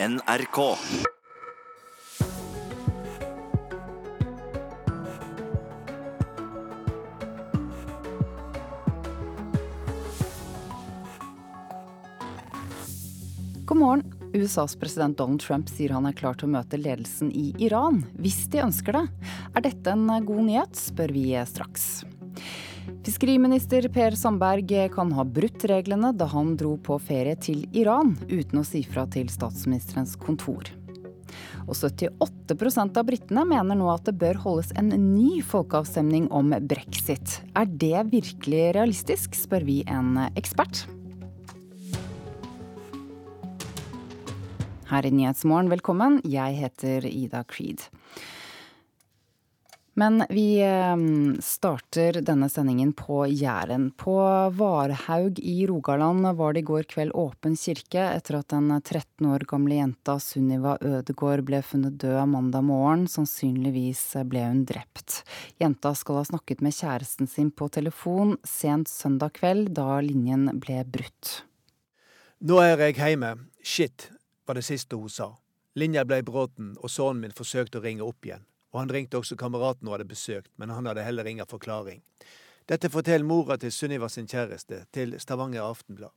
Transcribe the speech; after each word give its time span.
NRK. 0.00 0.76
God 13.64 13.76
morgen. 13.76 14.04
USAs 14.34 14.76
president 14.76 15.18
Donald 15.18 15.40
Trump 15.40 15.68
sier 15.68 15.90
han 15.90 16.06
er 16.06 16.12
klar 16.14 16.38
til 16.38 16.46
å 16.46 16.52
møte 16.52 16.78
ledelsen 16.78 17.32
i 17.34 17.48
Iran, 17.58 18.04
hvis 18.22 18.44
de 18.52 18.62
ønsker 18.68 19.00
det. 19.00 19.02
Er 19.56 19.66
dette 19.66 19.96
en 19.96 20.06
god 20.06 20.46
nyhet, 20.46 20.78
spør 20.78 21.10
vi 21.16 21.32
straks. 21.42 21.88
Fiskeriminister 23.08 23.86
Per 23.88 24.12
Sandberg 24.20 24.68
kan 24.92 25.12
ha 25.16 25.22
brutt 25.24 25.62
reglene 25.64 26.10
da 26.12 26.26
han 26.28 26.50
dro 26.60 26.74
på 26.76 26.98
ferie 27.00 27.38
til 27.40 27.62
Iran, 27.72 28.10
uten 28.28 28.60
å 28.60 28.64
si 28.68 28.82
fra 28.84 29.06
til 29.08 29.30
statsministerens 29.32 30.12
kontor. 30.20 30.68
Og 31.64 31.72
78% 31.72 33.00
av 33.00 33.06
britene 33.08 33.46
mener 33.48 33.80
nå 33.80 33.88
at 33.88 34.04
det 34.10 34.12
bør 34.20 34.42
holdes 34.42 34.74
en 34.76 34.92
ny 34.92 35.40
folkeavstemning 35.40 36.26
om 36.36 36.52
brexit. 36.68 37.38
Er 37.56 37.72
det 37.80 38.10
virkelig 38.12 38.66
realistisk, 38.76 39.40
spør 39.40 39.64
vi 39.64 39.78
en 39.88 40.26
ekspert. 40.34 40.84
Her 44.92 45.08
i 45.08 45.16
Nyhetsmorgen, 45.16 45.72
velkommen. 45.72 46.20
Jeg 46.28 46.60
heter 46.60 47.08
Ida 47.08 47.40
Creed. 47.48 47.88
Men 49.98 50.22
vi 50.30 50.62
starter 51.42 52.20
denne 52.22 52.46
sendingen 52.48 52.92
på 52.94 53.24
Jæren. 53.26 53.88
På 53.98 54.14
Varhaug 54.54 55.38
i 55.42 55.66
Rogaland 55.66 56.26
var 56.38 56.52
det 56.54 56.60
i 56.62 56.66
går 56.68 56.86
kveld 56.92 57.10
åpen 57.18 57.56
kirke 57.58 58.04
etter 58.12 58.36
at 58.38 58.52
den 58.52 58.70
13 58.76 59.26
år 59.26 59.42
gamle 59.50 59.80
jenta 59.80 60.14
Sunniva 60.22 60.76
Ødegård 60.78 61.42
ble 61.48 61.58
funnet 61.66 61.96
død 61.98 62.30
mandag 62.30 62.62
morgen. 62.68 63.08
Sannsynligvis 63.10 64.04
ble 64.30 64.44
hun 64.46 64.60
drept. 64.70 65.24
Jenta 65.58 65.90
skal 65.98 66.20
ha 66.20 66.28
snakket 66.30 66.62
med 66.62 66.78
kjæresten 66.78 67.26
sin 67.26 67.50
på 67.50 67.66
telefon 67.66 68.36
sent 68.46 68.86
søndag 68.86 69.34
kveld, 69.40 69.72
da 69.74 69.98
linjen 69.98 70.46
ble 70.62 70.84
brutt. 70.86 71.40
Nå 72.38 72.60
er 72.62 72.86
jeg 72.86 73.00
hjemme. 73.00 73.34
Shit, 73.66 74.12
var 74.46 74.54
det 74.60 74.68
siste 74.68 74.94
hun 74.94 75.10
sa. 75.10 75.32
Linja 75.74 76.06
ble 76.06 76.22
bråten, 76.22 76.76
og 76.78 76.86
sønnen 76.86 77.26
min 77.26 77.34
forsøkte 77.34 77.82
å 77.82 77.84
ringe 77.84 78.06
opp 78.06 78.30
igjen. 78.30 78.46
Og 78.72 78.82
han 78.82 78.92
ringte 78.92 79.18
også 79.18 79.36
kameraten 79.36 79.88
hun 79.88 79.94
hadde 79.96 80.08
besøkt, 80.08 80.50
men 80.56 80.70
han 80.70 80.86
hadde 80.86 81.04
heller 81.06 81.26
ingen 81.26 81.48
forklaring. 81.48 82.02
Dette 82.68 82.90
forteller 82.92 83.24
mora 83.24 83.56
til 83.56 83.72
Sunniva 83.72 84.10
sin 84.12 84.28
kjæreste 84.28 84.82
til 84.92 85.14
Stavanger 85.20 85.64
Aftenblad. 85.64 86.12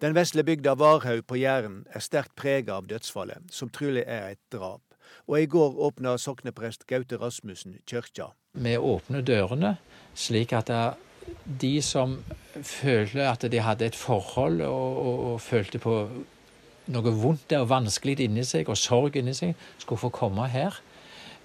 Den 0.00 0.14
vesle 0.14 0.44
bygda 0.44 0.74
Varhaug 0.76 1.24
på 1.26 1.38
Jæren 1.40 1.86
er 1.94 2.04
sterkt 2.04 2.34
prega 2.36 2.76
av 2.76 2.88
dødsfallet, 2.90 3.48
som 3.48 3.70
trolig 3.72 4.04
er 4.06 4.34
et 4.34 4.42
drap. 4.52 4.82
Og 5.26 5.40
i 5.40 5.48
går 5.48 5.78
åpna 5.86 6.18
sokneprest 6.20 6.84
Gaute 6.86 7.16
Rasmussen 7.16 7.78
kirka. 7.88 8.30
Vi 8.52 8.76
åpner 8.76 9.24
dørene 9.24 9.78
slik 10.14 10.52
at 10.52 10.70
de 11.44 11.72
som 11.82 12.18
føler 12.66 13.24
at 13.30 13.46
de 13.50 13.62
hadde 13.62 13.88
et 13.88 13.96
forhold 13.96 14.60
og, 14.66 15.00
og, 15.00 15.24
og 15.32 15.40
følte 15.40 15.80
på 15.80 15.96
noe 16.90 17.12
vondt 17.14 17.52
og 17.56 17.68
vanskelig 17.70 18.18
inni 18.26 18.44
seg 18.44 18.68
og 18.68 18.78
sorg 18.78 19.16
inni 19.16 19.34
seg, 19.36 19.54
skulle 19.78 20.02
få 20.02 20.10
komme 20.12 20.48
her 20.50 20.80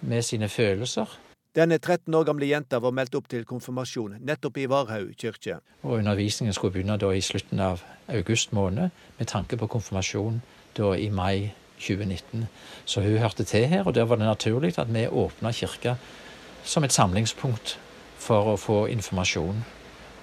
med 0.01 0.21
sine 0.21 0.49
følelser. 0.49 1.19
Denne 1.55 1.77
13 1.77 2.13
år 2.13 2.23
gamle 2.27 2.47
jenta 2.49 2.81
var 2.83 2.91
meldt 2.91 3.15
opp 3.15 3.29
til 3.31 3.45
konfirmasjon 3.47 4.17
nettopp 4.27 4.57
i 4.59 4.65
Varhaug 4.67 5.13
kirke. 5.15 5.61
Og 5.83 5.99
Undervisningen 6.01 6.53
skulle 6.53 6.73
begynne 6.75 6.97
da 6.99 7.13
i 7.15 7.21
slutten 7.23 7.61
av 7.63 7.83
august 8.11 8.51
måned, 8.53 8.89
med 9.17 9.27
tanke 9.27 9.57
på 9.57 9.69
konfirmasjon 9.71 10.41
da 10.75 10.91
i 10.99 11.07
mai 11.09 11.53
2019. 11.79 12.47
Så 12.85 13.01
hun 13.01 13.17
hørte 13.17 13.43
til 13.43 13.67
her, 13.67 13.83
og 13.87 13.95
der 13.95 14.03
var 14.03 14.15
det 14.15 14.25
naturlig 14.25 14.79
at 14.79 14.93
vi 14.93 15.07
åpna 15.07 15.51
kirka 15.51 15.95
som 16.63 16.83
et 16.83 16.91
samlingspunkt 16.91 17.77
for 18.17 18.51
å 18.51 18.57
få 18.57 18.85
informasjon 18.91 19.63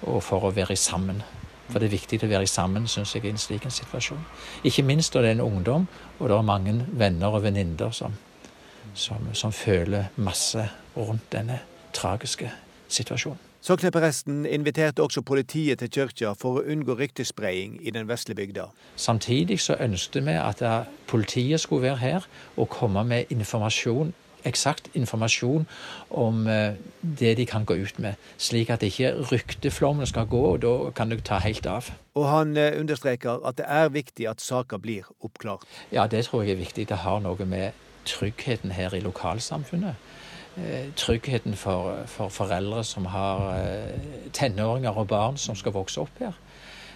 og 0.03 0.23
for 0.23 0.45
å 0.45 0.51
være 0.51 0.75
sammen. 0.75 1.23
For 1.69 1.79
det 1.79 1.87
er 1.87 1.95
viktig 1.95 2.19
å 2.23 2.29
være 2.29 2.47
sammen, 2.47 2.87
syns 2.87 3.15
jeg, 3.15 3.25
i 3.25 3.31
en 3.31 3.39
slik 3.39 3.65
situasjon. 3.71 4.21
Ikke 4.67 4.83
minst 4.83 5.15
når 5.15 5.21
det 5.21 5.29
er 5.29 5.37
en 5.39 5.45
ungdom, 5.47 5.87
og 6.19 6.29
det 6.29 6.37
er 6.37 6.45
mange 6.45 6.75
venner 6.91 7.33
og 7.33 7.43
venninner 7.45 7.93
som, 7.95 8.13
som, 8.93 9.29
som, 9.33 9.51
føler 9.51 10.11
masse 10.15 10.69
rundt 10.97 11.31
denne 11.31 11.59
tragiske 11.93 12.51
situasjonen. 12.87 13.39
Soknepresten 13.63 14.45
inviterte 14.45 15.03
også 15.03 15.21
politiet 15.21 15.79
til 15.79 15.89
kirka 15.89 16.33
for 16.35 16.59
å 16.59 16.63
unngå 16.67 16.97
ryktespredning 16.99 17.77
i 17.79 17.93
den 17.95 18.09
vesle 18.09 18.35
bygda. 18.35 18.65
Samtidig 18.99 19.61
så 19.63 19.77
ønsket 19.79 20.25
vi 20.25 20.35
at 20.35 20.63
politiet 21.07 21.63
skulle 21.63 21.87
være 21.87 22.01
her 22.01 22.27
og 22.57 22.69
komme 22.69 23.05
med 23.07 23.31
informasjon 23.31 24.11
eksakt 24.43 24.89
informasjon 24.93 25.67
om 26.09 26.43
det 27.01 27.37
de 27.37 27.45
kan 27.47 27.65
gå 27.65 27.77
ut 27.79 27.99
med, 28.03 28.19
slik 28.37 28.69
at 28.73 28.83
ikke 28.83 29.13
rykteflommen 29.31 30.07
skal 30.09 30.27
gå, 30.27 30.41
og 30.53 30.61
da 30.65 30.73
kan 30.95 31.11
det 31.11 31.23
ta 31.27 31.39
helt 31.43 31.65
av. 31.69 31.91
Og 32.19 32.27
han 32.29 32.57
understreker 32.57 33.43
at 33.47 33.57
det 33.61 33.65
er 33.67 33.93
viktig 33.93 34.27
at 34.29 34.43
saka 34.43 34.77
blir 34.77 35.07
oppklart. 35.23 35.63
Ja, 35.91 36.07
det 36.07 36.25
tror 36.27 36.43
jeg 36.43 36.57
er 36.57 36.61
viktig. 36.61 36.89
Det 36.89 37.01
har 37.05 37.23
noe 37.23 37.45
med 37.45 37.71
tryggheten 38.05 38.71
her 38.71 38.93
i 38.93 39.01
lokalsamfunnet. 39.03 39.95
Tryggheten 40.95 41.55
for, 41.57 42.03
for 42.05 42.29
foreldre 42.29 42.83
som 42.85 43.07
har 43.09 43.49
tenåringer 44.37 44.97
og 44.97 45.07
barn 45.09 45.37
som 45.41 45.57
skal 45.57 45.73
vokse 45.73 46.01
opp 46.03 46.21
her. 46.21 46.37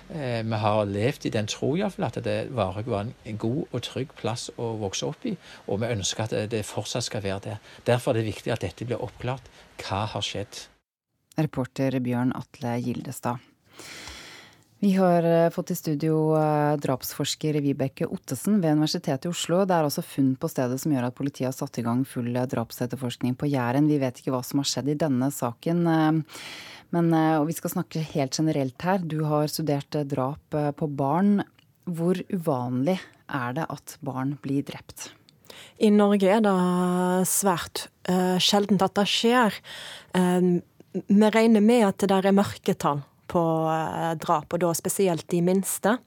Vi 0.08 0.60
har 0.62 0.86
levd 0.88 1.26
i 1.26 1.34
den 1.34 1.50
tro 1.52 1.74
iallfall 1.76 2.06
at 2.08 2.20
det 2.24 2.38
Varhaug 2.56 2.88
var 2.94 3.10
en 3.10 3.42
god 3.42 3.74
og 3.74 3.82
trygg 3.84 4.14
plass 4.16 4.48
å 4.56 4.70
vokse 4.80 5.10
opp 5.10 5.26
i, 5.28 5.34
og 5.68 5.82
vi 5.82 5.90
ønsker 5.98 6.30
at 6.30 6.52
det 6.54 6.64
fortsatt 6.70 7.10
skal 7.10 7.26
være 7.26 7.44
det. 7.50 7.58
Derfor 7.90 8.14
er 8.14 8.22
det 8.22 8.30
viktig 8.30 8.54
at 8.54 8.64
dette 8.64 8.88
blir 8.88 9.04
oppklart. 9.04 9.50
Hva 9.82 10.06
har 10.14 10.24
skjedd? 10.24 10.68
Reporter 11.38 12.00
Bjørn 12.00 12.32
Atle 12.38 12.78
Gildestad. 12.82 13.44
Vi 14.80 14.92
har 14.94 15.50
fått 15.50 15.72
i 15.72 15.76
studio 15.76 16.36
drapsforsker 16.78 17.56
Vibeke 17.66 18.06
Ottesen 18.06 18.60
ved 18.62 18.76
Universitetet 18.78 19.26
i 19.26 19.32
Oslo. 19.32 19.64
Det 19.66 19.74
er 19.74 19.88
også 19.88 20.04
funn 20.06 20.36
på 20.38 20.50
stedet 20.52 20.78
som 20.78 20.94
gjør 20.94 21.08
at 21.08 21.16
politiet 21.18 21.48
har 21.48 21.56
satt 21.58 21.80
i 21.82 21.86
gang 21.86 22.04
full 22.06 22.30
drapsetterforskning 22.30 23.34
på 23.42 23.50
Jæren. 23.50 23.90
Vi 23.90 23.98
vet 23.98 24.22
ikke 24.22 24.36
hva 24.36 24.44
som 24.46 24.62
har 24.62 24.70
skjedd 24.70 24.92
i 24.94 24.98
denne 25.02 25.32
saken. 25.34 25.82
Men, 26.94 27.10
og 27.40 27.48
vi 27.50 27.58
skal 27.58 27.74
snakke 27.74 28.06
helt 28.14 28.38
generelt 28.38 28.86
her. 28.86 29.02
Du 29.02 29.24
har 29.26 29.50
studert 29.50 29.98
drap 30.14 30.54
på 30.54 30.92
barn. 30.94 31.42
Hvor 31.90 32.22
uvanlig 32.30 33.00
er 33.34 33.58
det 33.58 33.66
at 33.74 33.98
barn 34.06 34.38
blir 34.46 34.62
drept? 34.70 35.10
I 35.82 35.90
Norge 35.90 36.30
er 36.38 36.46
det 36.46 36.56
svært 37.34 37.88
sjeldent 38.46 38.86
at 38.86 38.94
det 39.02 39.10
skjer. 39.10 39.58
Vi 40.14 41.36
regner 41.42 41.66
med 41.66 41.88
at 41.90 42.04
det 42.06 42.14
der 42.14 42.30
er 42.30 42.42
mørketall 42.46 43.08
på 43.30 43.44
uh, 43.68 44.14
drap, 44.20 44.54
og 44.54 44.64
da 44.64 44.74
spesielt 44.78 45.28
de 45.34 45.44
minste. 45.46 45.98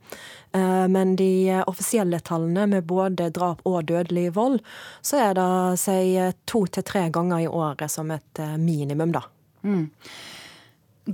Men 0.51 1.13
de 1.15 1.61
offisielle 1.71 2.19
tallene 2.27 2.65
med 2.67 2.89
både 2.91 3.29
drap 3.31 3.61
og 3.71 3.85
dødelig 3.87 4.33
vold, 4.35 4.57
så 4.99 5.21
er 5.29 5.37
det 5.39 5.79
si 5.79 6.17
to 6.51 6.65
til 6.67 6.83
tre 6.83 7.05
ganger 7.15 7.45
i 7.45 7.47
året 7.47 7.87
som 7.87 8.11
et 8.11 8.41
minimum, 8.59 9.13
da. 9.15 9.23
Mm. 9.63 9.85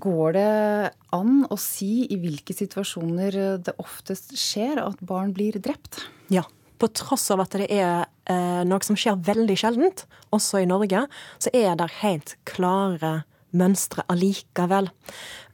Går 0.00 0.32
det 0.34 0.90
an 1.14 1.44
å 1.52 1.56
si 1.60 2.06
i 2.10 2.18
hvilke 2.20 2.56
situasjoner 2.56 3.36
det 3.64 3.76
oftest 3.82 4.34
skjer 4.38 4.80
at 4.82 5.00
barn 5.04 5.32
blir 5.36 5.56
drept? 5.62 6.00
Ja. 6.32 6.44
På 6.76 6.90
tross 6.92 7.30
av 7.32 7.40
at 7.46 7.54
det 7.56 7.70
er 7.72 8.04
eh, 8.28 8.62
noe 8.68 8.84
som 8.84 8.98
skjer 8.98 9.16
veldig 9.24 9.56
sjeldent, 9.56 10.04
også 10.34 10.60
i 10.60 10.68
Norge, 10.68 11.06
så 11.40 11.52
er 11.56 11.78
det 11.78 11.88
helt 12.02 12.34
klare 12.48 13.22
mønstre 13.56 14.04
allikevel. 14.12 14.90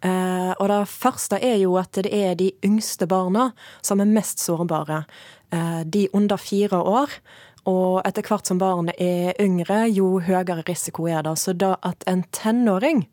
Eh, 0.02 0.52
og 0.56 0.66
det 0.70 0.80
første 0.90 1.38
er 1.42 1.60
jo 1.62 1.76
at 1.80 1.94
det 2.02 2.12
er 2.12 2.34
de 2.38 2.50
yngste 2.66 3.08
barna 3.10 3.50
som 3.84 4.02
er 4.02 4.10
mest 4.10 4.42
sårbare. 4.42 5.04
Eh, 5.54 5.82
de 5.86 6.08
under 6.12 6.40
fire 6.40 6.82
år. 6.82 7.16
Og 7.70 8.00
etter 8.02 8.26
hvert 8.26 8.48
som 8.48 8.58
barnet 8.58 8.98
er 8.98 9.36
yngre, 9.40 9.84
jo 9.94 10.16
høyere 10.18 10.64
risiko 10.66 11.06
er 11.06 11.22
det. 11.22 11.36
Så 11.38 11.54
da 11.54 11.76
at 11.86 12.02
en 12.10 12.24
tenåring 12.34 13.06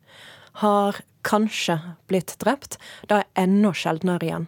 har 0.64 0.98
kanskje 1.28 1.78
blitt 2.10 2.34
drept, 2.42 2.80
da 3.08 3.22
er 3.22 3.44
enda 3.46 3.74
sjeldnere 3.76 4.26
igjen. 4.26 4.48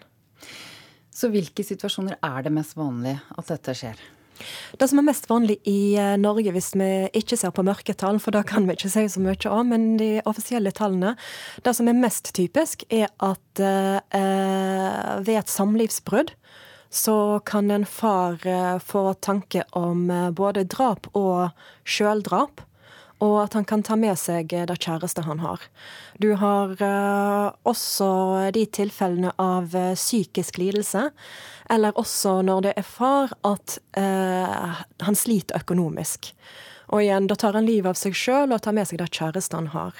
Så 1.13 1.30
hvilke 1.30 1.63
situasjoner 1.66 2.18
er 2.24 2.48
det 2.48 2.54
mest 2.56 2.74
vanlig 2.80 3.19
at 3.38 3.51
dette 3.51 3.75
skjer? 3.77 4.00
Det 4.80 4.90
som 4.90 5.02
er 5.02 5.08
mest 5.08 5.28
vanlig 5.30 5.60
i 5.70 5.96
Norge, 6.20 6.54
hvis 6.56 6.72
vi 6.78 6.90
ikke 7.18 7.38
ser 7.40 7.54
på 7.56 7.66
mørketall, 7.66 8.20
for 8.22 8.36
da 8.36 8.44
kan 8.48 8.68
vi 8.68 8.78
ikke 8.78 8.92
si 8.92 9.06
så 9.12 9.24
mye 9.24 9.52
om, 9.52 9.72
men 9.74 9.96
de 10.02 10.12
offisielle 10.30 10.74
tallene 10.76 11.16
Det 11.64 11.74
som 11.76 11.88
er 11.88 11.98
mest 11.98 12.34
typisk, 12.38 12.86
er 12.90 13.10
at 13.22 13.62
eh, 13.62 14.00
ved 15.22 15.38
et 15.38 15.52
samlivsbrudd 15.52 16.36
så 16.92 17.40
kan 17.48 17.72
en 17.72 17.86
far 17.88 18.42
eh, 18.48 18.78
få 18.84 19.14
tanke 19.24 19.64
om 19.78 20.10
både 20.36 20.66
drap 20.68 21.08
og 21.16 21.52
sjøldrap. 21.88 22.66
og 23.22 23.36
at 23.44 23.54
han 23.54 23.66
kan 23.70 23.84
ta 23.86 23.94
med 23.96 24.18
seg 24.18 24.50
det 24.50 24.80
kjæreste 24.82 25.22
han 25.28 25.44
har. 25.44 25.62
Du 26.18 26.32
har 26.42 26.72
uh, 26.82 27.54
også 27.70 28.50
de 28.56 28.64
tilfellene 28.66 29.30
av 29.38 29.76
psykisk 29.94 30.58
lidelse, 30.58 31.12
eller 31.71 31.97
også 32.00 32.41
når 32.45 32.68
det 32.68 32.73
er 32.77 32.88
far, 32.88 33.31
at 33.47 33.77
eh, 33.97 34.81
han 35.07 35.18
sliter 35.18 35.62
økonomisk. 35.62 36.33
Og 36.91 37.06
igjen, 37.06 37.29
da 37.31 37.38
tar 37.39 37.56
han 37.56 37.68
livet 37.68 37.94
av 37.94 38.00
seg 38.00 38.18
sjøl 38.18 38.51
og 38.51 38.63
tar 38.65 38.75
med 38.75 38.89
seg 38.89 39.00
det 39.00 39.12
kjæreste 39.15 39.56
han 39.56 39.71
har. 39.71 39.95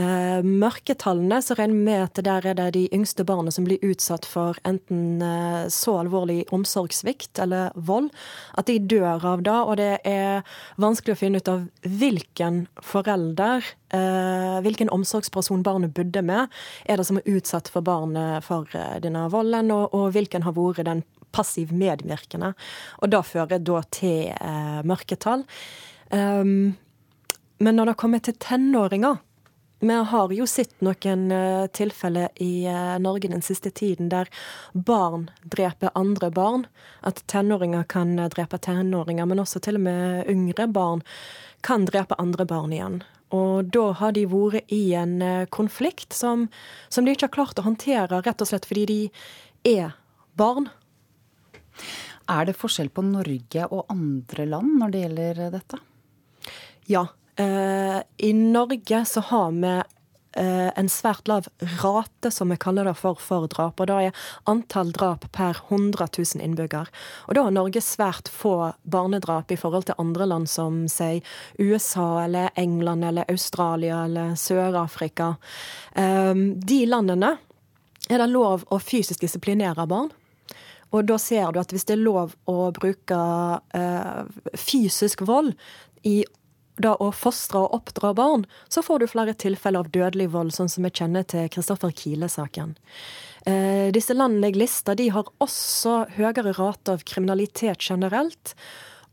Eh, 0.00 0.40
mørketallene, 0.40 1.42
så 1.44 1.52
regner 1.58 1.76
vi 1.76 1.84
med 1.84 2.02
at 2.06 2.20
der 2.24 2.46
er 2.48 2.56
det 2.56 2.70
de 2.78 2.86
yngste 2.96 3.26
barna 3.28 3.52
som 3.52 3.66
blir 3.66 3.82
utsatt 3.84 4.24
for 4.24 4.56
enten 4.64 5.20
eh, 5.20 5.66
så 5.68 5.98
alvorlig 6.00 6.46
omsorgssvikt 6.54 7.36
eller 7.44 7.74
vold 7.76 8.08
at 8.56 8.70
de 8.70 8.78
dør 8.80 9.26
av 9.34 9.42
det. 9.44 9.58
Og 9.60 9.76
det 9.82 9.90
er 10.08 10.46
vanskelig 10.80 11.12
å 11.16 11.20
finne 11.20 11.42
ut 11.42 11.50
av 11.52 11.66
hvilken 11.84 12.62
forelder, 12.80 13.68
eh, 13.92 14.60
hvilken 14.64 14.92
omsorgsperson 14.96 15.64
barnet 15.66 15.92
bodde 15.92 16.24
med, 16.24 16.48
er 16.88 16.96
det 16.96 17.08
som 17.10 17.20
er 17.20 17.28
utsatt 17.28 17.68
for 17.68 17.84
barnet 17.84 18.46
for 18.48 18.72
denne 19.04 19.26
volden, 19.32 19.74
og, 19.76 19.92
og 19.92 20.14
hvilken 20.16 20.46
har 20.46 20.56
vært 20.56 20.86
den 20.88 21.04
passiv 21.32 21.72
medvirkende. 21.76 22.52
Og 23.04 23.12
det 23.12 23.24
fører 23.28 23.60
da 23.60 23.82
til 23.92 24.32
eh, 24.32 24.80
mørketall. 24.88 25.44
Um, 26.12 26.72
men 27.62 27.78
når 27.78 27.92
det 27.92 28.00
kommer 28.00 28.20
til 28.24 28.36
tenåringer 28.40 29.20
Vi 29.84 29.94
har 29.94 30.32
jo 30.32 30.44
sett 30.46 30.76
noen 30.78 31.24
uh, 31.34 31.66
tilfeller 31.74 32.28
i 32.38 32.68
uh, 32.70 33.00
Norge 33.02 33.26
den 33.32 33.40
siste 33.42 33.72
tiden 33.74 34.12
der 34.12 34.28
barn 34.72 35.24
dreper 35.42 35.90
andre 35.98 36.28
barn. 36.30 36.68
At 37.02 37.24
tenåringer 37.26 37.82
kan 37.90 38.12
uh, 38.14 38.28
drepe 38.30 38.60
tenåringer, 38.62 39.26
men 39.26 39.42
også 39.42 39.58
til 39.58 39.80
og 39.80 39.82
med 39.82 40.28
yngre 40.30 40.68
barn 40.70 41.02
kan 41.66 41.88
drepe 41.88 42.14
andre 42.22 42.46
barn 42.46 42.70
igjen. 42.76 43.00
Og 43.34 43.72
da 43.74 43.88
har 43.98 44.14
de 44.14 44.22
vært 44.30 44.70
i 44.70 44.94
en 44.94 45.16
konflikt 45.50 46.14
som, 46.14 46.44
som 46.86 47.02
de 47.02 47.16
ikke 47.16 47.26
har 47.26 47.34
klart 47.40 47.58
å 47.58 47.64
håndtere, 47.66 48.20
rett 48.22 48.44
og 48.44 48.50
slett 48.52 48.68
fordi 48.68 48.84
de 48.86 49.00
er 49.72 49.96
barn. 50.38 50.68
Er 52.30 52.46
det 52.46 52.54
forskjell 52.60 52.92
på 52.94 53.02
Norge 53.08 53.66
og 53.66 53.90
andre 53.90 54.46
land 54.46 54.78
når 54.78 54.94
det 54.94 55.02
gjelder 55.02 55.42
dette? 55.56 55.82
Ja. 56.86 57.08
Eh, 57.36 58.02
I 58.16 58.32
Norge 58.32 59.04
så 59.04 59.20
har 59.20 59.52
vi 59.52 59.82
eh, 60.36 60.78
en 60.78 60.88
svært 60.88 61.28
lav 61.28 61.48
rate, 61.82 62.30
som 62.30 62.52
vi 62.52 62.58
kaller 62.60 62.84
det 62.84 62.94
for, 63.00 63.20
for 63.20 63.48
drap. 63.48 63.80
Og 63.80 63.88
da 63.88 63.98
er 64.04 64.24
antall 64.50 64.92
drap 64.92 65.24
per 65.32 65.56
100 65.70 66.08
000 66.18 66.44
innbygger. 66.44 66.90
Og 67.28 67.36
da 67.36 67.46
har 67.46 67.54
Norge 67.54 67.80
svært 67.84 68.28
få 68.32 68.72
barnedrap 68.82 69.52
i 69.52 69.60
forhold 69.60 69.88
til 69.88 70.00
andre 70.02 70.28
land 70.28 70.50
som 70.52 70.84
sier 70.92 71.24
USA 71.58 72.24
eller 72.26 72.52
England 72.60 73.04
eller 73.08 73.30
Australia 73.32 74.04
eller 74.04 74.36
Sør-Afrika. 74.36 75.34
Eh, 75.94 76.34
de 76.56 76.82
landene 76.86 77.36
er 78.10 78.18
det 78.18 78.28
lov 78.28 78.66
å 78.68 78.80
fysisk 78.82 79.22
disiplinere 79.24 79.86
barn. 79.88 80.10
Og 80.92 81.06
da 81.08 81.16
ser 81.16 81.54
du 81.54 81.56
at 81.62 81.70
hvis 81.72 81.86
det 81.88 81.94
er 81.94 82.02
lov 82.04 82.34
å 82.50 82.66
bruke 82.76 83.20
fysisk 84.60 85.22
vold 85.24 85.54
i 86.04 86.18
da 86.80 86.94
å 86.96 87.10
fostre 87.12 87.60
og 87.60 87.74
oppdra 87.76 88.12
barn, 88.16 88.46
så 88.72 88.82
får 88.84 89.02
du 89.02 89.10
flere 89.10 89.34
tilfeller 89.34 89.84
av 89.84 89.90
dødelig 89.92 90.30
vold, 90.32 90.54
sånn 90.56 90.70
som 90.72 90.86
vi 90.86 90.92
kjenner 90.94 91.26
til 91.28 91.50
Kristoffer 91.52 91.92
Kile-saken. 91.92 92.76
Eh, 93.44 93.90
disse 93.94 94.14
landene 94.16 94.52
jeg 94.52 94.60
lister, 94.62 94.96
de 94.96 95.10
har 95.12 95.28
også 95.42 96.06
høyere 96.16 96.54
rate 96.56 96.96
av 96.96 97.04
kriminalitet 97.08 97.82
generelt. 97.90 98.54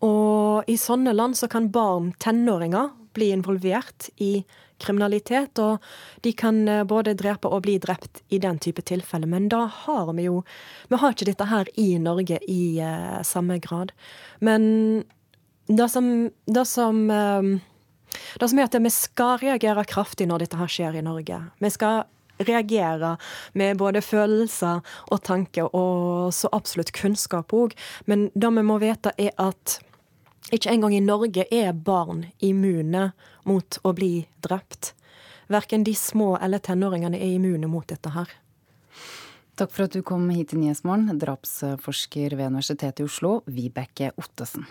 Og 0.06 0.70
i 0.72 0.78
sånne 0.80 1.14
land 1.16 1.36
så 1.36 1.50
kan 1.52 1.72
barn, 1.74 2.14
tenåringer, 2.24 2.94
bli 3.14 3.32
involvert 3.34 4.08
i 4.24 4.44
kriminalitet. 4.80 5.60
Og 5.60 5.84
de 6.24 6.34
kan 6.38 6.62
eh, 6.68 6.86
både 6.88 7.18
drepe 7.20 7.52
og 7.52 7.66
bli 7.68 7.78
drept 7.82 8.24
i 8.30 8.40
den 8.40 8.62
type 8.64 8.86
tilfeller. 8.88 9.28
Men 9.28 9.50
da 9.52 9.66
har 9.86 10.14
vi 10.14 10.30
jo 10.30 10.44
Vi 10.90 10.98
har 10.98 11.14
ikke 11.14 11.30
dette 11.30 11.50
her 11.50 11.68
i 11.76 11.98
Norge 12.00 12.40
i 12.48 12.80
eh, 12.80 13.22
samme 13.24 13.60
grad. 13.60 13.92
Men 14.40 15.04
det 15.69 15.89
som, 15.94 16.07
det 16.45 16.66
som 16.66 17.04
ehm, 17.13 17.60
det 18.39 18.50
som 18.50 18.60
er 18.60 18.69
at 18.69 18.77
vi 18.81 18.92
skal 18.94 19.38
reagere 19.42 19.86
kraftig 19.86 20.27
når 20.30 20.45
dette 20.45 20.57
her 20.57 20.71
skjer 20.71 20.98
i 20.98 21.06
Norge. 21.06 21.38
Vi 21.62 21.69
skal 21.74 22.07
reagere 22.39 23.18
med 23.54 23.77
både 23.77 24.01
følelser 24.01 24.81
og 25.12 25.21
tanker, 25.27 25.69
og 25.75 26.33
så 26.33 26.50
absolutt 26.56 26.94
kunnskap 26.95 27.54
òg. 27.54 27.75
Men 28.06 28.30
det 28.33 28.51
vi 28.56 28.66
må 28.66 28.80
vite, 28.81 29.13
er 29.18 29.36
at 29.38 29.80
ikke 30.50 30.71
engang 30.74 30.95
i 30.95 31.04
Norge 31.04 31.45
er 31.54 31.74
barn 31.74 32.25
immune 32.42 33.12
mot 33.45 33.80
å 33.83 33.94
bli 33.94 34.25
drept. 34.42 34.94
Verken 35.50 35.83
de 35.86 35.94
små 35.98 36.36
eller 36.42 36.62
tenåringene 36.63 37.19
er 37.19 37.36
immune 37.36 37.69
mot 37.69 37.86
dette 37.89 38.13
her. 38.13 38.31
Takk 39.60 39.74
for 39.75 39.89
at 39.89 39.94
du 39.94 40.01
kom 40.07 40.30
hit 40.31 40.54
til 40.54 40.62
Nyhetsmorgen, 40.62 41.19
drapsforsker 41.19 42.38
ved 42.39 42.54
Universitetet 42.54 43.04
i 43.04 43.10
Oslo, 43.10 43.42
Vibeke 43.51 44.13
Ottesen. 44.15 44.63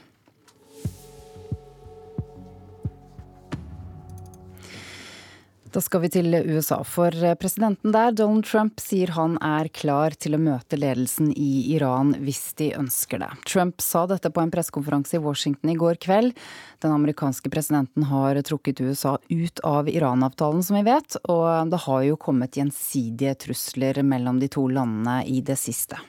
Da 5.73 5.81
skal 5.85 6.01
vi 6.01 6.09
til 6.09 6.33
USA, 6.49 6.79
for 6.87 7.13
presidenten 7.41 7.93
der, 7.93 8.15
Donald 8.17 8.47
Trump, 8.49 8.81
sier 8.81 9.11
han 9.13 9.35
er 9.45 9.69
klar 9.69 10.15
til 10.17 10.37
å 10.37 10.41
møte 10.41 10.79
ledelsen 10.81 11.29
i 11.37 11.75
Iran 11.75 12.15
hvis 12.25 12.55
de 12.57 12.71
ønsker 12.79 13.21
det. 13.21 13.29
Trump 13.49 13.85
sa 13.85 14.07
dette 14.09 14.31
på 14.33 14.41
en 14.41 14.53
pressekonferanse 14.55 15.19
i 15.19 15.23
Washington 15.23 15.75
i 15.75 15.77
går 15.77 16.01
kveld. 16.01 16.33
Den 16.81 16.95
amerikanske 16.97 17.53
presidenten 17.53 18.09
har 18.09 18.41
trukket 18.49 18.81
USA 18.81 19.19
ut 19.29 19.61
av 19.67 19.91
Iran-avtalen, 19.93 20.65
som 20.65 20.81
vi 20.81 20.87
vet, 20.89 21.19
og 21.29 21.69
det 21.69 21.85
har 21.85 22.05
jo 22.07 22.17
kommet 22.17 22.57
gjensidige 22.57 23.37
trusler 23.45 24.01
mellom 24.01 24.41
de 24.41 24.49
to 24.49 24.65
landene 24.73 25.21
i 25.29 25.43
det 25.45 25.59
siste. 25.61 26.01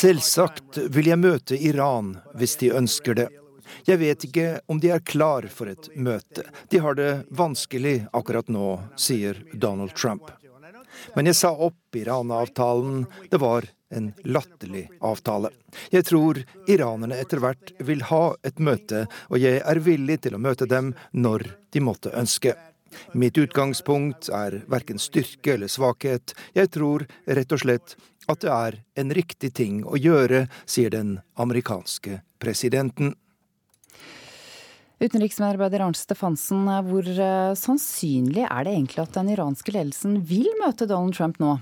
Selvsagt 0.00 0.84
vil 0.96 1.12
jeg 1.12 1.20
møte 1.20 1.64
Iran 1.70 2.14
hvis 2.34 2.56
de 2.64 2.72
ønsker 2.80 3.20
det. 3.20 3.30
Jeg 3.88 4.00
vet 4.00 4.26
ikke 4.28 4.48
om 4.70 4.80
de 4.80 4.92
er 4.94 5.04
klar 5.04 5.48
for 5.52 5.70
et 5.70 5.90
møte. 5.96 6.46
De 6.70 6.80
har 6.84 6.98
det 6.98 7.12
vanskelig 7.34 8.04
akkurat 8.12 8.50
nå, 8.52 8.78
sier 8.96 9.40
Donald 9.52 9.94
Trump. 9.98 10.30
Men 11.14 11.26
jeg 11.26 11.38
sa 11.38 11.50
opp 11.50 11.96
Iran-avtalen. 11.98 13.04
Det 13.30 13.40
var 13.42 13.66
en 13.94 14.12
latterlig 14.24 14.88
avtale. 15.00 15.50
Jeg 15.90 16.06
tror 16.08 16.40
iranerne 16.70 17.18
etter 17.20 17.42
hvert 17.42 17.74
vil 17.78 18.04
ha 18.10 18.24
et 18.46 18.58
møte, 18.58 19.06
og 19.30 19.42
jeg 19.42 19.62
er 19.62 19.82
villig 19.82 20.20
til 20.24 20.36
å 20.36 20.42
møte 20.42 20.68
dem 20.70 20.94
når 21.12 21.46
de 21.74 21.82
måtte 21.84 22.14
ønske. 22.14 22.54
Mitt 23.18 23.38
utgangspunkt 23.38 24.28
er 24.30 24.60
verken 24.70 25.00
styrke 25.02 25.56
eller 25.56 25.70
svakhet. 25.70 26.34
Jeg 26.54 26.70
tror 26.74 27.06
rett 27.26 27.54
og 27.54 27.62
slett 27.62 27.96
at 28.30 28.44
det 28.44 28.52
er 28.54 28.78
en 29.02 29.10
riktig 29.14 29.50
ting 29.58 29.82
å 29.84 29.98
gjøre, 29.98 30.46
sier 30.64 30.94
den 30.94 31.18
amerikanske 31.34 32.22
presidenten. 32.42 33.14
Utenriksmedarbeider 35.02 35.82
Arnt 35.82 35.98
Stefansen, 35.98 36.68
hvor 36.86 37.08
eh, 37.08 37.54
sannsynlig 37.58 38.44
er 38.46 38.66
det 38.66 38.74
egentlig 38.76 39.02
at 39.02 39.16
den 39.16 39.32
iranske 39.34 39.74
ledelsen 39.74 40.20
vil 40.28 40.46
møte 40.60 40.86
Donald 40.90 41.16
Trump 41.18 41.40
nå? 41.42 41.56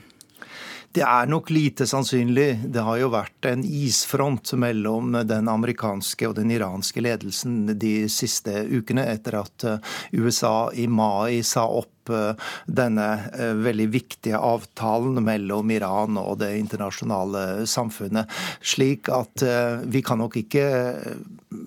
Det 0.92 1.00
er 1.08 1.28
nok 1.30 1.49
lite 1.50 1.87
sannsynlig. 1.88 2.66
Det 2.68 2.82
har 2.84 2.99
jo 3.00 3.08
vært 3.14 3.46
en 3.49 3.62
isfront 3.64 4.52
mellom 4.61 5.14
den 5.25 5.49
amerikanske 5.49 6.28
og 6.28 6.37
den 6.37 6.52
iranske 6.52 7.00
ledelsen 7.00 7.64
de 7.80 7.94
siste 8.12 8.66
ukene, 8.68 9.06
etter 9.14 9.38
at 9.40 9.66
eh, 9.68 9.94
USA 10.12 10.68
i 10.76 10.84
mai 10.92 11.40
sa 11.49 11.64
opp 11.64 12.12
eh, 12.12 12.52
denne 12.68 13.08
eh, 13.32 13.56
veldig 13.64 13.88
viktige 13.94 14.37
avtalen 14.37 15.16
mellom 15.25 15.72
Iran 15.72 16.20
og 16.20 16.42
det 16.44 16.52
internasjonale 16.61 17.64
samfunnet. 17.64 18.28
Slik 18.61 19.08
at 19.08 19.49
vi 19.88 20.02
kan 20.04 20.20
nok 20.20 20.37
ikke 20.44 20.66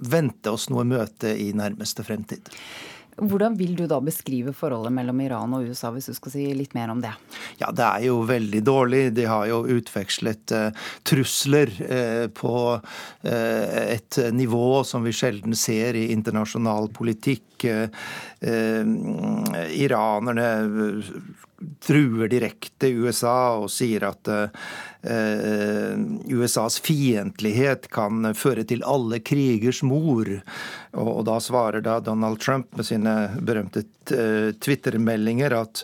vente 0.06 0.54
oss 0.54 0.70
noe 0.70 0.86
møte 0.86 1.34
i 1.34 1.50
nærmeste 1.58 2.06
fremtid. 2.06 2.54
Hvordan 3.16 3.56
vil 3.56 3.76
du 3.80 3.86
da 3.88 4.02
beskrive 4.04 4.52
forholdet 4.56 4.92
mellom 4.92 5.22
Iran 5.24 5.54
og 5.56 5.70
USA, 5.70 5.92
hvis 5.96 6.10
du 6.12 6.16
skal 6.18 6.34
si 6.34 6.46
litt 6.58 6.74
mer 6.76 6.92
om 6.92 7.00
det? 7.04 7.14
Ja, 7.62 7.72
Det 7.72 7.86
er 7.86 8.04
jo 8.10 8.18
veldig 8.28 8.62
dårlig. 8.64 9.14
De 9.16 9.26
har 9.30 9.48
jo 9.48 9.62
utvekslet 9.78 10.52
eh, 10.52 10.90
trusler 11.08 11.72
eh, 11.86 12.28
på 12.28 12.56
eh, 13.24 13.96
et 13.96 14.20
nivå 14.36 14.84
som 14.84 15.04
vi 15.08 15.16
sjelden 15.16 15.56
ser 15.56 15.96
i 15.96 16.12
internasjonal 16.12 16.92
politikk. 16.92 17.42
iranerne 19.86 20.48
truer 21.86 22.30
direkte 22.32 22.90
USA 22.92 23.56
og 23.60 23.70
sier 23.72 24.06
at 24.10 24.30
eh, 24.32 24.66
USAs 25.06 26.80
fiendtlighet 26.82 27.90
kan 27.94 28.32
føre 28.38 28.64
til 28.68 28.82
alle 28.88 29.20
krigers 29.22 29.84
mor. 29.86 30.30
Og, 30.98 31.20
da 31.28 31.38
svarer 31.44 31.84
da 31.86 32.00
Donald 32.04 32.42
Trump 32.42 32.72
med 32.76 32.88
sine 32.88 33.16
berømte 33.46 33.86
Twitter-meldinger 34.60 35.56
at 35.62 35.84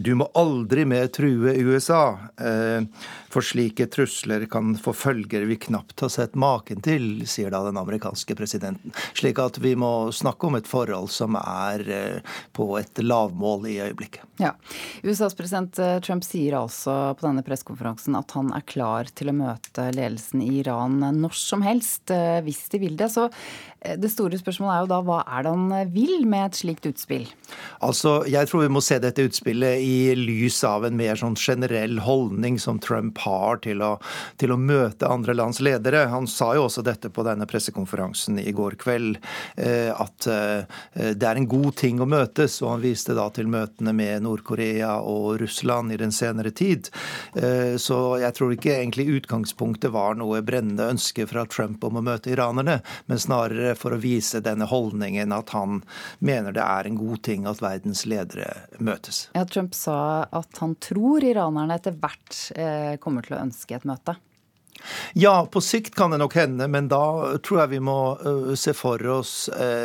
Du 0.00 0.14
må 0.16 0.30
aldri 0.38 0.84
mer 0.88 1.10
true 1.12 1.52
USA, 1.66 2.18
eh, 2.40 2.86
for 3.30 3.46
slike 3.46 3.86
trusler 3.94 4.44
kan 4.50 4.74
få 4.78 4.92
følger 4.96 5.46
vi 5.46 5.56
knapt 5.56 6.02
har 6.02 6.10
sett 6.10 6.34
maken 6.34 6.82
til, 6.82 7.22
sier 7.30 7.52
da 7.54 7.62
den 7.66 7.78
amerikanske 7.78 8.34
presidenten. 8.38 8.94
Slik 9.14 9.38
at 9.42 9.60
vi 9.62 9.76
må 9.78 10.10
snakke 10.14 10.48
om 10.48 10.58
et 10.58 10.70
forhold 10.70 11.12
som 11.14 11.38
er 11.38 11.84
eh, 11.86 12.36
på 12.56 12.66
et 12.80 13.02
lavmål 13.02 13.68
i 13.70 13.78
øyeblikket. 13.86 14.26
Ja. 14.42 14.54
USAs 15.04 15.36
president 15.38 15.78
eh, 15.78 15.98
Trump 16.02 16.26
sier 16.26 16.58
altså 16.58 17.14
på 17.14 17.28
denne 17.28 17.44
pressekonferansen 17.46 18.18
at 18.18 18.34
han 18.34 18.50
er 18.56 18.66
klar 18.66 19.10
til 19.14 19.30
å 19.30 19.36
møte 19.36 19.90
ledelsen 19.94 20.42
i 20.42 20.50
Iran 20.64 20.98
når 21.20 21.36
som 21.38 21.62
helst, 21.62 22.10
hvis 22.44 22.64
de 22.72 22.80
vil 22.82 22.96
det. 22.98 23.10
Så 23.12 23.28
det 23.80 24.10
store 24.12 24.38
spørsmålet 24.40 24.74
er 24.74 24.82
jo 24.82 24.90
da 24.90 24.98
hva 25.06 25.20
er 25.24 25.44
det 25.44 25.52
han 25.54 25.92
vil 25.94 26.26
med 26.28 26.50
et 26.50 26.58
slikt 26.58 26.88
utspill? 26.90 27.28
Altså, 27.80 28.20
Jeg 28.28 28.48
tror 28.48 28.64
vi 28.64 28.72
må 28.72 28.82
se 28.84 28.98
dette 29.00 29.24
utspillet 29.24 29.80
i 29.80 30.14
lys 30.18 30.60
av 30.68 30.84
en 30.84 30.98
mer 30.98 31.16
sånn 31.20 31.38
generell 31.38 32.00
holdning 32.04 32.58
som 32.60 32.80
Trump 32.82 33.19
har 33.24 33.60
til 33.64 33.82
å, 33.84 33.94
til 34.40 34.54
å 34.54 34.58
møte 34.60 35.08
andre 35.10 35.34
lands 35.36 35.60
ledere. 35.64 36.06
Han 36.12 36.28
sa 36.30 36.52
jo 36.56 36.66
også 36.66 36.84
dette 36.86 37.10
på 37.12 37.24
denne 37.26 37.48
pressekonferansen 37.50 38.40
i 38.42 38.52
går 38.56 38.78
kveld, 38.80 39.18
eh, 39.56 39.90
at 39.92 40.28
eh, 40.30 40.80
det 41.14 41.26
er 41.26 41.40
en 41.40 41.48
god 41.50 41.76
ting 41.80 42.00
å 42.00 42.08
møtes. 42.08 42.60
Og 42.64 42.74
han 42.74 42.84
viste 42.84 43.16
da 43.18 43.28
til 43.34 43.50
møtene 43.50 43.94
med 43.96 44.24
Nord-Korea 44.26 44.96
og 45.06 45.40
Russland 45.42 45.94
i 45.94 46.00
den 46.00 46.14
senere 46.14 46.52
tid. 46.56 46.90
Eh, 47.34 47.76
så 47.80 48.00
jeg 48.22 48.36
tror 48.36 48.54
ikke 48.54 48.76
egentlig 48.78 49.08
utgangspunktet 49.20 49.92
var 49.94 50.18
noe 50.18 50.42
brennende 50.46 50.90
ønske 50.94 51.26
fra 51.30 51.46
Trump 51.50 51.84
om 51.86 52.00
å 52.00 52.04
møte 52.04 52.32
iranerne, 52.32 52.80
men 53.06 53.20
snarere 53.20 53.74
for 53.78 53.94
å 53.94 54.00
vise 54.00 54.42
denne 54.44 54.68
holdningen 54.70 55.32
at 55.34 55.54
han 55.54 55.80
mener 56.18 56.54
det 56.56 56.64
er 56.64 56.88
en 56.88 56.98
god 56.98 57.22
ting 57.26 57.46
at 57.50 57.62
verdens 57.62 58.04
ledere 58.08 58.48
møtes. 58.78 59.26
Ja, 59.36 59.44
Trump 59.48 59.74
sa 59.76 60.26
at 60.30 60.60
han 60.62 60.76
tror 60.82 61.24
iranerne 61.24 61.76
etter 61.76 61.96
hvert 62.00 62.38
eh, 62.56 62.94
kommer 63.10 63.26
til 63.26 63.36
å 63.36 63.44
ønske 63.44 63.76
et 63.76 63.88
møte. 63.88 64.16
Ja, 65.12 65.46
på 65.52 65.60
sikt 65.60 65.94
kan 65.94 66.10
det 66.10 66.18
nok 66.22 66.34
hende, 66.38 66.64
men 66.70 66.86
da 66.88 67.36
tror 67.44 67.62
jeg 67.62 67.72
vi 67.74 67.80
må 67.84 67.96
se 68.56 68.72
for 68.76 69.02
oss 69.12 69.34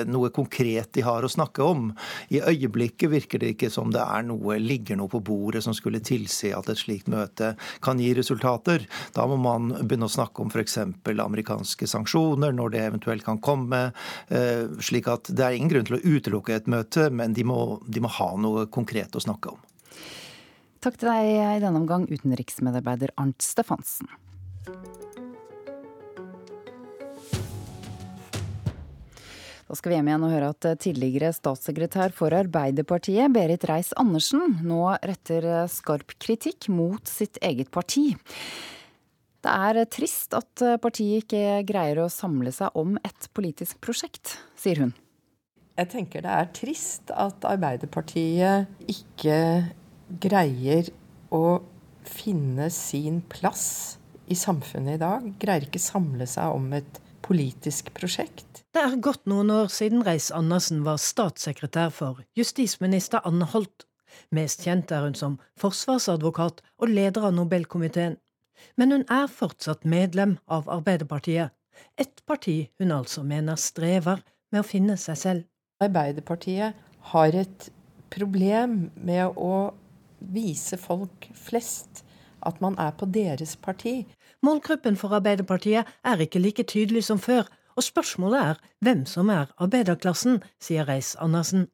noe 0.07 0.29
konkret 0.35 0.93
de 0.95 1.03
har 1.05 1.25
å 1.25 1.31
snakke 1.31 1.65
om. 1.65 1.89
I 2.31 2.39
øyeblikket 2.39 3.11
virker 3.11 3.41
det 3.41 3.55
ikke 3.55 3.71
som 3.73 3.91
det 3.91 4.03
er 4.03 4.23
noe, 4.27 4.55
ligger 4.61 4.99
noe 4.99 5.11
på 5.11 5.19
bordet 5.25 5.65
som 5.65 5.75
skulle 5.75 6.03
tilsi 6.05 6.53
at 6.55 6.69
et 6.71 6.79
slikt 6.79 7.11
møte 7.11 7.55
kan 7.83 7.99
gi 7.99 8.13
resultater. 8.15 8.87
Da 9.17 9.27
må 9.27 9.39
man 9.41 9.73
begynne 9.81 10.07
å 10.09 10.15
snakke 10.15 10.45
om 10.45 10.53
f.eks. 10.53 10.79
amerikanske 11.25 11.89
sanksjoner, 11.91 12.55
når 12.55 12.75
det 12.75 12.87
eventuelt 12.87 13.27
kan 13.27 13.41
komme. 13.43 13.89
Slik 14.79 15.11
at 15.11 15.31
det 15.31 15.43
er 15.43 15.59
ingen 15.59 15.75
grunn 15.75 15.91
til 15.91 15.99
å 15.99 16.03
utelukke 16.05 16.55
et 16.55 16.71
møte, 16.71 17.09
men 17.11 17.35
de 17.35 17.43
må, 17.47 17.81
de 17.87 18.05
må 18.05 18.15
ha 18.21 18.31
noe 18.39 18.69
konkret 18.71 19.17
å 19.17 19.27
snakke 19.27 19.57
om. 19.57 19.63
Takk 20.85 20.99
til 21.01 21.09
deg 21.09 21.27
i 21.33 21.61
denne 21.63 21.79
omgang, 21.79 22.03
utenriksmedarbeider 22.13 23.09
Arnt 23.17 23.41
Stefansen. 23.41 24.05
Da 29.65 29.73
skal 29.73 29.89
vi 29.89 29.95
hjem 29.97 30.11
igjen 30.11 30.25
og 30.27 30.33
høre 30.35 30.51
at 30.53 30.67
tidligere 30.83 31.31
statssekretær 31.33 32.13
for 32.13 32.35
Arbeiderpartiet, 32.37 33.33
Berit 33.33 33.65
Reiss-Andersen, 33.65 34.59
nå 34.61 34.83
retter 35.01 35.47
skarp 35.73 36.13
kritikk 36.21 36.67
mot 36.69 37.09
sitt 37.09 37.39
eget 37.41 37.71
parti. 37.73 38.11
Det 39.41 39.55
er 39.71 39.79
trist 39.89 40.37
at 40.37 40.61
partiet 40.83 41.25
ikke 41.25 41.63
greier 41.65 42.03
å 42.03 42.11
samle 42.13 42.53
seg 42.53 42.77
om 42.77 42.99
et 43.01 43.25
politisk 43.33 43.81
prosjekt, 43.81 44.35
sier 44.53 44.83
hun. 44.83 44.93
Jeg 45.81 45.89
tenker 45.95 46.21
det 46.21 46.37
er 46.43 46.53
trist 46.53 47.09
at 47.09 47.49
Arbeiderpartiet 47.49 48.85
ikke 48.85 49.39
greier 50.09 50.89
å 51.33 51.61
finne 52.05 52.69
sin 52.73 53.21
plass 53.29 53.97
i 54.29 54.37
samfunnet 54.37 54.97
i 54.97 55.01
dag 55.01 55.25
greier 55.41 55.65
ikke 55.67 55.81
samle 55.81 56.27
seg 56.29 56.53
om 56.53 56.71
et 56.77 57.01
politisk 57.25 57.89
prosjekt. 57.97 58.61
Det 58.73 58.83
er 58.83 58.99
gått 59.01 59.25
noen 59.29 59.49
år 59.53 59.69
siden 59.73 60.03
Reis-Andersen 60.05 60.83
var 60.85 61.01
statssekretær 61.01 61.93
for 61.93 62.21
justisminister 62.37 63.25
Anne 63.25 63.47
Holt. 63.49 63.87
Mest 64.35 64.63
kjent 64.65 64.91
er 64.93 65.07
hun 65.07 65.17
som 65.17 65.39
forsvarsadvokat 65.59 66.61
og 66.81 66.91
leder 66.91 67.29
av 67.29 67.35
Nobelkomiteen. 67.35 68.17
Men 68.79 68.93
hun 68.93 69.05
er 69.11 69.31
fortsatt 69.31 69.83
medlem 69.87 70.37
av 70.47 70.69
Arbeiderpartiet, 70.71 71.51
et 71.99 72.21
parti 72.27 72.69
hun 72.79 72.93
altså 72.95 73.23
mener 73.27 73.59
strever 73.59 74.21
med 74.51 74.61
å 74.61 74.67
finne 74.67 74.95
seg 74.99 75.19
selv. 75.19 75.47
Arbeiderpartiet 75.83 76.77
har 77.11 77.35
et 77.35 77.67
problem 78.13 78.85
med 78.95 79.35
å 79.35 79.73
vise 80.33 80.77
folk 80.77 81.29
flest 81.35 82.03
at 82.45 82.61
man 82.61 82.77
er 82.81 82.93
på 82.97 83.07
deres 83.09 83.55
parti. 83.55 84.05
Målgruppen 84.45 84.97
for 84.99 85.15
Arbeiderpartiet 85.17 85.87
er 86.05 86.21
ikke 86.21 86.41
like 86.41 86.65
tydelig 86.69 87.05
som 87.07 87.19
før, 87.19 87.47
og 87.75 87.83
spørsmålet 87.83 88.41
er 88.41 88.59
hvem 88.85 89.05
som 89.09 89.31
er 89.33 89.49
arbeiderklassen, 89.57 90.41
sier 90.61 90.87
Reis-Andersen. 90.87 91.67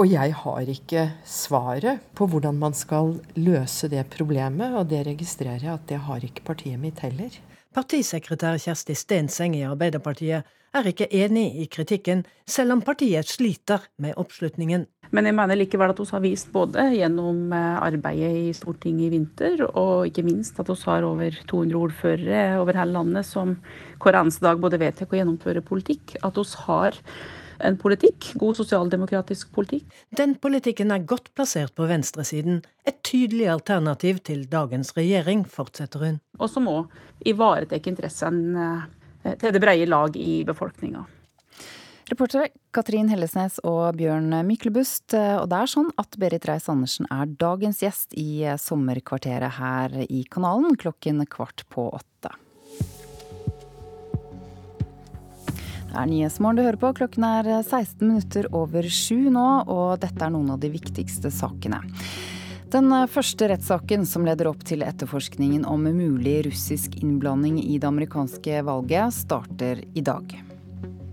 Og 0.00 0.08
jeg 0.08 0.32
har 0.32 0.68
ikke 0.72 1.10
svaret 1.28 2.04
på 2.16 2.28
hvordan 2.30 2.56
man 2.56 2.76
skal 2.76 3.18
løse 3.36 3.90
det 3.92 4.06
problemet, 4.12 4.76
og 4.76 4.88
det 4.88 5.02
registrerer 5.08 5.64
jeg 5.64 5.74
at 5.74 5.88
det 5.88 5.98
har 6.06 6.24
ikke 6.24 6.44
partiet 6.46 6.80
mitt 6.80 7.02
heller. 7.04 7.34
Partisekretær 7.74 8.56
Kjersti 8.58 8.96
Stenseng 8.96 9.56
i 9.58 9.66
Arbeiderpartiet 9.66 10.46
er 10.74 10.86
ikke 10.86 11.10
enig 11.12 11.50
i 11.62 11.66
kritikken, 11.70 12.24
selv 12.46 12.72
om 12.76 12.82
partiet 12.82 13.28
sliter 13.28 13.84
med 13.98 14.16
oppslutningen. 14.16 14.86
Men 15.10 15.26
jeg 15.26 15.34
mener 15.34 15.58
likevel 15.58 15.90
at 15.90 15.98
vi 15.98 16.06
har 16.12 16.22
vist 16.22 16.52
både 16.54 16.84
gjennom 16.94 17.50
eh, 17.56 17.82
arbeidet 17.82 18.30
i 18.44 18.54
Stortinget 18.54 19.08
i 19.08 19.12
vinter, 19.16 19.64
og 19.68 20.06
ikke 20.06 20.24
minst 20.26 20.60
at 20.62 20.70
vi 20.70 20.78
har 20.84 21.06
over 21.08 21.40
200 21.50 21.80
ordførere 21.80 22.60
over 22.60 22.78
hele 22.78 22.94
landet 22.94 23.26
som 23.26 23.56
hver 24.00 24.20
eneste 24.20 24.46
dag 24.46 24.62
både 24.62 24.78
vedtar 24.80 25.10
og 25.10 25.18
gjennomfører 25.18 25.66
politikk. 25.66 26.14
At 26.22 26.38
vi 26.38 26.46
har 26.68 27.00
en 27.60 27.76
politikk, 27.76 28.30
god 28.40 28.56
sosialdemokratisk 28.56 29.50
politikk. 29.52 29.90
Den 30.16 30.36
politikken 30.40 30.94
er 30.94 31.04
godt 31.04 31.32
plassert 31.36 31.74
på 31.76 31.88
venstresiden. 31.90 32.62
Et 32.88 33.02
tydelig 33.04 33.50
alternativ 33.52 34.22
til 34.24 34.46
dagens 34.50 34.94
regjering, 34.96 35.44
fortsetter 35.44 36.06
hun. 36.06 36.20
Og 36.38 36.48
som 36.52 36.70
òg 36.70 37.28
ivaretar 37.28 37.82
interessene 37.90 38.68
eh, 39.24 39.34
til 39.42 39.52
det 39.52 39.62
brede 39.62 39.90
lag 39.90 40.14
i 40.16 40.42
befolkninga. 40.46 41.04
Reportere 42.10 42.48
Katrin 42.74 43.06
Hellesnes 43.06 43.60
og 43.62 43.94
Bjørn 44.00 44.32
Myklebust. 44.42 45.14
Og 45.14 45.44
det 45.50 45.58
er 45.60 45.70
sånn 45.70 45.92
at 46.00 46.16
Berit 46.18 46.48
Reiss-Andersen 46.48 47.06
er 47.06 47.30
dagens 47.38 47.84
gjest 47.84 48.16
i 48.18 48.42
sommerkvarteret 48.58 49.54
her 49.60 49.94
i 50.08 50.24
kanalen 50.26 50.74
klokken 50.80 51.22
kvart 51.30 51.62
på 51.70 51.86
åtte. 51.94 52.32
Det 55.90 55.94
er 55.94 56.10
Nyhetsmorgen 56.10 56.58
du 56.58 56.64
hører 56.66 56.80
på. 56.82 56.92
Klokken 56.98 57.28
er 57.30 57.52
16 57.60 58.02
minutter 58.02 58.50
over 58.58 58.90
sju 58.90 59.30
nå, 59.30 59.46
og 59.70 60.02
dette 60.02 60.26
er 60.26 60.34
noen 60.34 60.50
av 60.56 60.60
de 60.62 60.74
viktigste 60.74 61.30
sakene. 61.34 61.84
Den 62.74 62.90
første 63.10 63.52
rettssaken 63.54 64.02
som 64.06 64.26
leder 64.26 64.50
opp 64.50 64.66
til 64.66 64.82
etterforskningen 64.86 65.62
om 65.66 65.86
mulig 65.86 66.40
russisk 66.46 66.98
innblanding 67.02 67.62
i 67.62 67.78
det 67.78 67.86
amerikanske 67.86 68.62
valget, 68.66 69.14
starter 69.14 69.86
i 69.94 70.06
dag. 70.06 70.49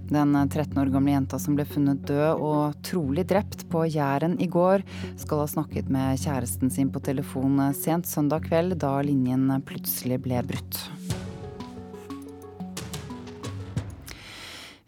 Den 0.07 0.31
13 0.33 0.77
år 0.79 0.91
gamle 0.93 1.11
jenta 1.11 1.39
som 1.41 1.57
ble 1.57 1.65
funnet 1.67 2.05
død 2.07 2.39
og 2.39 2.77
trolig 2.87 3.25
drept 3.27 3.65
på 3.71 3.83
Jæren 3.91 4.37
i 4.39 4.47
går, 4.47 4.85
skal 5.19 5.43
ha 5.43 5.47
snakket 5.51 5.91
med 5.91 6.21
kjæresten 6.21 6.71
sin 6.71 6.91
på 6.93 7.03
telefon 7.03 7.59
sent 7.75 8.07
søndag 8.07 8.47
kveld, 8.47 8.77
da 8.79 8.95
linjen 9.03 9.49
plutselig 9.67 10.21
ble 10.23 10.39
brutt. 10.47 10.79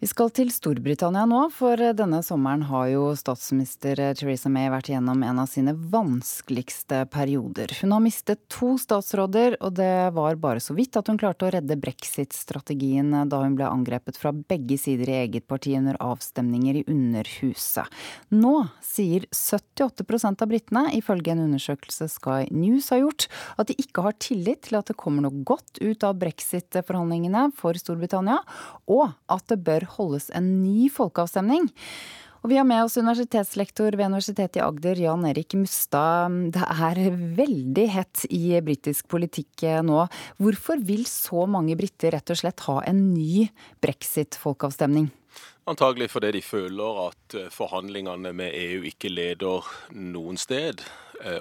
Vi 0.00 0.08
skal 0.08 0.30
til 0.32 0.48
Storbritannia 0.48 1.26
nå, 1.28 1.42
for 1.52 1.76
denne 1.76 2.22
sommeren 2.24 2.62
har 2.70 2.86
jo 2.88 3.10
statsminister 3.20 3.98
Theresa 4.16 4.48
May 4.48 4.70
vært 4.72 4.88
gjennom 4.88 5.20
en 5.20 5.40
av 5.42 5.48
sine 5.52 5.74
vanskeligste 5.76 7.02
perioder. 7.12 7.74
Hun 7.82 7.92
har 7.92 8.00
mistet 8.00 8.40
to 8.48 8.78
statsråder, 8.80 9.58
og 9.60 9.74
det 9.76 10.08
var 10.16 10.38
bare 10.40 10.62
så 10.64 10.72
vidt 10.78 10.96
at 10.96 11.10
hun 11.12 11.18
klarte 11.20 11.44
å 11.44 11.50
redde 11.52 11.76
brexit-strategien 11.82 13.12
da 13.28 13.42
hun 13.42 13.58
ble 13.58 13.66
angrepet 13.68 14.16
fra 14.16 14.32
begge 14.32 14.78
sider 14.80 15.12
i 15.12 15.18
eget 15.26 15.44
parti 15.52 15.74
under 15.76 16.00
avstemninger 16.00 16.80
i 16.80 16.86
Underhuset. 16.88 18.00
Nå 18.32 18.54
sier 18.80 19.28
78% 19.36 20.46
av 20.46 20.48
britene, 20.48 20.86
ifølge 20.96 21.36
en 21.36 21.44
undersøkelse 21.44 22.08
Sky 22.14 22.48
News 22.48 22.88
har 22.96 23.02
gjort, 23.02 23.28
at 23.60 23.68
de 23.68 23.76
ikke 23.84 24.08
har 24.08 24.16
tillit 24.16 24.64
til 24.70 24.80
at 24.80 24.88
det 24.88 24.96
kommer 24.96 25.28
noe 25.28 25.44
godt 25.44 25.76
ut 25.84 26.08
av 26.08 26.16
brexit-forhandlingene 26.24 27.50
for 27.60 27.76
Storbritannia, 27.76 28.40
og 28.88 29.10
at 29.28 29.44
det 29.52 29.60
bør 29.68 29.89
holdes 29.98 30.30
en 30.34 30.50
ny 30.62 30.88
folkeavstemning. 30.92 31.70
Og 32.40 32.48
vi 32.48 32.56
har 32.56 32.64
med 32.64 32.86
oss 32.86 32.96
universitetslektor 32.96 33.92
ved 33.98 34.06
Universitetet 34.08 34.56
i 34.56 34.64
Agder, 34.64 34.96
Jan 34.96 35.26
Erik 35.28 35.52
Mustad. 35.60 36.32
Det 36.54 36.64
er 36.64 37.00
veldig 37.36 37.84
hett 37.92 38.22
i 38.32 38.56
britisk 38.64 39.10
politikk 39.12 39.66
nå. 39.84 40.06
Hvorfor 40.40 40.80
vil 40.80 41.04
så 41.08 41.44
mange 41.44 41.76
briter 41.76 42.16
rett 42.16 42.32
og 42.32 42.40
slett 42.40 42.64
ha 42.64 42.78
en 42.88 43.10
ny 43.12 43.44
brexit-folkeavstemning? 43.84 45.10
Antagelig 45.68 46.08
fordi 46.14 46.32
de 46.38 46.42
føler 46.42 47.02
at 47.04 47.36
forhandlingene 47.52 48.32
med 48.34 48.56
EU 48.56 48.88
ikke 48.88 49.12
leder 49.12 49.68
noen 49.92 50.40
sted. 50.40 50.80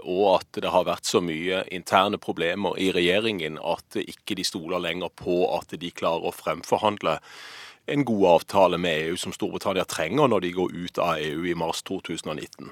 og 0.03 0.41
at 0.41 0.57
det 0.59 0.71
har 0.73 0.83
vært 0.83 1.07
så 1.07 1.21
mye 1.23 1.61
interne 1.71 2.17
problemer 2.19 2.75
i 2.75 2.89
regjeringen 2.91 3.55
at 3.63 3.95
ikke 3.95 4.35
de 4.35 4.43
stoler 4.43 4.83
lenger 4.83 5.07
på 5.15 5.45
at 5.55 5.71
de 5.71 5.91
klarer 5.95 6.27
å 6.27 6.35
fremforhandle 6.35 7.13
en 7.89 8.05
god 8.05 8.25
avtale 8.25 8.77
med 8.77 9.07
EU 9.07 9.17
som 9.17 9.33
Storbritannia 9.35 9.85
trenger 9.89 10.29
når 10.29 10.45
de 10.45 10.53
går 10.57 10.75
ut 10.75 11.01
av 11.01 11.17
EU 11.17 11.47
i 11.49 11.55
mars 11.57 11.81
2019. 11.89 12.69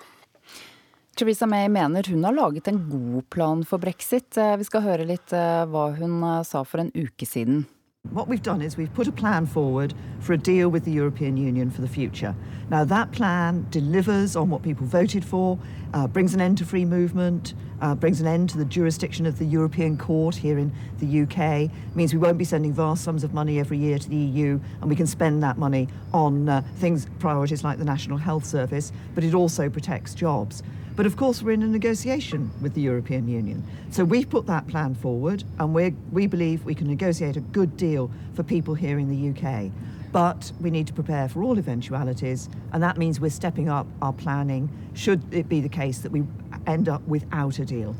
Theresa 1.18 1.48
May 1.50 1.70
mener 1.70 2.06
hun 2.12 2.24
har 2.24 2.36
laget 2.38 2.68
en 2.68 2.84
god 2.90 3.30
plan 3.30 3.66
for 3.66 3.82
brexit. 3.82 4.38
Eh, 4.38 4.54
vi 4.58 4.68
skal 4.68 4.86
høre 4.86 5.08
litt 5.10 5.34
eh, 5.34 5.64
hva 5.66 5.90
hun 5.98 6.20
eh, 6.22 6.44
sa 6.46 6.62
for 6.62 6.84
en 6.84 6.92
uke 6.94 7.26
siden. 7.26 7.66
What 8.12 8.28
we've 8.28 8.42
done 8.42 8.62
is 8.62 8.78
we've 8.78 8.94
put 8.94 9.08
a 9.08 9.12
plan 9.12 9.46
forward 9.46 9.94
for 10.22 10.34
a 10.34 10.38
deal 10.38 10.70
with 10.70 10.86
the 10.86 10.92
European 10.92 11.36
Union 11.36 11.70
for 11.70 11.82
the 11.82 11.88
future. 11.88 12.36
Now, 12.70 12.84
that 12.86 13.12
plan 13.12 13.68
delivers 13.70 14.36
on 14.36 14.50
what 14.50 14.64
people 14.64 14.88
voted 14.88 15.26
for, 15.26 15.60
uh, 15.94 16.08
brings 16.08 16.34
an 16.34 16.42
end 16.42 16.58
to 16.60 16.66
free 16.66 16.86
movement, 16.86 17.54
uh, 17.82 17.96
brings 17.96 18.22
an 18.22 18.28
end 18.28 18.50
to 18.52 18.58
the 18.58 18.66
jurisdiction 18.66 19.26
of 19.26 19.40
the 19.40 19.46
European 19.46 19.98
Court 19.98 20.36
here 20.36 20.58
in 20.58 20.72
the 21.00 21.22
UK, 21.22 21.70
means 21.96 22.14
we 22.14 22.20
won't 22.20 22.38
be 22.38 22.46
sending 22.46 22.74
vast 22.74 23.04
sums 23.04 23.24
of 23.24 23.34
money 23.34 23.60
every 23.60 23.78
year 23.78 24.00
to 24.00 24.10
the 24.10 24.16
EU, 24.16 24.60
and 24.82 24.90
we 24.90 24.96
can 24.96 25.08
spend 25.08 25.44
that 25.44 25.58
money 25.58 25.88
on 26.14 26.50
uh, 26.50 26.62
things, 26.78 27.08
priorities 27.20 27.64
like 27.64 27.78
the 27.78 27.86
National 27.86 28.18
Health 28.18 28.46
Service, 28.46 28.92
but 29.16 29.24
it 29.24 29.34
also 29.34 29.70
protects 29.70 30.14
jobs. 30.14 30.64
But 30.98 31.06
of 31.06 31.16
course, 31.16 31.44
we're 31.44 31.52
in 31.52 31.62
a 31.62 31.68
negotiation 31.68 32.50
with 32.60 32.74
the 32.74 32.82
European 32.82 33.28
Union. 33.28 33.64
So 33.92 34.04
we've 34.04 34.28
put 34.28 34.48
that 34.48 34.68
plan 34.68 34.96
forward, 34.96 35.44
and 35.60 35.76
we 35.76 35.94
we 36.12 36.26
believe 36.26 36.66
we 36.66 36.74
can 36.74 36.88
negotiate 36.88 37.38
a 37.38 37.46
good 37.54 37.78
deal 37.78 38.10
for 38.34 38.42
people 38.44 38.74
here 38.74 38.98
in 38.98 39.08
the 39.08 39.30
UK. 39.32 39.72
But 40.12 40.52
we 40.60 40.72
need 40.72 40.88
to 40.88 40.94
prepare 40.94 41.30
for 41.30 41.44
all 41.44 41.60
eventualities, 41.60 42.50
and 42.74 42.82
that 42.82 42.98
means 42.98 43.20
we're 43.20 43.30
stepping 43.30 43.70
up 43.70 43.86
our 44.02 44.14
planning 44.14 44.70
should 44.96 45.22
it 45.32 45.48
be 45.48 45.62
the 45.62 45.70
case 45.70 46.00
that 46.00 46.12
we 46.12 46.24
end 46.66 46.90
up 46.90 47.08
without 47.08 47.60
a 47.60 47.66
deal. 47.66 47.96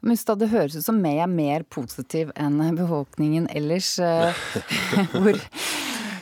Mustad, 0.00 0.38
det 0.40 0.48
høres 0.48 0.76
ut 0.76 0.84
som 0.84 1.02
May 1.02 1.20
er 1.20 1.28
mer 1.28 1.62
positiv 1.62 2.32
enn 2.36 2.56
befolkningen 2.74 3.50
ellers. 3.52 3.98
Eh, 3.98 4.34
hvor, 5.12 5.36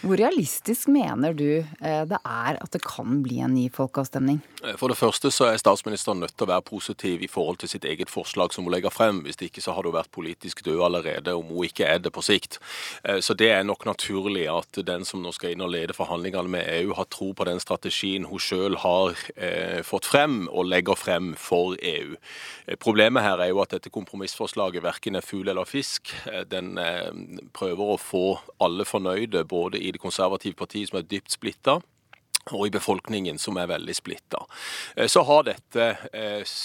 hvor 0.02 0.16
realistisk 0.18 0.88
mener 0.88 1.32
du 1.32 1.60
eh, 1.62 2.02
det 2.10 2.18
er 2.18 2.58
at 2.58 2.72
det 2.75 2.82
kan 2.84 3.22
bli 3.22 3.38
en 3.44 3.54
ny 3.54 3.68
folkeavstemning? 3.72 4.42
Eh, 4.65 4.77
for 4.77 4.91
det 4.91 4.99
første 4.99 5.31
så 5.35 5.49
er 5.49 5.61
statsministeren 5.61 6.23
nødt 6.23 6.35
til 6.37 6.47
å 6.47 6.50
være 6.53 6.67
positiv 6.67 7.23
i 7.23 7.31
forhold 7.31 7.61
til 7.62 7.71
sitt 7.71 7.87
eget 7.88 8.11
forslag 8.11 8.55
som 8.55 8.67
hun 8.67 8.75
legger 8.75 8.93
frem. 8.95 9.23
Hvis 9.25 9.38
det 9.38 9.50
ikke 9.50 9.62
så 9.65 9.75
har 9.77 9.87
hun 9.87 9.95
vært 9.95 10.12
politisk 10.15 10.65
død 10.67 10.83
allerede, 10.88 11.35
om 11.35 11.47
hun 11.53 11.69
ikke 11.69 11.87
er 11.87 12.03
det 12.03 12.12
på 12.15 12.25
sikt. 12.25 12.59
Eh, 13.05 13.21
så 13.25 13.37
det 13.38 13.50
er 13.55 13.67
nok 13.67 13.87
naturlig 13.88 14.49
at 14.50 14.81
den 14.87 15.07
som 15.09 15.23
nå 15.23 15.33
skal 15.37 15.55
inn 15.55 15.65
og 15.65 15.73
lede 15.75 15.97
forhandlingene 15.97 16.55
med 16.57 16.71
EU, 16.81 16.95
har 16.99 17.11
tro 17.12 17.33
på 17.33 17.47
den 17.49 17.61
strategien 17.62 18.27
hun 18.29 18.43
sjøl 18.43 18.79
har 18.83 19.15
eh, 19.37 19.83
fått 19.87 20.09
frem 20.09 20.47
og 20.49 20.69
legger 20.69 20.99
frem 20.99 21.35
for 21.38 21.77
EU. 21.79 22.17
Problemet 22.83 23.25
her 23.25 23.43
er 23.43 23.53
jo 23.53 23.62
at 23.62 23.73
dette 23.77 23.93
kompromissforslaget 23.93 24.83
verken 24.85 25.19
er 25.19 25.25
fugl 25.25 25.49
eller 25.49 25.69
fisk. 25.69 26.11
Den 26.50 26.77
prøver 27.57 27.95
å 27.95 28.00
få 28.00 28.25
alle 28.62 28.85
fornøyde, 28.88 29.45
både 29.49 29.81
i 29.81 29.93
det 29.95 30.00
konservative 30.03 30.59
partiet 30.59 30.91
som 30.91 31.00
er 31.00 31.07
dypt 31.09 31.33
splitta, 31.33 31.79
og 32.52 32.67
i 32.67 32.75
befolkningen 32.75 33.38
som 33.38 33.59
er 33.61 33.71
veldig 33.71 33.97
splitta. 33.97 34.45
Eh, 34.97 35.09
så 35.11 35.25
har 35.28 35.49
dette 35.49 35.88
eh, 36.12 36.57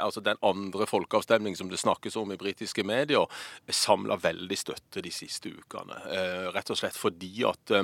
altså 0.00 0.22
den 0.24 0.40
andre 0.42 0.86
folkeavstemningen 0.88 1.58
som 1.58 1.70
det 1.70 1.80
snakkes 1.82 2.16
om 2.16 2.32
i 2.32 2.40
britiske 2.40 2.84
medier, 2.86 3.26
samla 3.68 4.16
veldig 4.22 4.58
støtte 4.58 5.04
de 5.04 5.12
siste 5.12 5.52
ukene. 5.52 6.00
Eh, 6.10 6.48
rett 6.54 6.72
og 6.72 6.80
slett 6.80 6.96
fordi 6.98 7.34
at 7.48 7.76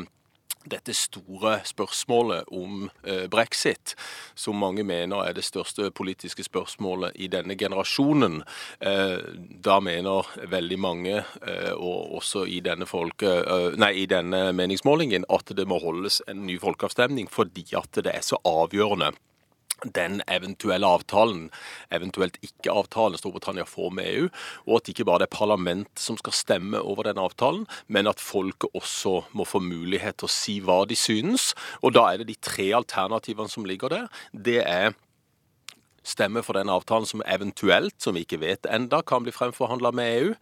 dette 0.65 0.93
store 0.95 1.61
spørsmålet 1.65 2.49
om 2.53 2.91
eh, 3.03 3.27
brexit, 3.33 3.95
som 4.35 4.59
mange 4.61 4.85
mener 4.85 5.25
er 5.25 5.37
det 5.37 5.45
største 5.47 5.89
politiske 5.97 6.45
spørsmålet 6.45 7.17
i 7.17 7.31
denne 7.33 7.57
generasjonen. 7.57 8.43
Eh, 8.81 9.17
da 9.65 9.79
mener 9.81 10.29
veldig 10.53 10.79
mange, 10.79 11.23
eh, 11.47 11.73
og 11.73 12.17
også 12.21 12.45
i 12.45 12.61
denne, 12.65 12.89
folke, 12.91 13.33
nei, 13.81 13.93
i 14.03 14.07
denne 14.11 14.51
meningsmålingen, 14.57 15.25
at 15.33 15.55
det 15.57 15.67
må 15.69 15.81
holdes 15.81 16.21
en 16.29 16.45
ny 16.47 16.59
folkeavstemning 16.61 17.31
fordi 17.31 17.65
at 17.79 18.03
det 18.05 18.13
er 18.13 18.25
så 18.25 18.41
avgjørende 18.45 19.13
den 19.85 20.21
eventuelle 20.31 20.87
avtalen, 20.87 21.49
eventuelt 21.95 22.39
ikke 22.45 22.73
avtalen 22.73 23.19
Storbritannia 23.21 23.67
får 23.69 23.93
med 23.97 24.09
EU, 24.13 24.31
og 24.67 24.81
at 24.81 24.91
ikke 24.93 25.07
bare 25.09 25.25
det 25.25 25.31
er 25.31 25.39
parlament 25.39 26.01
som 26.01 26.19
skal 26.21 26.37
stemme 26.37 26.81
over 26.81 27.09
den 27.09 27.21
avtalen, 27.21 27.67
men 27.89 28.11
at 28.11 28.23
folket 28.23 28.71
også 28.75 29.21
må 29.37 29.47
få 29.49 29.63
mulighet 29.65 30.21
til 30.21 30.31
å 30.31 30.35
si 30.35 30.59
hva 30.65 30.83
de 30.89 30.99
synes. 30.99 31.53
Og 31.83 31.95
da 31.97 32.09
er 32.11 32.23
det 32.23 32.31
de 32.33 32.41
tre 32.41 32.71
alternativene 32.77 33.51
som 33.51 33.69
ligger 33.69 33.93
der. 33.93 34.11
Det 34.33 34.61
er 34.65 34.93
stemme 36.07 36.43
for 36.43 36.57
den 36.57 36.71
avtalen 36.73 37.09
som 37.09 37.23
eventuelt, 37.29 37.97
som 38.01 38.17
vi 38.17 38.25
ikke 38.25 38.41
vet 38.41 38.69
enda, 38.73 39.03
kan 39.05 39.25
bli 39.25 39.35
fremforhandla 39.35 39.93
med 39.97 40.15
EU 40.17 40.35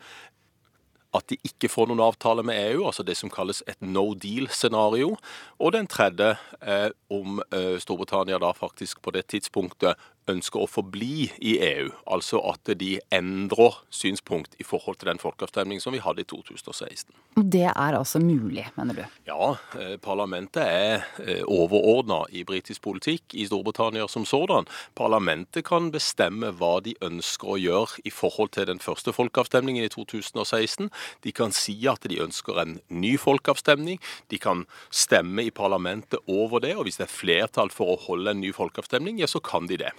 at 1.17 1.29
de 1.33 1.39
ikke 1.47 1.71
får 1.73 1.89
noen 1.89 2.03
avtale 2.05 2.45
med 2.45 2.59
EU, 2.73 2.85
altså 2.89 3.05
det 3.07 3.17
som 3.17 3.31
kalles 3.33 3.63
et 3.71 3.79
no 3.81 4.11
deal-scenario. 4.19 5.15
Og 5.57 5.73
den 5.73 5.89
tredje 5.89 6.35
eh, 6.61 6.91
om 7.13 7.41
eh, 7.49 7.77
Storbritannia 7.81 8.41
da 8.43 8.53
faktisk 8.57 9.01
på 9.05 9.15
det 9.17 9.27
tidspunktet 9.33 9.97
ønsker 10.29 10.63
å 10.63 10.69
forbli 10.71 11.29
i 11.39 11.57
EU. 11.65 11.89
Altså 12.11 12.41
at 12.51 12.71
de 12.81 12.97
endrer 13.15 13.79
synspunkt 13.95 14.57
i 14.61 14.67
forhold 14.67 15.01
til 15.01 15.11
den 15.11 15.21
folkeavstemningen 15.23 15.83
som 15.83 15.95
vi 15.97 16.03
hadde 16.05 16.25
i 16.25 16.29
2016. 16.29 17.13
Det 17.39 17.67
er 17.69 17.97
altså 17.97 18.21
mulig, 18.23 18.67
mener 18.77 18.97
du? 18.97 19.03
Ja, 19.29 19.51
eh, 19.79 19.97
parlamentet 20.03 20.65
er 20.65 21.07
eh, 21.23 21.45
overordna 21.47 22.25
i 22.35 22.45
britisk 22.49 22.83
politikk 22.87 23.35
i 23.39 23.47
Storbritannia 23.49 24.09
som 24.11 24.27
sådan. 24.29 24.69
Parlamentet 24.99 25.67
kan 25.69 25.93
bestemme 25.95 26.51
hva 26.59 26.79
de 26.85 26.97
ønsker 27.05 27.55
å 27.55 27.61
gjøre 27.61 28.03
i 28.09 28.13
forhold 28.15 28.53
til 28.57 28.69
den 28.71 28.83
første 28.83 29.15
folkeavstemningen 29.15 29.87
i 29.87 29.93
2016. 29.93 30.91
De 31.25 31.35
kan 31.35 31.55
si 31.55 31.77
at 31.91 32.07
de 32.09 32.21
ønsker 32.25 32.59
en 32.63 32.79
ny 32.89 33.17
folkeavstemning. 33.21 34.03
De 34.33 34.43
kan 34.43 34.67
stemme 34.91 35.47
i 35.47 35.55
parlamentet 35.55 36.19
over 36.27 36.65
det, 36.65 36.75
og 36.77 36.89
hvis 36.89 36.99
det 37.01 37.09
er 37.09 37.15
flertall 37.15 37.73
for 37.75 37.95
å 37.95 38.01
holde 38.09 38.35
en 38.35 38.43
ny 38.43 38.53
folkeavstemning, 38.55 39.21
ja, 39.23 39.31
så 39.31 39.43
kan 39.45 39.71
de 39.71 39.79
det. 39.81 39.95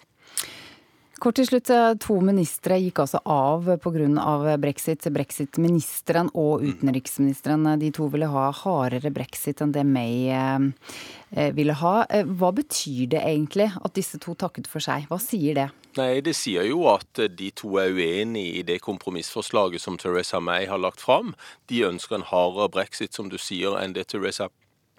Kort 1.19 1.35
til 1.35 1.49
slutt, 1.49 1.67
eh, 1.69 1.93
To 1.99 2.21
ministre 2.23 2.77
gikk 2.79 3.01
altså 3.03 3.19
av 3.25 3.65
pga. 3.83 4.57
brexit. 4.57 5.03
Brexit-ministeren 5.03 6.29
og 6.33 6.61
mm. 6.61 6.69
utenriksministeren. 6.69 7.79
De 7.79 7.91
to 7.91 8.07
ville 8.07 8.27
ha 8.27 8.51
hardere 8.51 9.11
brexit 9.11 9.59
enn 9.59 9.73
det 9.73 9.83
May 9.83 10.29
eh, 10.29 11.51
ville 11.51 11.73
ha. 11.73 12.05
Eh, 12.09 12.23
hva 12.23 12.53
betyr 12.55 13.09
det 13.09 13.19
egentlig 13.19 13.67
at 13.67 13.93
disse 13.93 14.17
to 14.17 14.33
takket 14.33 14.67
for 14.67 14.79
seg? 14.79 15.09
Hva 15.09 15.19
sier 15.19 15.55
det? 15.55 15.67
Nei, 15.97 16.21
Det 16.21 16.35
sier 16.35 16.63
jo 16.63 16.87
at 16.87 17.11
de 17.13 17.51
to 17.51 17.75
er 17.77 17.91
uenige 17.91 18.59
i 18.59 18.63
det 18.63 18.79
kompromissforslaget 18.79 19.81
som 19.81 19.97
Teresa 19.97 20.39
May 20.39 20.67
har 20.67 20.79
lagt 20.79 21.01
fram. 21.01 21.35
De 21.67 21.83
ønsker 21.83 22.15
en 22.15 22.29
hardere 22.31 22.69
brexit, 22.69 23.13
som 23.13 23.27
du 23.27 23.37
sier, 23.37 23.75
enn 23.75 23.93
det 23.93 24.07
Teresa 24.07 24.47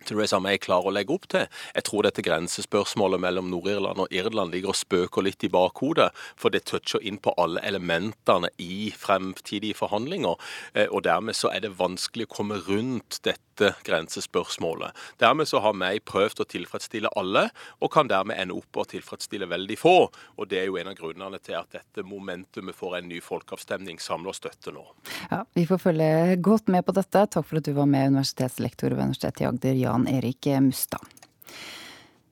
Theresa 0.08 0.40
May 0.42 0.58
klarer 0.62 0.90
å 0.90 0.94
legge 0.94 1.14
opp 1.14 1.28
til. 1.32 1.46
Jeg 1.74 1.86
tror 1.88 2.06
dette 2.06 2.24
grensespørsmålet 2.24 3.22
mellom 3.22 3.50
Nord-Irland 3.52 4.04
og 4.04 4.14
Irland 4.14 4.54
ligger 4.54 4.72
og 4.72 4.78
spøker 4.78 5.26
litt 5.26 5.44
i 5.46 5.52
bakhodet, 5.52 6.10
for 6.40 6.54
det 6.54 6.64
toucher 6.70 7.04
inn 7.06 7.20
på 7.22 7.34
alle 7.40 7.62
elementene 7.66 8.52
i 8.62 8.90
fremtidige 8.96 9.78
forhandlinger. 9.78 10.40
Eh, 10.74 10.88
og 10.88 11.04
dermed 11.06 11.36
så 11.36 11.52
er 11.52 11.64
det 11.64 11.76
vanskelig 11.78 12.28
å 12.28 12.34
komme 12.40 12.60
rundt 12.66 13.20
dette 13.26 13.49
grensespørsmålet. 13.86 14.96
Dermed 15.22 15.48
så 15.48 15.60
har 15.64 15.76
vi 15.76 16.00
prøvd 16.00 16.42
å 16.44 16.48
tilfredsstille 16.50 17.12
alle, 17.20 17.46
og 17.80 17.92
kan 17.92 18.10
dermed 18.10 18.40
ende 18.40 18.56
opp 18.58 18.80
å 18.80 18.86
tilfredsstille 18.88 19.48
veldig 19.50 19.78
få. 19.80 19.96
Og 20.38 20.50
det 20.50 20.62
er 20.62 20.70
jo 20.70 20.78
en 20.80 20.92
av 20.92 20.98
grunnene 20.98 21.40
til 21.44 21.58
at 21.60 21.70
dette 21.76 22.06
momentumet 22.06 22.76
for 22.76 22.96
en 22.98 23.08
ny 23.10 23.20
folkeavstemning 23.24 24.00
samler 24.02 24.36
støtte 24.36 24.74
nå. 24.74 24.84
Ja, 25.30 25.44
Vi 25.54 25.66
får 25.66 25.84
følge 25.84 26.36
godt 26.40 26.68
med 26.68 26.86
på 26.86 26.96
dette. 26.96 27.26
Takk 27.26 27.46
for 27.46 27.60
at 27.60 27.68
du 27.68 27.74
var 27.76 27.90
med, 27.90 28.14
universitetslektor 28.14 28.94
ved 28.94 29.10
Universitetet 29.10 29.44
i 29.44 29.50
Agder, 29.50 29.80
Jan 29.84 30.08
Erik 30.10 30.50
Mustad. 30.64 31.04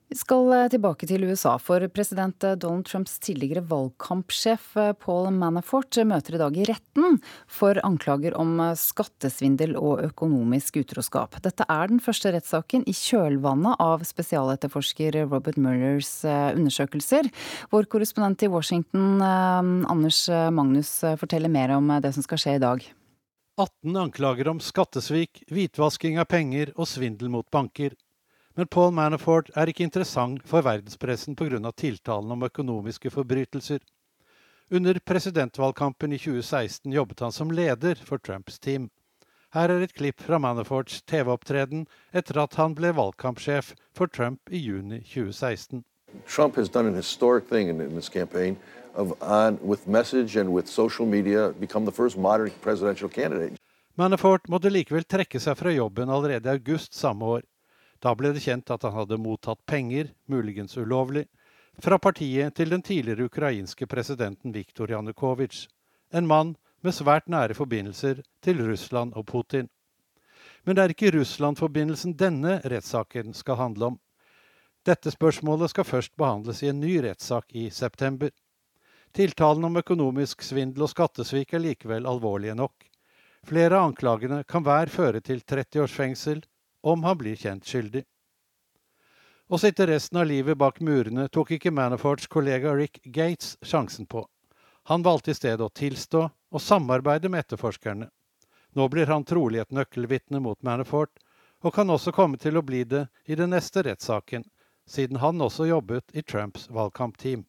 Vi 0.09 0.17
skal 0.17 0.53
eh, 0.57 0.69
tilbake 0.73 1.05
til 1.05 1.27
USA, 1.29 1.59
for 1.61 1.85
president 1.93 2.45
eh, 2.47 2.55
Donald 2.57 2.87
Trumps 2.89 3.19
tidligere 3.21 3.61
valgkampsjef 3.69 4.71
eh, 4.81 4.95
Paul 4.97 5.29
Manafort 5.37 5.99
møter 6.09 6.39
i 6.39 6.41
dag 6.41 6.57
i 6.57 6.65
retten 6.65 7.19
for 7.45 7.77
anklager 7.85 8.33
om 8.41 8.55
skattesvindel 8.73 9.77
og 9.77 10.01
økonomisk 10.07 10.81
utroskap. 10.81 11.37
Dette 11.45 11.67
er 11.69 11.93
den 11.93 12.01
første 12.01 12.33
rettssaken 12.33 12.87
i 12.89 12.97
kjølvannet 12.97 13.77
av 13.85 14.07
spesialetterforsker 14.09 15.21
Robert 15.27 15.61
Mullers 15.61 16.15
undersøkelser. 16.25 17.29
Vår 17.75 17.91
korrespondent 17.93 18.47
i 18.47 18.51
Washington, 18.53 19.21
Anders 19.21 20.25
Magnus, 20.29 20.95
forteller 21.21 21.53
mer 21.53 21.77
om 21.77 21.93
det 22.01 22.15
som 22.17 22.25
skal 22.25 22.41
skje 22.41 22.57
i 22.57 22.65
dag. 22.65 22.89
18 23.59 23.97
anklager 24.07 24.49
om 24.49 24.61
skattesvik, 24.63 25.45
hvitvasking 25.53 26.21
av 26.23 26.31
penger 26.31 26.73
og 26.77 26.89
svindel 26.89 27.29
mot 27.33 27.49
banker. 27.53 27.97
Men 28.59 28.67
Paul 28.67 28.91
Manafort 28.91 29.53
er 29.55 29.71
ikke 29.71 29.85
interessant 29.87 30.43
for 30.51 30.67
verdenspressen 30.67 31.37
pga. 31.39 31.71
tiltalen 31.71 32.33
om 32.35 32.43
økonomiske 32.43 33.11
forbrytelser. 33.15 33.79
Under 34.71 34.99
presidentvalgkampen 34.99 36.13
i 36.13 36.19
2016 36.19 36.93
jobbet 36.93 37.21
han 37.21 37.33
som 37.33 37.51
leder 37.51 37.95
for 37.95 38.19
Trumps 38.19 38.59
team. 38.59 38.91
Her 39.55 39.71
er 39.71 39.83
et 39.83 39.95
klipp 39.95 40.21
fra 40.21 40.39
Manaforts 40.39 41.03
TV-opptreden 41.03 41.87
etter 42.13 42.43
at 42.43 42.59
han 42.59 42.75
ble 42.75 42.91
valgkampsjef 42.93 43.77
for 43.95 44.11
Trump 44.11 44.51
i 44.51 44.59
juni 44.59 45.01
2016. 45.07 45.85
Trump 46.27 46.57
has 46.57 46.69
done 46.69 46.89
an 46.89 46.95
historic 46.95 47.47
thing 47.49 47.69
in, 47.69 47.81
in 47.81 47.95
this 47.95 48.09
campaign. 48.09 48.59
of, 48.99 49.15
on, 49.23 49.59
with 49.63 49.87
message 49.87 50.37
and 50.37 50.53
with 50.53 50.69
social 50.69 51.07
media, 51.07 51.53
become 51.61 51.85
the 51.85 51.93
first 51.93 52.17
modern 52.17 52.51
presidential 52.61 53.09
candidate. 53.09 53.53
Manafort 53.95 54.49
måtte 54.49 54.71
likevel 54.71 55.07
trekke 55.07 55.41
seg 55.43 55.57
fra 55.59 55.73
jobben 55.75 56.11
allerede 56.11 56.47
i 56.47 56.59
august 56.59 56.95
samme 56.95 57.25
år. 57.25 57.43
Da 58.03 58.15
ble 58.15 58.31
det 58.35 58.45
kjent 58.45 58.71
at 58.71 58.85
han 58.87 58.95
hadde 58.95 59.19
mottatt 59.19 59.65
penger, 59.67 60.13
muligens 60.27 60.77
ulovlig, 60.79 61.27
fra 61.79 61.99
partiet 61.99 62.55
til 62.59 62.71
den 62.71 62.83
tidligere 62.83 63.27
ukrainske 63.27 63.87
presidenten 63.87 64.55
Viktor 64.55 64.91
Janukovitsj, 64.91 65.67
en 66.15 66.27
mann 66.27 66.57
med 66.83 66.95
svært 66.95 67.29
nære 67.31 67.55
forbindelser 67.59 68.23
til 68.43 68.63
Russland 68.67 69.15
og 69.19 69.27
Putin. 69.27 69.69
Men 70.65 70.77
det 70.77 70.85
er 70.85 70.95
ikke 70.95 71.13
Russland-forbindelsen 71.15 72.17
denne 72.19 72.59
rettssaken 72.65 73.35
skal 73.35 73.59
handle 73.59 73.93
om. 73.93 73.97
Dette 74.87 75.11
spørsmålet 75.11 75.73
skal 75.73 75.87
først 75.87 76.15
behandles 76.17 76.63
i 76.63 76.71
en 76.71 76.81
ny 76.81 76.99
rettssak 77.03 77.51
i 77.55 77.69
september. 77.71 78.31
Tiltalen 79.15 79.65
om 79.65 79.79
økonomisk 79.81 80.43
svindel 80.45 80.87
og 80.87 80.93
skattesvik 80.93 81.55
er 81.55 81.65
likevel 81.65 82.07
alvorlige 82.07 82.55
nok. 82.59 82.87
Flere 83.49 83.79
av 83.79 83.91
anklagene 83.91 84.43
kan 84.45 84.65
hver 84.67 84.91
føre 84.93 85.23
til 85.25 85.41
30 85.41 85.83
års 85.83 85.95
fengsel 85.95 86.43
om 86.81 87.05
han 87.05 87.19
blir 87.19 87.37
kjent 87.37 87.67
skyldig. 87.67 88.05
Å 89.49 89.59
sitte 89.59 89.87
resten 89.89 90.19
av 90.21 90.27
livet 90.29 90.59
bak 90.61 90.81
murene 90.85 91.29
tok 91.33 91.55
ikke 91.57 91.73
Manaforts 91.73 92.29
kollega 92.29 92.75
Rick 92.77 93.01
Gates 93.05 93.57
sjansen 93.63 94.07
på. 94.07 94.27
Han 94.89 95.03
valgte 95.03 95.33
i 95.33 95.39
stedet 95.39 95.65
å 95.65 95.73
tilstå 95.73 96.21
og 96.29 96.63
samarbeide 96.63 97.31
med 97.33 97.47
etterforskerne. 97.47 98.11
Nå 98.77 98.89
blir 98.93 99.09
han 99.09 99.25
trolig 99.25 99.63
et 99.63 99.73
nøkkelvitne 99.73 100.41
mot 100.45 100.61
Manafort, 100.63 101.17
og 101.65 101.75
kan 101.75 101.91
også 101.91 102.13
komme 102.13 102.39
til 102.39 102.57
å 102.57 102.63
bli 102.63 102.85
det 102.85 103.07
i 103.25 103.35
den 103.35 103.51
neste 103.57 103.83
rettssaken, 103.83 104.45
siden 104.89 105.19
han 105.25 105.41
også 105.41 105.67
jobbet 105.69 106.13
i 106.13 106.23
Trumps 106.23 106.69
valgkampteam. 106.71 107.47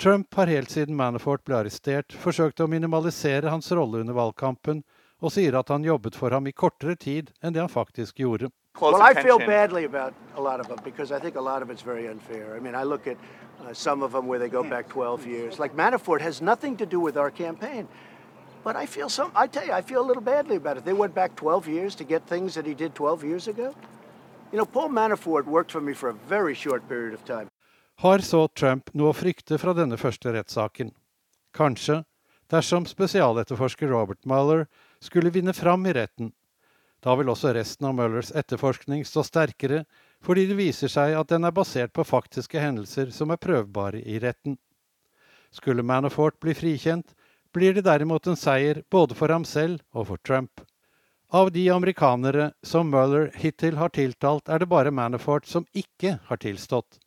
Trump 0.00 0.34
har 0.34 0.50
helt 0.52 0.72
siden 0.72 0.96
Manafort 0.96 1.44
ble 1.44 1.60
arrestert, 1.60 2.12
forsøkt 2.12 2.60
å 2.60 2.68
minimalisere 2.68 3.52
hans 3.52 3.70
rolle 3.72 4.02
under 4.02 4.16
valgkampen, 4.16 4.82
og 5.20 5.32
sier 5.32 5.56
at 5.58 5.68
han 5.72 5.84
jobbet 5.84 6.16
for 6.16 6.30
ham 6.30 6.46
i 6.46 6.52
kortere 6.52 6.96
tid 6.96 7.32
enn 7.42 7.54
det 7.54 7.62
han 7.62 7.72
faktisk 7.72 8.18
gjorde. 8.20 8.50
Well, 8.80 9.00
I 9.00 9.14
feel 9.14 9.38
badly 9.38 9.84
about 9.84 10.12
a 10.36 10.40
lot 10.40 10.60
of 10.60 10.68
them 10.68 10.78
because 10.84 11.10
I 11.10 11.18
think 11.18 11.36
a 11.36 11.40
lot 11.40 11.62
of 11.62 11.70
it's 11.70 11.82
very 11.82 12.06
unfair. 12.08 12.56
I 12.56 12.60
mean, 12.60 12.74
I 12.74 12.84
look 12.84 13.06
at 13.06 13.16
uh, 13.60 13.72
some 13.72 14.02
of 14.02 14.12
them 14.12 14.26
where 14.26 14.38
they 14.38 14.50
go 14.50 14.62
back 14.62 14.88
12 14.88 15.26
years. 15.26 15.58
Like 15.58 15.74
Manafort 15.74 16.20
has 16.20 16.42
nothing 16.42 16.76
to 16.76 16.86
do 16.86 17.00
with 17.00 17.16
our 17.16 17.30
campaign. 17.30 17.88
But 18.62 18.76
I 18.76 18.84
feel 18.84 19.08
some, 19.08 19.30
I 19.34 19.46
tell 19.46 19.64
you, 19.64 19.72
I 19.72 19.80
feel 19.80 20.00
a 20.00 20.06
little 20.06 20.22
badly 20.22 20.56
about 20.56 20.76
it. 20.76 20.84
They 20.84 20.92
went 20.92 21.14
back 21.14 21.36
12 21.36 21.68
years 21.68 21.94
to 21.94 22.04
get 22.04 22.26
things 22.26 22.54
that 22.54 22.66
he 22.66 22.74
did 22.74 22.94
12 22.94 23.24
years 23.24 23.48
ago. 23.48 23.74
You 24.52 24.58
know, 24.58 24.66
Paul 24.66 24.88
Manafort 24.88 25.46
worked 25.46 25.72
for 25.72 25.80
me 25.80 25.94
for 25.94 26.08
a 26.08 26.14
very 26.28 26.54
short 26.54 26.88
period 26.88 27.14
of 27.14 27.24
time. 27.24 27.48
Har 28.00 28.18
så 28.18 28.48
Trump 28.48 28.90
noe 28.92 29.14
å 29.14 29.16
frykte 29.16 29.56
fra 29.58 29.72
denne 29.72 29.96
første 29.96 30.32
rettssaken? 30.34 30.90
Kanskje, 31.56 32.02
dersom 32.52 32.84
spesialetterforsker 32.84 33.88
Robert 33.88 34.26
Mueller 34.28 34.66
skulle 35.00 35.30
vinne 35.30 35.52
fram 35.52 35.86
i 35.86 35.92
retten. 35.96 36.32
Da 37.04 37.14
vil 37.14 37.28
også 37.30 37.52
resten 37.54 37.86
av 37.86 37.94
Møllers 37.94 38.32
etterforskning 38.34 39.04
stå 39.06 39.22
sterkere, 39.26 39.84
fordi 40.24 40.46
det 40.48 40.56
viser 40.58 40.90
seg 40.90 41.14
at 41.14 41.28
den 41.30 41.44
er 41.46 41.54
basert 41.54 41.92
på 41.94 42.04
faktiske 42.06 42.60
hendelser 42.60 43.12
som 43.14 43.30
er 43.30 43.40
prøvbare 43.42 44.00
i 44.00 44.18
retten. 44.22 44.56
Skulle 45.54 45.86
Manafort 45.86 46.40
bli 46.42 46.54
frikjent, 46.56 47.14
blir 47.54 47.76
det 47.76 47.86
derimot 47.86 48.26
en 48.26 48.36
seier 48.36 48.82
både 48.90 49.14
for 49.14 49.32
ham 49.32 49.44
selv 49.46 49.84
og 49.94 50.08
for 50.10 50.20
Trump. 50.26 50.60
Av 51.32 51.50
de 51.52 51.68
amerikanere 51.70 52.52
som 52.62 52.90
Mueller 52.90 53.30
hittil 53.34 53.76
har 53.80 53.90
tiltalt, 53.94 54.48
er 54.48 54.60
det 54.62 54.68
bare 54.70 54.90
Manafort 54.94 55.46
som 55.46 55.66
ikke 55.74 56.18
har 56.28 56.42
tilstått. 56.42 57.00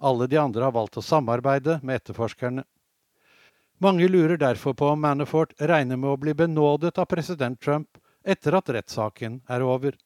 Alle 0.00 0.26
de 0.26 0.36
andre 0.36 0.66
har 0.66 0.74
valgt 0.74 0.98
å 0.98 1.04
samarbeide 1.04 1.78
med 1.82 2.00
etterforskerne. 2.00 2.64
Mange 3.82 4.08
lurer 4.08 4.36
derfor 4.36 4.74
på 4.74 4.86
om 4.86 5.00
Manafort 5.00 5.52
regner 5.58 5.96
med 5.98 6.10
å 6.10 6.16
bli 6.16 6.34
benådet 6.38 6.98
av 7.02 7.08
president 7.10 7.58
Trump 7.60 7.98
etter 8.22 8.54
at 8.54 8.68
rettssaken 8.70 9.40
er 9.50 9.62
over. 9.66 9.96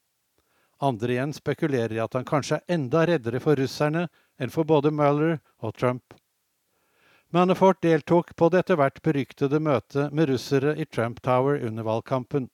Andre 0.81 1.13
igjen 1.13 1.35
spekulerer 1.37 1.93
i 1.93 1.99
at 2.01 2.15
han 2.17 2.25
kanskje 2.25 2.57
er 2.57 2.77
enda 2.79 3.03
reddere 3.05 3.41
for 3.45 3.61
russerne 3.61 4.07
enn 4.41 4.53
for 4.55 4.65
både 4.65 4.89
Mueller 4.97 5.43
og 5.61 5.75
Trump. 5.77 6.15
Manafort 7.29 7.83
deltok 7.85 8.33
på 8.37 8.49
det 8.49 8.63
etter 8.63 8.79
hvert 8.81 9.03
beryktede 9.05 9.61
møtet 9.61 10.15
med 10.15 10.31
russere 10.31 10.73
i 10.81 10.87
Trump 10.89 11.21
Tower 11.21 11.61
under 11.61 11.85
valgkampen. 11.85 12.47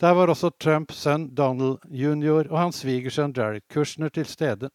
Der 0.00 0.14
var 0.16 0.32
også 0.32 0.48
Trumps 0.56 1.02
sønn 1.04 1.26
Donald 1.34 1.84
jr. 1.90 2.48
og 2.48 2.56
hans 2.56 2.78
svigersønn 2.86 3.34
Jared 3.36 3.66
Kushner 3.68 4.08
til 4.08 4.24
stede. 4.24 4.72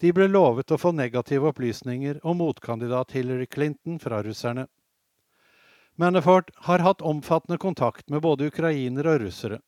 De 0.00 0.14
ble 0.16 0.30
lovet 0.32 0.72
å 0.72 0.80
få 0.80 0.94
negative 0.96 1.52
opplysninger 1.52 2.22
om 2.24 2.40
motkandidat 2.40 3.12
Hillary 3.12 3.50
Clinton 3.52 4.00
fra 4.00 4.22
russerne. 4.24 4.64
Manafort 5.96 6.50
har 6.54 6.78
hatt 6.78 7.00
omfattende 7.00 7.58
kontakt 7.58 8.08
med 8.10 8.22
både 8.22 8.48
ukrainere 8.50 9.14
og 9.14 9.20
russere. 9.20 9.60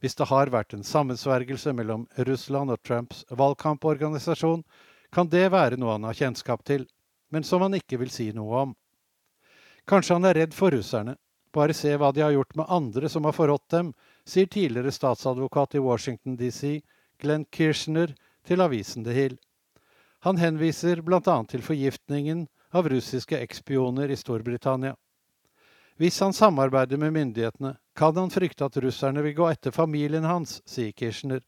Hvis 0.00 0.14
det 0.16 0.26
har 0.28 0.52
vært 0.52 0.74
en 0.76 0.84
sammensvergelse 0.84 1.72
mellom 1.72 2.06
Russland 2.28 2.72
og 2.74 2.82
Trumps 2.84 3.22
valgkamporganisasjon, 3.32 4.62
kan 5.12 5.28
det 5.32 5.46
være 5.52 5.80
noe 5.80 5.96
han 5.96 6.04
har 6.04 6.18
kjennskap 6.20 6.66
til, 6.68 6.84
men 7.32 7.44
som 7.44 7.64
han 7.64 7.78
ikke 7.80 7.96
vil 8.00 8.12
si 8.12 8.28
noe 8.36 8.62
om. 8.66 8.76
Kanskje 9.88 10.18
han 10.18 10.28
er 10.28 10.36
redd 10.42 10.54
for 10.54 10.76
russerne. 10.76 11.16
Bare 11.52 11.74
se 11.74 11.96
hva 11.96 12.12
de 12.12 12.22
har 12.22 12.36
gjort 12.36 12.54
med 12.60 12.68
andre 12.68 13.08
som 13.08 13.24
har 13.24 13.34
forrådt 13.34 13.70
dem, 13.72 13.94
sier 14.28 14.46
tidligere 14.46 14.92
statsadvokat 14.92 15.74
i 15.74 15.82
Washington 15.82 16.36
DC, 16.36 16.82
Glenn 17.18 17.48
Kirchner, 17.50 18.12
til 18.44 18.60
avisen 18.60 19.04
The 19.04 19.16
Hill. 19.16 19.38
Han 20.28 20.36
henviser 20.36 21.00
bl.a. 21.02 21.44
til 21.48 21.64
forgiftningen 21.64 22.46
av 22.76 22.88
russiske 22.92 23.40
ekspioner 23.40 24.12
i 24.12 24.16
Storbritannia. 24.20 24.94
Hvis 26.00 26.16
han 26.24 26.32
samarbeider 26.32 26.96
med 26.96 27.12
myndighetene, 27.12 27.74
kan 27.92 28.16
han 28.16 28.30
frykte 28.32 28.64
at 28.64 28.76
russerne 28.80 29.20
vil 29.20 29.34
gå 29.36 29.50
etter 29.50 29.74
familien 29.74 30.24
hans, 30.24 30.62
sier 30.64 30.94
Kirchner. 30.96 31.42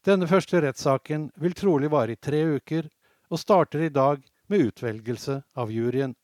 Denne 0.00 0.24
første 0.30 0.62
rettssaken 0.64 1.26
vil 1.36 1.52
trolig 1.52 1.90
vare 1.92 2.16
i 2.16 2.20
tre 2.20 2.40
uker, 2.56 2.88
og 3.28 3.40
starter 3.42 3.84
i 3.84 3.92
dag 3.92 4.22
med 4.48 4.70
utvelgelse 4.70 5.42
av 5.60 5.72
juryen. 5.72 6.14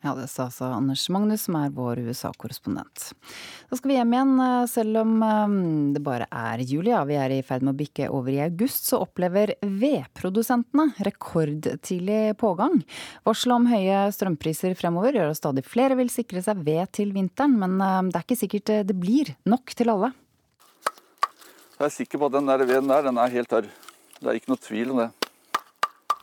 Ja, 0.00 0.14
det 0.16 0.30
sa 0.32 0.46
altså 0.46 0.70
Anders 0.72 1.02
Magnus, 1.12 1.42
som 1.44 1.58
er 1.60 1.72
vår 1.76 1.98
USA-korrespondent. 2.06 3.10
Da 3.68 3.76
skal 3.76 3.90
vi 3.90 3.98
hjem 3.98 4.14
igjen, 4.14 4.30
eh, 4.40 4.62
selv 4.72 4.96
om 5.02 5.10
eh, 5.26 5.56
det 5.92 6.00
bare 6.06 6.24
er 6.32 6.62
juli. 6.64 6.88
Ja, 6.88 7.02
vi 7.04 7.18
er 7.20 7.34
i 7.34 7.42
ferd 7.44 7.66
med 7.66 7.74
å 7.74 7.80
bikke 7.82 8.08
over 8.08 8.32
i 8.32 8.40
august, 8.46 8.88
så 8.88 9.02
opplever 9.04 9.52
vedprodusentene 9.60 11.04
rekordtidlig 11.04 12.32
pågang. 12.40 12.80
Varselet 13.28 13.58
om 13.58 13.68
høye 13.68 14.00
strømpriser 14.16 14.72
fremover 14.80 15.20
gjør 15.20 15.34
at 15.34 15.42
stadig 15.42 15.68
flere 15.68 16.00
vil 16.00 16.08
sikre 16.08 16.40
seg 16.48 16.64
ved 16.64 16.88
til 16.96 17.12
vinteren, 17.12 17.60
men 17.60 17.76
eh, 17.84 18.00
det 18.08 18.22
er 18.22 18.24
ikke 18.24 18.40
sikkert 18.46 18.76
det 18.88 18.96
blir 18.96 19.34
nok 19.44 19.76
til 19.76 19.92
alle. 19.92 20.14
Jeg 21.76 21.88
er 21.90 21.96
sikker 22.00 22.20
på 22.20 22.32
at 22.32 22.40
den 22.40 22.48
der 22.48 22.64
veden 22.64 22.88
der, 22.88 23.04
den 23.04 23.20
er 23.20 23.36
helt 23.36 23.52
tørr. 23.52 23.68
Det 24.16 24.28
er 24.28 24.40
ikke 24.40 24.54
noe 24.54 24.64
tvil 24.64 24.96
om 24.96 25.04
det. 25.04 25.12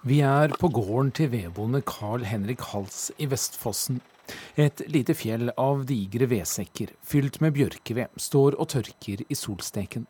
Vi 0.05 0.19
er 0.21 0.51
på 0.61 0.69
gården 0.69 1.09
til 1.17 1.31
vedboende 1.31 1.79
Carl 1.81 2.21
Henrik 2.21 2.61
Hals 2.69 3.07
i 3.17 3.25
Vestfossen. 3.25 3.97
Et 4.53 4.83
lite 4.93 5.15
fjell 5.17 5.49
av 5.57 5.87
digre 5.89 6.27
vedsekker 6.29 6.91
fylt 7.01 7.39
med 7.41 7.55
bjørkeved 7.55 8.19
står 8.21 8.59
og 8.61 8.69
tørker 8.75 9.23
i 9.25 9.37
solsteken. 9.37 10.05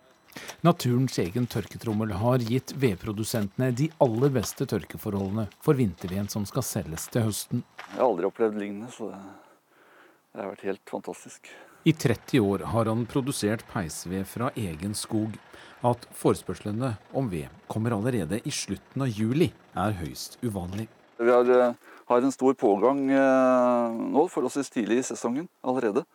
Naturens 0.67 1.15
egen 1.23 1.47
tørketrommel 1.47 2.11
har 2.19 2.43
gitt 2.43 2.73
vedprodusentene 2.75 3.71
de 3.71 3.87
aller 4.03 4.33
beste 4.35 4.67
tørkeforholdene 4.67 5.47
for 5.63 5.79
vinterveden 5.79 6.27
som 6.35 6.45
skal 6.49 6.67
selges 6.67 7.07
til 7.13 7.29
høsten. 7.29 7.63
Jeg 7.87 8.01
har 8.01 8.09
aldri 8.09 8.27
opplevd 8.27 8.59
lignende, 8.59 8.91
så 8.91 9.13
det 9.13 10.43
har 10.43 10.51
vært 10.51 10.67
helt 10.67 10.83
fantastisk. 10.91 11.47
I 11.87 11.93
30 11.95 12.43
år 12.43 12.67
har 12.73 12.91
han 12.91 13.07
produsert 13.07 13.63
peisved 13.71 14.27
fra 14.27 14.51
egen 14.59 14.97
skog. 14.97 15.39
At 15.85 16.07
forespørslene 16.17 16.95
om 17.13 17.27
ved 17.29 17.51
kommer 17.69 17.93
allerede 17.93 18.39
i 18.41 18.51
slutten 18.53 19.03
av 19.05 19.11
juli, 19.13 19.51
er 19.77 19.93
høyst 19.99 20.39
uvanlig. 20.41 20.87
Vi 21.19 21.29
har, 21.29 21.45
eh, 21.49 21.73
har 22.07 22.21
en 22.21 22.31
stor 22.31 22.53
pågang 22.53 23.09
eh, 23.11 23.91
nå, 23.93 24.27
forholdsvis 24.29 24.69
tidlig 24.73 24.99
i 24.99 25.07
sesongen 25.13 25.47
allerede. 25.63 26.05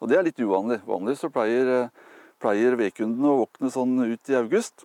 Og 0.00 0.08
det 0.08 0.18
er 0.18 0.26
litt 0.26 0.38
uvanlig. 0.42 0.80
Vanligvis 0.86 1.22
så 1.22 1.30
pleier, 1.30 1.84
eh, 1.84 1.88
pleier 2.40 2.74
vedkundene 2.74 3.30
å 3.30 3.46
våkne 3.46 3.70
sånn 3.70 3.94
ut 4.02 4.30
i 4.30 4.34
august. 4.34 4.84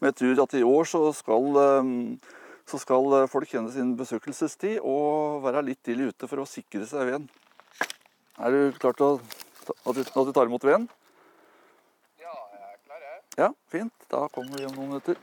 Men 0.00 0.12
jeg 0.12 0.16
tror 0.20 0.42
at 0.42 0.54
i 0.54 0.62
år 0.62 0.84
så 0.84 1.14
skal, 1.14 2.18
så 2.66 2.78
skal 2.80 3.28
folk 3.28 3.48
kjenne 3.48 3.70
sin 3.70 3.96
besøkelsestid 3.96 4.80
og 4.82 5.44
være 5.44 5.64
litt 5.64 5.78
tidlig 5.84 6.08
ute 6.10 6.26
for 6.26 6.42
å 6.42 6.46
sikre 6.48 6.84
seg 6.84 7.06
veden. 7.06 7.28
Er 8.36 8.50
du 8.50 8.72
klar 8.72 8.92
til 8.98 9.20
at 9.86 9.94
du 9.94 10.32
tar 10.32 10.50
imot 10.50 10.66
veden? 10.66 10.88
Ja, 13.36 13.54
fint. 13.70 13.92
Da 14.10 14.28
kommer 14.28 14.58
vi 14.58 14.66
om 14.66 14.74
noen 14.76 14.88
minutter. 14.88 15.16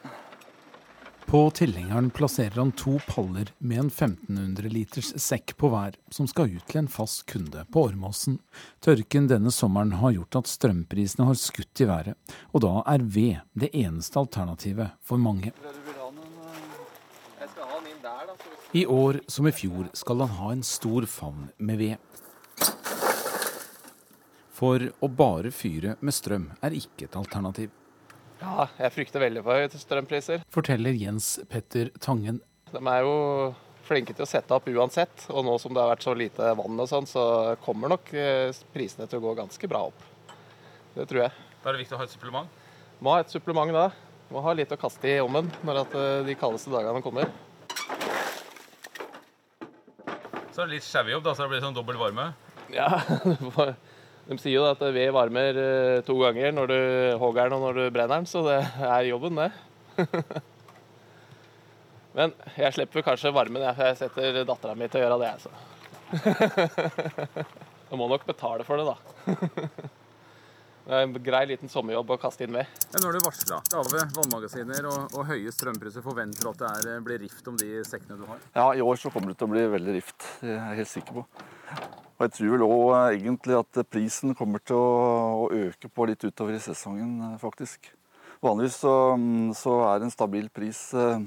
På 1.30 1.50
tilhengeren 1.54 2.10
plasserer 2.10 2.56
han 2.58 2.72
to 2.72 2.96
paller 3.08 3.52
med 3.58 3.80
en 3.80 3.90
1500 3.92 4.70
liters 4.74 5.12
sekk 5.22 5.54
på 5.62 5.70
hver, 5.70 5.94
som 6.10 6.26
skal 6.28 6.56
ut 6.56 6.66
til 6.66 6.80
en 6.82 6.90
fast 6.90 7.28
kunde 7.30 7.66
på 7.70 7.84
Ormåsen. 7.86 8.40
Tørken 8.82 9.28
denne 9.30 9.52
sommeren 9.54 9.92
har 10.02 10.16
gjort 10.16 10.40
at 10.40 10.50
strømprisene 10.50 11.28
har 11.30 11.38
skutt 11.38 11.84
i 11.84 11.86
været, 11.86 12.18
og 12.50 12.64
da 12.66 12.72
er 12.96 13.06
ved 13.06 13.44
det 13.54 13.70
eneste 13.78 14.18
alternativet 14.18 14.98
for 15.06 15.22
mange. 15.22 15.54
I 18.74 18.86
år 18.90 19.22
som 19.30 19.46
i 19.46 19.54
fjor 19.54 19.92
skal 19.94 20.26
han 20.26 20.34
ha 20.40 20.52
en 20.56 20.66
stor 20.66 21.06
favn 21.06 21.52
med 21.58 21.78
ved. 21.78 21.98
For 24.60 24.82
å 24.98 25.12
bare 25.14 25.54
fyre 25.54 25.94
med 26.02 26.18
strøm 26.18 26.50
er 26.66 26.74
ikke 26.74 27.06
et 27.06 27.22
alternativ. 27.22 27.70
Ja, 28.40 28.70
jeg 28.80 28.94
frykter 28.96 29.24
veldig 29.24 29.42
for 29.44 29.60
høye 29.60 29.82
strømpriser. 29.82 30.44
Forteller 30.54 30.96
Jens 30.96 31.34
Petter 31.52 31.92
Tangen. 32.00 32.40
De 32.72 32.80
er 32.80 33.02
jo 33.04 33.16
flinke 33.90 34.14
til 34.14 34.24
å 34.24 34.30
sette 34.30 34.54
opp 34.56 34.68
uansett, 34.70 35.26
og 35.34 35.44
nå 35.48 35.56
som 35.60 35.74
det 35.74 35.82
har 35.82 35.92
vært 35.92 36.06
så 36.06 36.14
lite 36.16 36.54
vann 36.60 36.80
og 36.80 36.90
sånn, 36.90 37.08
så 37.10 37.24
kommer 37.66 37.92
nok 37.92 38.12
eh, 38.14 38.54
prisene 38.74 39.10
til 39.10 39.20
å 39.20 39.26
gå 39.28 39.34
ganske 39.42 39.70
bra 39.72 39.88
opp. 39.90 40.06
Det 40.96 41.08
tror 41.10 41.26
jeg. 41.26 41.34
Da 41.64 41.72
er 41.72 41.76
det 41.76 41.84
viktig 41.84 41.98
å 41.98 42.00
ha 42.00 42.08
et 42.08 42.14
supplement? 42.14 42.62
Må 43.04 43.16
ha 43.16 43.24
et 43.24 43.34
supplement 43.34 43.74
da. 43.76 43.90
Må 44.30 44.44
ha 44.46 44.54
litt 44.54 44.72
å 44.72 44.78
kaste 44.80 45.10
i 45.10 45.20
ommen 45.24 45.50
når 45.66 45.84
at 45.84 45.98
eh, 45.98 46.26
de 46.30 46.38
kaldeste 46.40 46.72
dagene 46.72 47.02
kommer. 47.04 47.32
Så 50.54 50.64
er 50.64 50.70
det 50.70 50.78
litt 50.78 50.86
skjevjobb, 50.88 51.26
da, 51.26 51.34
så 51.34 51.46
det 51.46 51.54
blir 51.56 51.66
sånn 51.66 51.76
dobbel 51.78 52.00
varme? 52.00 52.30
Ja, 52.74 53.00
de 54.30 54.38
sier 54.38 54.60
jo 54.60 54.68
at 54.70 54.82
ved 54.94 55.10
varmer 55.16 55.58
eh, 55.58 56.04
to 56.06 56.14
ganger, 56.22 56.52
når 56.54 56.66
du 56.70 56.78
hogger 57.18 57.50
den 57.50 57.58
og 57.58 57.64
når 57.66 57.74
du 57.80 57.94
brenner 57.96 58.20
den, 58.20 58.30
så 58.30 58.44
det 58.46 58.60
er 58.62 59.10
jobben, 59.10 59.42
det. 59.42 59.50
Men 62.18 62.30
jeg 62.54 62.74
slipper 62.76 63.06
kanskje 63.06 63.34
varmen, 63.34 63.74
for 63.74 63.84
jeg 63.90 63.98
setter 63.98 64.46
dattera 64.46 64.76
mi 64.78 64.86
til 64.90 65.00
å 65.02 65.04
gjøre 65.08 65.22
det, 65.24 65.30
altså. 65.40 65.52
Du 67.90 67.98
må 67.98 68.06
nok 68.06 68.22
betale 68.28 68.64
for 68.68 68.78
det, 68.78 68.86
da. 68.86 68.96
Det 70.90 70.98
er 70.98 71.04
en 71.06 71.12
grei 71.22 71.44
liten 71.52 71.70
sommerjobb 71.70 72.16
å 72.16 72.18
kaste 72.18 72.46
inn 72.46 72.56
ved. 72.56 72.70
Men 72.96 73.04
når 73.06 73.18
du 73.18 73.20
varsla 73.22 73.60
lave 73.76 74.04
vannmagasiner 74.16 74.88
og, 74.90 75.12
og, 75.12 75.26
høye 75.30 75.52
strømpriser, 75.54 76.02
forventer 76.06 76.46
du 76.46 76.50
at 76.50 76.62
det 76.62 76.70
er, 76.70 76.88
eh, 76.96 77.02
blir 77.06 77.22
rift 77.22 77.50
om 77.50 77.58
de 77.62 77.84
sekkene 77.86 78.18
du 78.18 78.26
har? 78.30 78.40
Ja, 78.58 78.70
i 78.74 78.82
år 78.82 78.98
så 78.98 79.12
kommer 79.14 79.34
det 79.34 79.40
til 79.42 79.50
å 79.50 79.54
bli 79.54 79.66
veldig 79.74 79.98
rift. 80.00 80.30
Det 80.42 80.56
er 80.56 80.58
jeg 80.58 80.80
helt 80.82 80.94
sikker 80.94 81.20
på. 81.20 81.26
Og 82.20 82.26
jeg 82.28 82.36
tror 82.36 82.52
vel 82.52 82.66
òg 82.68 82.90
egentlig 83.16 83.56
at 83.56 83.80
prisen 83.88 84.36
kommer 84.36 84.60
til 84.60 84.76
å, 84.76 85.48
øke 85.56 85.88
på 85.88 86.06
litt 86.10 86.26
utover 86.28 86.58
i 86.58 86.62
sesongen, 86.62 87.16
eh, 87.30 87.40
faktisk. 87.40 87.90
Vanligvis 88.44 88.78
så, 88.84 89.16
mm, 89.16 89.56
så 89.56 89.80
er 89.88 90.00
det 90.00 90.10
en 90.10 90.16
stabil 90.16 90.50
pris 90.52 90.94
eh, 90.94 91.24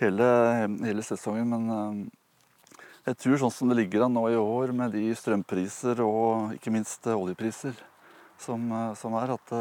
hele, 0.00 0.30
hele 0.84 1.04
sesongen, 1.04 1.48
men 1.48 2.10
jeg 3.08 3.16
tror 3.16 3.40
sånn 3.40 3.52
som 3.54 3.72
det 3.72 3.80
ligger 3.80 4.04
an 4.04 4.12
nå 4.12 4.26
i 4.28 4.36
år, 4.36 4.74
med 4.76 4.92
de 4.92 5.08
strømpriser 5.16 6.04
og 6.04 6.52
ikke 6.58 6.72
minst 6.72 7.08
oljepriser, 7.08 7.72
som, 8.38 8.70
eh, 8.76 8.94
som 9.00 9.16
er 9.16 9.36
at 9.38 9.56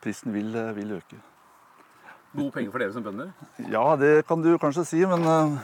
prisen 0.00 0.32
vil, 0.32 0.54
eh, 0.56 0.72
vil, 0.72 0.92
øke. 0.98 1.16
Gode 2.34 2.52
penger 2.52 2.70
for 2.70 2.78
dere 2.78 2.92
som 2.92 3.04
bønder? 3.04 3.32
Ja, 3.68 3.96
det 3.96 4.26
kan 4.26 4.42
du 4.42 4.56
kanskje 4.58 4.86
si. 4.86 5.04
Men 5.04 5.58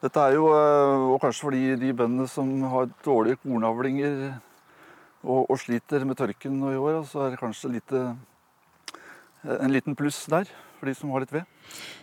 dette 0.00 0.22
er 0.24 0.36
jo 0.38 0.48
uh, 0.48 1.10
Og 1.12 1.20
kanskje 1.20 1.46
fordi 1.46 1.64
de 1.80 1.92
bøndene 1.96 2.28
som 2.30 2.48
har 2.72 2.88
dårlige 3.04 3.40
kornavlinger 3.42 4.38
og, 5.20 5.50
og 5.50 5.56
sliter 5.60 6.06
med 6.08 6.16
tørken 6.16 6.56
nå 6.56 6.72
i 6.72 6.80
år, 6.80 7.02
så 7.04 7.26
er 7.26 7.34
det 7.34 7.40
kanskje 7.42 7.74
lite, 7.74 8.04
en 9.44 9.74
liten 9.74 9.96
pluss 9.98 10.22
der 10.32 10.48
for 10.78 10.88
de 10.88 10.94
som 10.96 11.12
har 11.12 11.26
litt 11.26 11.34
ved. 11.34 11.44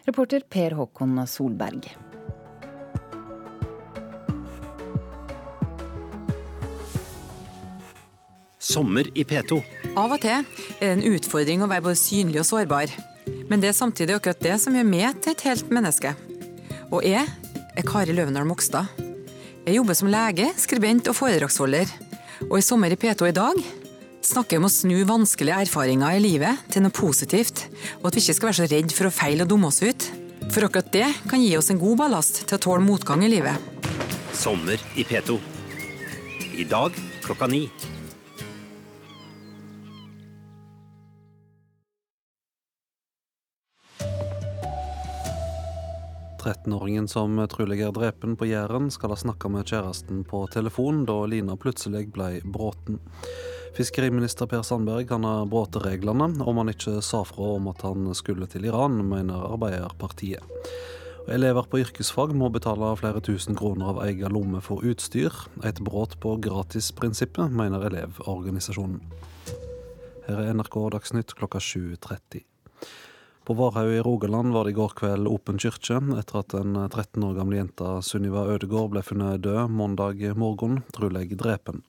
Reporter 0.06 0.46
Per 0.46 0.78
Håkon 0.78 1.18
Solberg. 1.26 1.90
Sommer 8.62 9.10
i 9.18 9.24
P2. 9.26 9.58
Av 9.98 10.12
og 10.12 10.22
til 10.22 10.38
er 10.38 10.46
det 10.84 10.90
en 10.92 11.06
utfordring 11.16 11.66
å 11.66 11.72
være 11.72 11.88
både 11.88 11.98
synlig 11.98 12.44
og 12.44 12.50
sårbar. 12.52 12.94
Men 13.50 13.64
det 13.64 13.72
er 13.72 13.78
samtidig 13.78 14.18
akkurat 14.20 14.44
det 14.44 14.58
som 14.62 14.76
gjør 14.76 14.86
meg 14.86 15.22
til 15.24 15.34
et 15.34 15.46
helt 15.48 15.72
menneske. 15.74 16.14
Og 16.92 17.02
jeg 17.08 17.26
er 17.78 17.86
Kari 17.86 18.14
Løvendal 18.16 18.48
Mogstad. 18.48 18.90
Jeg 19.68 19.78
jobber 19.78 19.98
som 19.98 20.10
lege, 20.10 20.48
skribent 20.58 21.10
og 21.12 21.18
foredragsholder. 21.18 21.90
Og 22.48 22.58
i 22.58 22.66
Sommer 22.66 22.94
i 22.94 22.98
P2 22.98 23.30
i 23.30 23.36
dag 23.36 23.60
snakker 24.26 24.56
jeg 24.56 24.62
om 24.62 24.68
å 24.68 24.72
snu 24.72 24.96
vanskelige 25.08 25.60
erfaringer 25.68 26.18
i 26.18 26.24
livet 26.24 26.64
til 26.74 26.84
noe 26.84 26.96
positivt, 26.96 27.68
og 28.02 28.10
at 28.10 28.18
vi 28.18 28.24
ikke 28.24 28.36
skal 28.38 28.50
være 28.50 28.60
så 28.60 28.70
redd 28.72 28.96
for 28.96 29.10
å 29.10 29.14
feile 29.14 29.46
og 29.46 29.52
dumme 29.54 29.70
oss 29.70 29.84
ut. 29.86 30.08
For 30.54 30.66
akkurat 30.66 30.90
det 30.94 31.08
kan 31.30 31.44
gi 31.44 31.54
oss 31.60 31.70
en 31.74 31.82
god 31.82 32.02
ballast 32.02 32.44
til 32.46 32.58
å 32.58 32.64
tåle 32.64 32.86
motgang 32.86 33.24
i 33.26 33.32
livet. 33.32 33.62
Sommer 34.36 34.82
i 34.98 35.06
P2. 35.08 35.38
I 36.58 36.66
dag 36.68 36.98
klokka 37.26 37.50
ni. 37.52 37.68
13-åringen 46.48 47.10
som 47.12 47.36
trolig 47.52 47.82
er 47.84 47.92
drepen 47.92 48.38
på 48.40 48.48
Jæren, 48.48 48.88
skal 48.94 49.12
ha 49.12 49.20
snakka 49.20 49.50
med 49.52 49.68
kjæresten 49.68 50.24
på 50.28 50.46
telefon 50.54 51.04
da 51.08 51.18
Lina 51.28 51.58
plutselig 51.60 52.06
ble 52.16 52.38
bråten. 52.48 53.02
Fiskeriminister 53.76 54.48
Per 54.50 54.64
Sandberg 54.64 55.10
kan 55.10 55.28
ha 55.28 55.44
brutt 55.46 55.76
reglene 55.84 56.32
om 56.40 56.62
han 56.62 56.72
ikke 56.72 57.02
sa 57.06 57.22
fra 57.28 57.52
om 57.58 57.68
at 57.70 57.84
han 57.86 58.08
skulle 58.16 58.48
til 58.50 58.66
Iran, 58.70 59.02
mener 59.10 59.52
Arbeiderpartiet. 59.52 60.42
Elever 61.28 61.68
på 61.68 61.82
yrkesfag 61.84 62.32
må 62.40 62.48
betale 62.56 62.94
flere 62.96 63.20
tusen 63.20 63.58
kroner 63.60 63.92
av 63.92 64.04
egen 64.08 64.32
lomme 64.32 64.64
for 64.64 64.86
utstyr. 64.88 65.36
Et 65.68 65.82
brudd 65.84 66.16
på 66.24 66.38
gratisprinsippet, 66.48 67.52
mener 67.52 67.84
Elevorganisasjonen. 67.90 69.02
Her 70.30 70.46
er 70.46 70.56
NRK 70.56 70.80
Dagsnytt 70.96 71.36
klokka 71.36 71.60
7.30. 71.60 72.48
På 73.48 73.54
Varhaug 73.54 73.94
i 73.94 74.00
Rogaland 74.00 74.54
var 74.54 74.64
det 74.64 74.70
i 74.70 74.74
går 74.74 74.90
kveld 74.90 75.28
åpen 75.28 75.56
kirke 75.56 76.02
etter 76.20 76.40
at 76.42 76.50
den 76.52 76.74
13 76.76 77.24
år 77.24 77.36
gamle 77.38 77.56
jenta 77.56 77.92
Sunniva 78.04 78.42
Ødegård 78.52 78.90
ble 78.92 79.00
funnet 79.08 79.40
død 79.46 79.72
mandag 79.72 80.20
morgen, 80.36 80.82
trolig 80.92 81.30
drepen. 81.40 81.80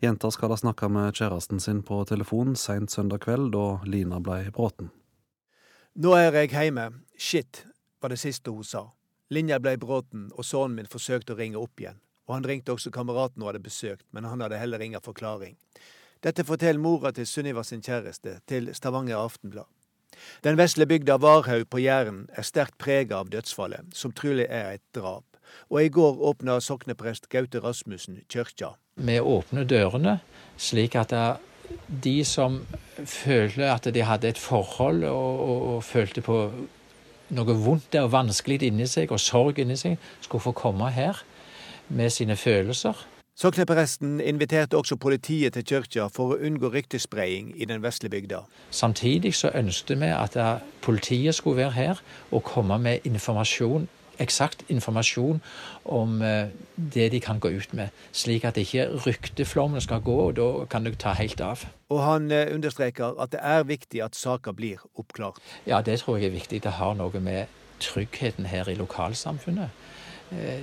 Jenta 0.00 0.30
skal 0.32 0.54
ha 0.54 0.56
snakka 0.56 0.88
med 0.88 1.12
kjæresten 1.12 1.60
sin 1.60 1.82
på 1.84 1.98
telefon 2.08 2.56
seint 2.56 2.88
søndag 2.90 3.26
kveld, 3.26 3.50
da 3.52 3.82
Lina 3.84 4.22
ble 4.24 4.38
bråten. 4.56 4.88
Nå 6.00 6.14
er 6.16 6.32
jeg 6.32 6.54
hjemme. 6.54 6.88
Shit, 7.18 7.66
var 8.00 8.16
det 8.16 8.18
siste 8.24 8.48
hun 8.48 8.64
sa. 8.64 8.86
Linja 9.28 9.60
ble 9.60 9.76
bråten, 9.76 10.30
og 10.32 10.48
sønnen 10.48 10.80
min 10.80 10.88
forsøkte 10.88 11.36
å 11.36 11.40
ringe 11.42 11.60
opp 11.60 11.76
igjen. 11.76 12.00
Og 12.24 12.38
han 12.38 12.48
ringte 12.48 12.72
også 12.72 12.88
kameraten 12.88 13.44
hun 13.44 13.50
hadde 13.50 13.60
besøkt, 13.60 14.08
men 14.16 14.24
han 14.24 14.40
hadde 14.40 14.64
heller 14.64 14.80
ingen 14.80 15.04
forklaring. 15.04 15.60
Dette 16.24 16.48
forteller 16.48 16.80
mora 16.80 17.12
til 17.12 17.28
Sunniva 17.28 17.68
sin 17.68 17.84
kjæreste 17.84 18.38
til 18.48 18.72
Stavanger 18.72 19.20
Aftenblad. 19.20 19.68
Den 20.44 20.58
vesle 20.60 20.86
bygda 20.86 21.18
Varhaug 21.22 21.68
på 21.70 21.82
Jæren 21.82 22.26
er 22.36 22.46
sterkt 22.46 22.78
prega 22.78 23.20
av 23.22 23.30
dødsfallet, 23.32 23.92
som 23.94 24.12
trolig 24.12 24.46
er 24.48 24.76
et 24.76 24.84
drap. 24.94 25.24
Og 25.70 25.82
i 25.84 25.92
går 25.92 26.20
åpna 26.30 26.58
sokneprest 26.60 27.28
Gaute 27.32 27.60
Rasmussen 27.60 28.22
kirka. 28.28 28.74
Vi 28.96 29.18
åpner 29.20 29.64
dørene 29.68 30.18
slik 30.60 30.96
at 31.00 31.12
de 31.88 32.18
som 32.28 32.60
følte 33.08 33.68
at 33.72 33.88
de 33.94 34.04
hadde 34.04 34.28
et 34.28 34.40
forhold 34.40 35.04
og, 35.08 35.40
og, 35.40 35.62
og 35.74 35.84
følte 35.84 36.24
på 36.24 36.38
noe 37.32 37.56
vondt 37.56 37.96
og 38.00 38.10
vanskelig 38.12 38.60
inni 38.68 38.86
seg 38.88 39.12
og 39.12 39.20
sorg 39.22 39.60
inni 39.62 39.78
seg, 39.80 39.96
skulle 40.20 40.44
få 40.44 40.52
komme 40.56 40.90
her 40.92 41.22
med 41.88 42.12
sine 42.12 42.36
følelser 42.36 42.98
Soknepresten 43.34 44.20
inviterte 44.20 44.76
også 44.76 44.96
politiet 44.96 45.54
til 45.56 45.64
kirka 45.64 46.04
for 46.12 46.34
å 46.34 46.36
unngå 46.44 46.68
ryktespredning 46.74 47.54
i 47.56 47.64
den 47.64 47.80
vesle 47.80 48.10
bygda. 48.12 48.42
Samtidig 48.70 49.32
så 49.38 49.48
ønsket 49.56 50.00
vi 50.02 50.10
at 50.12 50.36
politiet 50.84 51.34
skulle 51.34 51.62
være 51.62 51.72
her 51.72 52.02
og 52.30 52.44
komme 52.44 52.76
med 52.78 53.08
informasjon, 53.08 53.88
eksakt 54.20 54.66
informasjon 54.68 55.40
om 55.88 56.20
eh, 56.22 56.52
det 56.76 57.08
de 57.16 57.20
kan 57.24 57.40
gå 57.40 57.48
ut 57.56 57.72
med, 57.72 57.88
slik 58.12 58.44
at 58.44 58.60
ikke 58.60 58.84
rykteflommen 59.06 59.80
skal 59.80 60.04
gå, 60.04 60.18
og 60.26 60.36
da 60.36 60.66
kan 60.68 60.84
det 60.84 60.98
ta 61.00 61.16
helt 61.16 61.40
av. 61.40 61.64
Og 61.88 62.04
han 62.04 62.28
eh, 62.30 62.52
understreker 62.54 63.16
at 63.16 63.32
det 63.32 63.40
er 63.40 63.64
viktig 63.64 64.04
at 64.04 64.16
saker 64.16 64.52
blir 64.52 64.84
oppklart. 64.94 65.40
Ja, 65.66 65.80
det 65.80 66.02
tror 66.04 66.20
jeg 66.20 66.28
er 66.28 66.36
viktig. 66.36 66.62
Det 66.68 66.76
har 66.76 66.94
noe 67.00 67.24
med 67.24 67.48
tryggheten 67.80 68.52
her 68.52 68.68
i 68.68 68.76
lokalsamfunnet 68.76 69.72
Eh, 69.72 70.01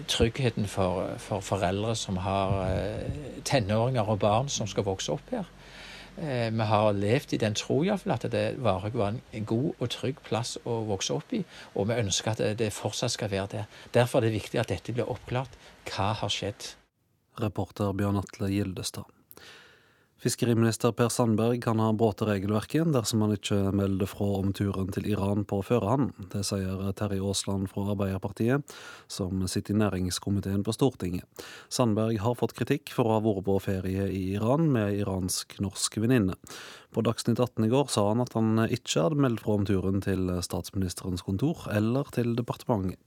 tryggheten 0.07 0.67
for, 0.67 1.15
for, 1.17 1.43
foreldre 1.45 1.95
som 1.95 2.17
har 2.23 2.55
eh, 2.69 3.41
tenåringer 3.45 4.09
og 4.09 4.19
barn 4.19 4.49
som 4.49 4.67
skal 4.67 4.87
vokse 4.87 5.13
opp 5.13 5.33
her. 5.33 5.49
Eh, 6.17 6.49
vi 6.51 6.67
har 6.71 6.91
levd 6.97 7.33
i 7.33 7.41
den 7.41 7.55
tro 7.55 7.81
iallfall 7.83 8.15
at 8.15 8.25
det 8.33 8.45
Varhaug 8.63 8.97
var 8.99 9.19
en 9.19 9.45
god 9.45 9.69
og 9.77 9.91
trygg 9.93 10.23
plass 10.25 10.57
å 10.65 10.81
vokse 10.89 11.15
opp 11.15 11.35
i, 11.37 11.43
og 11.75 11.91
vi 11.91 11.99
ønsker 12.01 12.33
at 12.33 12.59
det 12.59 12.73
fortsatt 12.75 13.15
skal 13.15 13.31
være 13.31 13.53
det. 13.53 13.63
Derfor 13.93 14.19
er 14.19 14.29
det 14.29 14.39
viktig 14.39 14.59
at 14.59 14.73
dette 14.73 14.95
blir 14.95 15.09
oppklart. 15.09 15.55
Hva 15.89 16.11
har 16.23 16.33
skjedd? 16.33 16.73
Reporter 17.39 17.95
Bjørn 17.95 18.19
Atle 18.19 18.51
Gildestad. 18.51 19.18
Fiskeriminister 20.19 20.91
Per 20.91 21.07
Sandberg 21.07 21.61
kan 21.63 21.79
ha 21.79 21.93
brutt 21.95 22.19
regelverket 22.27 22.89
dersom 22.91 23.21
han 23.23 23.37
ikke 23.37 23.55
melder 23.71 24.09
fra 24.11 24.25
om 24.41 24.49
turen 24.51 24.89
til 24.91 25.05
Iran 25.07 25.45
på 25.47 25.61
førerhånd. 25.63 26.09
Det 26.33 26.41
sier 26.43 26.81
Terje 26.99 27.23
Aasland 27.23 27.69
fra 27.71 27.85
Arbeiderpartiet, 27.93 28.75
som 29.07 29.45
sitter 29.47 29.77
i 29.77 29.79
næringskomiteen 29.79 30.65
på 30.67 30.75
Stortinget. 30.75 31.23
Sandberg 31.71 32.19
har 32.19 32.35
fått 32.35 32.57
kritikk 32.59 32.91
for 32.97 33.07
å 33.07 33.15
ha 33.15 33.23
vært 33.23 33.47
på 33.47 33.55
ferie 33.63 34.09
i 34.11 34.25
Iran 34.33 34.67
med 34.75 34.99
iransk-norsk 34.99 36.01
venninne. 36.03 36.35
På 36.91 36.99
Dagsnytt 37.07 37.39
18 37.39 37.69
i 37.69 37.71
går 37.71 37.87
sa 37.87 38.09
han 38.11 38.27
at 38.27 38.35
han 38.35 38.65
ikke 38.67 39.07
hadde 39.07 39.23
meldt 39.23 39.47
fra 39.47 39.55
om 39.55 39.67
turen 39.71 40.03
til 40.03 40.35
statsministerens 40.43 41.23
kontor 41.23 41.63
eller 41.71 42.11
til 42.11 42.35
departementet. 42.35 42.99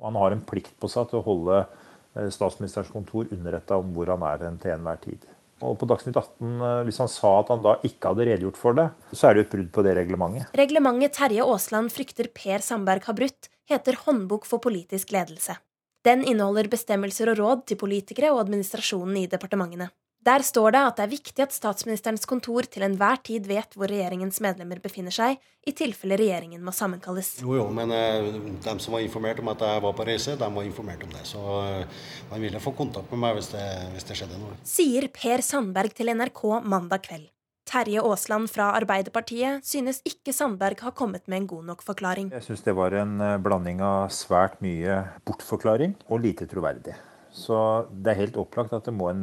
Han 0.00 0.16
har 0.16 0.32
en 0.32 0.48
plikt 0.48 0.78
på 0.80 0.88
seg 0.88 1.10
til 1.10 1.20
å 1.20 1.26
holde 1.28 1.64
eh, 1.66 2.30
statsministerens 2.32 2.94
kontor 2.94 3.28
underretta 3.34 3.76
om 3.76 3.92
hvor 3.92 4.14
han 4.14 4.24
er 4.24 4.48
til 4.62 4.78
enhver 4.78 5.04
tid. 5.04 5.34
Og 5.64 5.78
på 5.80 5.88
Dagsnytt 5.90 6.16
18, 6.16 6.60
eh, 6.62 6.82
Hvis 6.86 7.00
han 7.02 7.10
sa 7.10 7.32
at 7.40 7.52
han 7.52 7.62
da 7.64 7.76
ikke 7.86 8.12
hadde 8.12 8.26
redegjort 8.28 8.58
for 8.60 8.78
det, 8.78 8.88
så 9.12 9.28
er 9.28 9.34
det 9.34 9.42
jo 9.42 9.46
et 9.46 9.54
brudd 9.54 9.70
på 9.74 9.84
det 9.86 9.94
reglementet. 9.98 10.52
Reglementet 10.58 11.16
Terje 11.18 11.44
Aasland 11.44 11.92
frykter 11.94 12.30
Per 12.34 12.64
Sandberg 12.64 13.08
har 13.08 13.16
brutt, 13.18 13.50
heter 13.68 13.98
Håndbok 14.04 14.46
for 14.46 14.62
politisk 14.62 15.12
ledelse. 15.12 15.58
Den 16.06 16.22
inneholder 16.24 16.70
bestemmelser 16.70 17.32
og 17.32 17.40
råd 17.40 17.64
til 17.66 17.80
politikere 17.80 18.30
og 18.32 18.44
administrasjonen 18.46 19.18
i 19.18 19.26
departementene. 19.26 19.90
Der 20.26 20.42
står 20.42 20.74
det 20.74 20.80
at 20.82 20.98
det 20.98 21.04
er 21.04 21.12
viktig 21.12 21.42
at 21.44 21.54
statsministerens 21.54 22.26
kontor 22.28 22.66
til 22.66 22.82
enhver 22.84 23.20
tid 23.24 23.46
vet 23.48 23.76
hvor 23.78 23.88
regjeringens 23.90 24.40
medlemmer 24.42 24.80
befinner 24.82 25.14
seg, 25.14 25.38
i 25.68 25.74
tilfelle 25.76 26.18
regjeringen 26.18 26.62
må 26.64 26.72
sammenkalles. 26.74 27.36
Jo, 27.44 27.54
jo, 27.60 27.66
men 27.74 27.92
uh, 27.94 28.28
dem 28.64 28.82
som 28.82 28.96
var 28.96 29.04
informert 29.04 29.40
om 29.42 29.50
at 29.52 29.62
jeg 29.62 29.84
var 29.84 29.94
på 29.96 30.06
reise, 30.08 30.36
de 30.40 30.50
var 30.58 30.66
informert 30.66 31.04
om 31.06 31.14
det. 31.14 31.24
Så 31.28 31.38
uh, 31.38 32.04
man 32.32 32.42
ville 32.42 32.62
få 32.62 32.74
kontakt 32.76 33.12
med 33.14 33.22
meg 33.22 33.38
hvis 33.38 33.52
det, 33.54 33.64
hvis 33.94 34.08
det 34.08 34.18
skjedde 34.18 34.40
noe. 34.40 34.58
Sier 34.66 35.08
Per 35.14 35.44
Sandberg 35.44 35.94
til 35.96 36.10
NRK 36.16 36.44
mandag 36.66 37.04
kveld. 37.06 37.28
Terje 37.68 38.00
Aasland 38.00 38.48
fra 38.48 38.70
Arbeiderpartiet 38.78 39.64
synes 39.68 40.00
ikke 40.08 40.32
Sandberg 40.32 40.80
har 40.86 40.94
kommet 40.96 41.26
med 41.28 41.42
en 41.42 41.48
god 41.50 41.66
nok 41.68 41.84
forklaring. 41.84 42.30
Jeg 42.32 42.46
syns 42.46 42.64
det 42.64 42.72
var 42.78 42.96
en 42.96 43.18
eh, 43.20 43.34
blanding 43.44 43.82
av 43.84 44.08
svært 44.14 44.56
mye 44.64 45.02
bortforklaring 45.28 45.92
og 46.08 46.22
lite 46.24 46.48
troverdig. 46.48 46.96
Så 47.28 47.58
det 47.92 48.14
er 48.14 48.22
helt 48.22 48.38
opplagt 48.40 48.72
at 48.72 48.88
det 48.88 48.94
må 48.96 49.10
en 49.12 49.20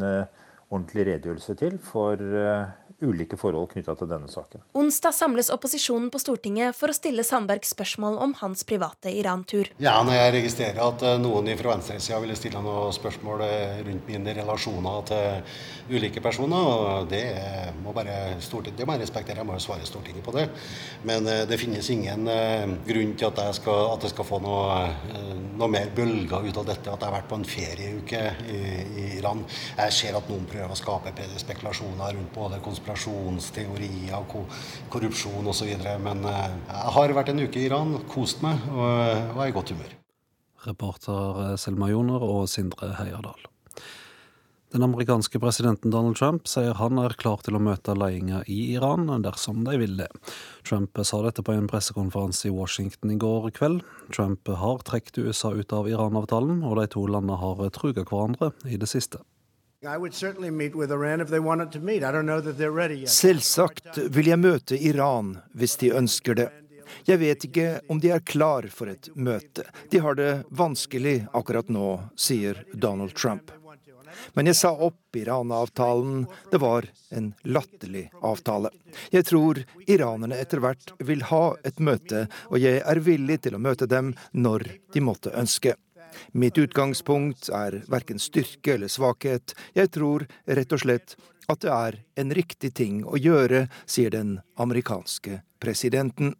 ordentlig 0.72 1.06
redegjørelse 1.08 1.56
til 1.60 1.78
for 1.80 2.22
eh, 2.42 2.74
ulike 3.04 3.38
forhold 3.38 3.72
knytta 3.74 3.96
til 4.00 4.10
denne 4.10 4.30
saken. 4.32 4.64
Onsdag 4.78 5.16
samles 5.16 5.50
opposisjonen 5.54 6.08
på 6.14 6.20
Stortinget 6.22 6.76
for 6.78 6.92
å 6.92 6.96
stille 6.96 7.26
Sandberg 7.28 7.66
spørsmål 7.68 8.18
om 8.24 8.36
hans 8.40 8.64
private 8.68 9.12
Iran-tur. 9.12 9.70
Ja, 9.84 9.98
når 10.06 10.16
jeg 10.16 10.34
registrerer 10.38 10.82
at 10.86 11.04
eh, 11.04 11.18
noen 11.22 11.52
fra 11.60 11.74
venstresida 11.74 12.22
ville 12.24 12.38
stille 12.40 12.62
noen 12.64 12.96
spørsmål 12.96 13.44
eh, 13.46 13.82
rundt 13.88 14.08
mine 14.08 14.36
relasjoner 14.38 15.02
til 15.10 15.98
ulike 16.00 16.24
personer, 16.24 16.70
og 16.72 17.10
det 17.12 17.26
må, 17.84 17.94
bare 17.96 18.38
det 18.40 18.88
må 18.88 18.96
jeg 18.96 19.04
respektere. 19.04 19.42
Jeg 19.42 19.50
må 19.50 19.60
jo 19.60 19.66
svare 19.66 19.88
Stortinget 19.88 20.24
på 20.26 20.36
det. 20.38 20.48
Men 21.04 21.28
eh, 21.32 21.44
det 21.50 21.60
finnes 21.60 21.92
ingen 21.92 22.30
grunn 22.88 23.14
til 23.20 23.28
at 23.28 23.44
jeg 23.44 23.60
skal, 23.60 23.92
at 23.92 24.08
jeg 24.08 24.16
skal 24.16 24.28
få 24.28 24.40
noe, 24.44 24.80
noe, 25.60 25.70
mer 25.72 25.92
bølger 25.96 26.48
ut 26.48 26.62
av 26.62 26.70
dette, 26.70 26.88
at 26.88 27.02
jeg 27.02 27.10
har 27.10 27.18
vært 27.18 27.30
på 27.30 27.40
en 27.42 27.48
ferieuke 27.50 28.24
i, 28.48 28.62
i 29.04 29.06
Iran. 29.20 29.44
Jeg 29.76 29.96
ser 30.00 30.18
at 30.18 30.32
noen 30.32 30.48
prøver 30.50 30.72
å 30.72 30.80
skape 30.80 31.12
spekulasjoner 31.42 32.16
rundt 32.16 32.34
både 32.36 32.62
konspirasjoner 32.64 32.85
konspirasjonsteorier, 32.86 34.26
korrupsjon 34.90 35.48
osv. 35.48 35.74
Men 36.04 36.26
eh, 36.26 36.54
jeg 36.70 36.94
har 36.98 37.18
vært 37.18 37.34
en 37.34 37.44
uke 37.46 37.60
i 37.60 37.68
Iran, 37.70 37.98
kost 38.12 38.44
meg 38.46 38.62
og 38.72 39.42
er 39.42 39.50
i 39.50 39.56
godt 39.56 39.74
humør. 39.74 39.98
Reporter 40.66 41.44
eh, 41.46 41.58
Selma 41.58 41.90
Joner 41.92 42.22
og 42.24 42.48
Sindre 42.50 42.96
Heierdal. 43.00 43.52
Den 44.76 44.84
amerikanske 44.84 45.40
presidenten 45.40 45.92
Donald 45.94 46.18
Trump 46.20 46.50
sier 46.52 46.76
han 46.76 46.98
er 47.00 47.14
klar 47.16 47.40
til 47.46 47.56
å 47.56 47.62
møte 47.64 47.94
ledelsen 47.96 48.50
i 48.52 48.74
Iran 48.74 49.08
dersom 49.24 49.62
de 49.64 49.78
vil 49.80 49.94
det. 50.02 50.10
Trump 50.68 51.00
sa 51.06 51.22
dette 51.24 51.46
på 51.46 51.54
en 51.56 51.70
pressekonferanse 51.72 52.50
i 52.50 52.52
Washington 52.52 53.14
i 53.14 53.20
går 53.22 53.54
kveld. 53.56 53.86
Trump 54.12 54.50
har 54.50 54.84
trukket 54.84 55.22
USA 55.22 55.54
ut 55.56 55.72
av 55.72 55.88
Iran-avtalen, 55.88 56.60
og 56.66 56.82
de 56.82 56.90
to 56.92 57.06
landene 57.08 57.40
har 57.40 57.64
truet 57.78 58.04
hverandre 58.04 58.52
i 58.68 58.82
det 58.82 58.92
siste. 58.92 59.22
Selvsagt 63.12 64.00
vil 64.18 64.32
jeg 64.32 64.42
møte 64.42 64.80
Iran 64.80 65.36
hvis 65.54 65.78
de 65.82 65.92
ønsker 66.00 66.40
det. 66.42 66.48
Jeg 67.06 67.22
vet 67.22 67.46
ikke 67.48 67.68
om 67.92 68.00
de 68.02 68.12
er 68.16 68.24
klar 68.26 68.66
for 68.74 68.90
et 68.90 69.10
møte. 69.16 69.66
De 69.92 70.02
har 70.02 70.18
det 70.18 70.32
vanskelig 70.50 71.28
akkurat 71.38 71.70
nå, 71.70 72.00
sier 72.18 72.64
Donald 72.74 73.14
Trump. 73.18 73.52
Men 74.34 74.50
jeg 74.50 74.58
sa 74.58 74.72
opp 74.72 75.18
Iran-avtalen. 75.18 76.26
Det 76.52 76.60
var 76.64 76.88
en 77.10 77.34
latterlig 77.44 78.08
avtale. 78.22 78.72
Jeg 79.12 79.28
tror 79.30 79.62
iranerne 79.88 80.40
etter 80.40 80.64
hvert 80.64 80.96
vil 81.04 81.26
ha 81.32 81.46
et 81.68 81.80
møte, 81.84 82.28
og 82.50 82.62
jeg 82.64 82.82
er 82.82 83.04
villig 83.04 83.42
til 83.46 83.58
å 83.58 83.62
møte 83.62 83.90
dem 83.92 84.14
når 84.34 84.70
de 84.94 85.04
måtte 85.04 85.36
ønske. 85.36 85.76
Mitt 86.34 86.58
utgangspunkt 86.58 87.50
er 87.50 87.82
verken 87.92 88.20
styrke 88.22 88.76
eller 88.76 88.92
svakhet. 88.92 89.56
Jeg 89.74 89.92
tror 89.96 90.28
rett 90.46 90.76
og 90.76 90.84
slett 90.84 91.16
at 91.52 91.62
det 91.62 91.72
er 91.72 91.98
en 92.22 92.34
riktig 92.34 92.74
ting 92.78 93.04
å 93.06 93.20
gjøre, 93.22 93.68
sier 93.86 94.14
den 94.14 94.40
amerikanske 94.58 95.42
presidenten. 95.62 96.34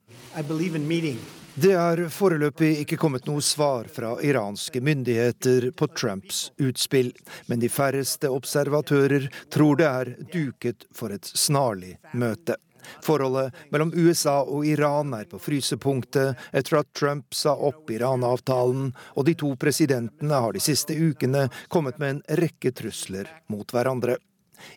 Det 1.56 1.72
er 1.72 2.02
foreløpig 2.12 2.72
ikke 2.82 2.98
kommet 3.00 3.30
noe 3.30 3.44
svar 3.46 3.88
fra 3.88 4.16
iranske 4.20 4.82
myndigheter 4.84 5.70
på 5.78 5.88
Trumps 5.96 6.50
utspill, 6.60 7.14
men 7.48 7.62
de 7.62 7.70
færreste 7.72 8.28
observatører 8.28 9.30
tror 9.54 9.80
det 9.80 9.88
er 9.88 10.14
duket 10.34 10.84
for 10.92 11.16
et 11.16 11.30
snarlig 11.32 11.96
møte. 12.12 12.58
Forholdet 13.06 13.56
mellom 13.74 13.94
USA 13.96 14.42
og 14.44 14.66
Iran 14.68 15.14
er 15.18 15.28
på 15.30 15.40
frysepunktet 15.42 16.40
etter 16.52 16.82
at 16.82 16.94
Trump 16.98 17.34
sa 17.36 17.56
opp 17.56 17.92
Iran-avtalen, 17.92 18.94
og 19.16 19.28
de 19.28 19.36
to 19.40 19.56
presidentene 19.60 20.44
har 20.46 20.56
de 20.56 20.64
siste 20.64 20.96
ukene 20.96 21.48
kommet 21.68 22.00
med 22.00 22.18
en 22.18 22.24
rekke 22.44 22.74
trusler 22.76 23.30
mot 23.52 23.70
hverandre. 23.76 24.18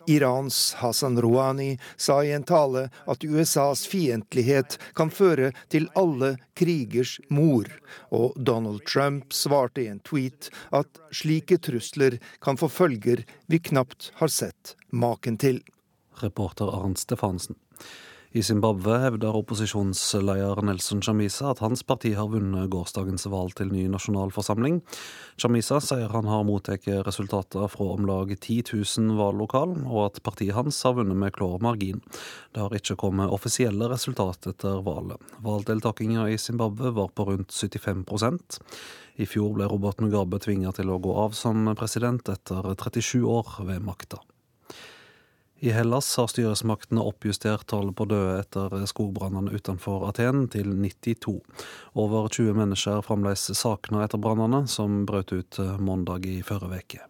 Irans 0.07 0.73
Hassan 0.73 1.21
Rouhani 1.21 1.79
sa 1.97 2.23
i 2.23 2.31
en 2.31 2.43
tale 2.43 2.89
at 3.05 3.23
USAs 3.23 3.87
fiendtlighet 3.87 4.79
kan 4.95 5.11
føre 5.11 5.51
til 5.67 5.89
alle 5.95 6.35
krigers 6.59 7.19
mor, 7.29 7.69
og 8.11 8.35
Donald 8.35 8.83
Trump 8.85 9.33
svarte 9.33 9.85
i 9.85 9.89
en 9.91 10.01
tweet 10.03 10.51
at 10.75 11.01
slike 11.11 11.59
trusler 11.63 12.19
kan 12.41 12.59
få 12.59 12.69
følger 12.69 13.23
vi 13.47 13.59
knapt 13.71 14.11
har 14.21 14.33
sett 14.33 14.75
maken 14.91 15.37
til. 15.37 15.63
Reporter 16.19 16.71
Arnt 16.75 16.99
Stefansen. 16.99 17.55
I 18.31 18.43
Zimbabwe 18.45 18.99
hevder 19.01 19.33
opposisjonsleder 19.33 20.59
Nelson 20.61 20.99
Chamisa 21.01 21.47
at 21.49 21.63
hans 21.63 21.81
parti 21.81 22.11
har 22.13 22.27
vunnet 22.29 22.69
gårsdagens 22.69 23.25
valg 23.25 23.55
til 23.57 23.71
ny 23.73 23.87
nasjonalforsamling. 23.89 24.83
Chamisa 25.41 25.79
sier 25.81 26.13
han 26.13 26.29
har 26.29 26.45
mottatt 26.45 26.85
resultater 27.07 27.65
fra 27.73 27.87
om 27.95 28.05
lag 28.05 28.29
10 28.35 28.59
000 28.69 29.17
vallokal, 29.17 29.73
og 29.81 30.03
at 30.03 30.21
partiet 30.21 30.53
hans 30.53 30.77
har 30.85 30.99
vunnet 30.99 31.17
med 31.17 31.33
klar 31.33 31.57
margin. 31.57 32.05
Det 32.53 32.61
har 32.61 32.77
ikke 32.77 32.99
kommet 33.01 33.33
offisielle 33.33 33.89
resultat 33.89 34.45
etter 34.53 34.83
valget. 34.85 35.17
Valgdeltakinga 35.41 36.29
i 36.29 36.37
Zimbabwe 36.37 36.93
var 37.01 37.09
på 37.09 37.31
rundt 37.31 37.49
75% 37.49 38.61
I 39.17 39.25
fjor 39.25 39.57
ble 39.57 39.73
Robert 39.73 40.05
Mugabe 40.05 40.37
tvinga 40.37 40.77
til 40.77 40.93
å 40.93 41.01
gå 41.01 41.17
av 41.25 41.33
som 41.33 41.65
president 41.73 42.29
etter 42.29 42.75
37 42.77 43.25
år 43.25 43.63
ved 43.65 43.81
makta. 43.81 44.21
I 45.59 45.73
Hellas 45.75 46.07
har 46.15 46.29
styresmaktene 46.31 47.03
oppjustert 47.03 47.65
tallet 47.67 47.91
på 47.99 48.05
døde 48.07 48.37
etter 48.39 48.71
skogbrannene 48.87 49.51
utenfor 49.51 50.05
Aten 50.07 50.45
til 50.53 50.71
92. 50.71 51.33
Over 51.99 52.29
20 52.31 52.55
mennesker 52.55 53.01
er 53.01 53.03
fremdeles 53.03 53.43
savna 53.59 54.05
etter 54.05 54.21
brannene, 54.23 54.63
som 54.71 55.03
brøt 55.09 55.35
ut 55.35 55.59
mandag 55.83 56.29
i 56.31 56.39
forrige 56.47 56.79
uke. 56.79 57.01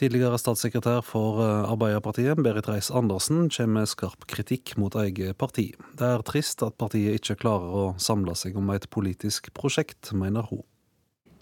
Tidligere 0.00 0.36
statssekretær 0.40 1.00
for 1.04 1.40
Arbeiderpartiet, 1.44 2.36
Berit 2.44 2.68
Reiss-Andersen, 2.68 3.48
kommer 3.52 3.80
med 3.80 3.88
skarp 3.88 4.28
kritikk 4.28 4.76
mot 4.80 4.96
eget 5.00 5.36
parti. 5.40 5.70
Det 5.96 6.12
er 6.12 6.24
trist 6.28 6.60
at 6.64 6.76
partiet 6.80 7.20
ikke 7.20 7.40
klarer 7.40 7.72
å 7.72 7.90
samle 8.00 8.36
seg 8.36 8.56
om 8.60 8.68
et 8.76 8.88
politisk 8.92 9.52
prosjekt, 9.56 10.12
mener 10.12 10.44
hun. 10.52 10.64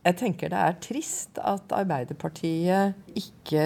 Jeg 0.07 0.19
tenker 0.23 0.51
det 0.55 0.59
er 0.63 0.77
trist 0.83 1.39
at 1.43 1.75
Arbeiderpartiet 1.75 2.95
ikke 3.19 3.65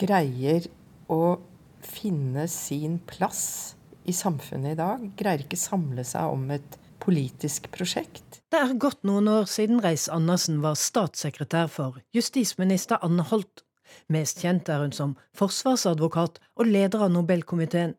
greier 0.00 0.66
å 1.08 1.38
finne 1.84 2.48
sin 2.50 2.98
plass 3.08 3.76
i 4.08 4.14
samfunnet 4.16 4.74
i 4.74 4.78
dag. 4.78 5.06
Greier 5.18 5.44
ikke 5.44 5.60
samle 5.60 6.04
seg 6.06 6.32
om 6.32 6.48
et 6.54 6.78
politisk 7.02 7.70
prosjekt. 7.72 8.40
Det 8.50 8.60
er 8.60 8.74
gått 8.80 9.04
noen 9.06 9.28
år 9.30 9.48
siden 9.50 9.80
Reiss-Andersen 9.84 10.60
var 10.64 10.78
statssekretær 10.80 11.70
for 11.72 12.00
justisminister 12.16 13.00
Anne 13.04 13.24
Holt. 13.30 13.64
Mest 14.12 14.42
kjent 14.44 14.68
er 14.68 14.82
hun 14.84 14.94
som 14.96 15.14
forsvarsadvokat 15.36 16.40
og 16.56 16.68
leder 16.68 17.06
av 17.06 17.12
Nobelkomiteen. 17.14 17.94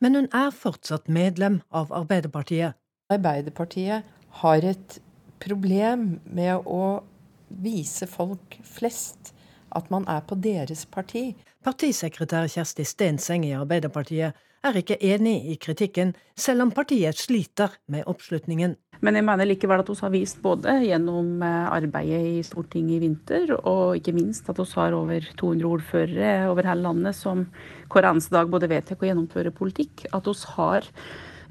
Men 0.00 0.18
hun 0.18 0.28
er 0.34 0.54
fortsatt 0.54 1.10
medlem 1.12 1.60
av 1.74 1.92
Arbeiderpartiet. 1.94 2.78
Arbeiderpartiet 3.12 4.06
har 4.40 4.64
et 4.64 4.98
problem 5.42 6.18
med 6.24 6.64
å 6.66 7.02
vise 7.48 8.08
folk 8.10 8.58
flest 8.64 9.33
at 9.74 9.90
man 9.90 10.06
er 10.08 10.24
på 10.26 10.38
deres 10.40 10.84
parti. 10.86 11.32
Partisekretær 11.64 12.48
Kjersti 12.50 12.84
Stenseng 12.86 13.46
i 13.48 13.54
Arbeiderpartiet 13.56 14.34
er 14.64 14.78
ikke 14.80 14.96
enig 15.04 15.36
i 15.52 15.58
kritikken, 15.60 16.14
selv 16.36 16.64
om 16.64 16.72
partiet 16.72 17.18
sliter 17.20 17.74
med 17.92 18.06
oppslutningen. 18.08 18.76
Men 19.04 19.18
jeg 19.18 19.26
mener 19.26 19.48
likevel 19.48 19.82
at 19.82 19.90
vi 19.90 19.96
har 20.00 20.12
vist 20.14 20.40
både 20.44 20.78
gjennom 20.86 21.42
eh, 21.44 21.66
arbeidet 21.74 22.38
i 22.38 22.44
Stortinget 22.46 22.96
i 22.96 23.02
vinter, 23.02 23.52
og 23.60 23.98
ikke 23.98 24.14
minst 24.16 24.48
at 24.48 24.60
vi 24.60 24.66
har 24.76 24.96
over 24.96 25.28
200 25.36 25.68
ordførere 25.68 26.48
over 26.48 26.70
hele 26.70 26.86
landet 26.86 27.18
som 27.18 27.44
hver 27.92 28.08
eneste 28.08 28.32
dag 28.36 28.48
både 28.50 28.70
vedtar 28.70 28.96
og 28.96 29.04
gjennomfører 29.10 29.52
politikk, 29.56 30.06
at 30.14 30.30
vi 30.30 30.34
har 30.56 30.88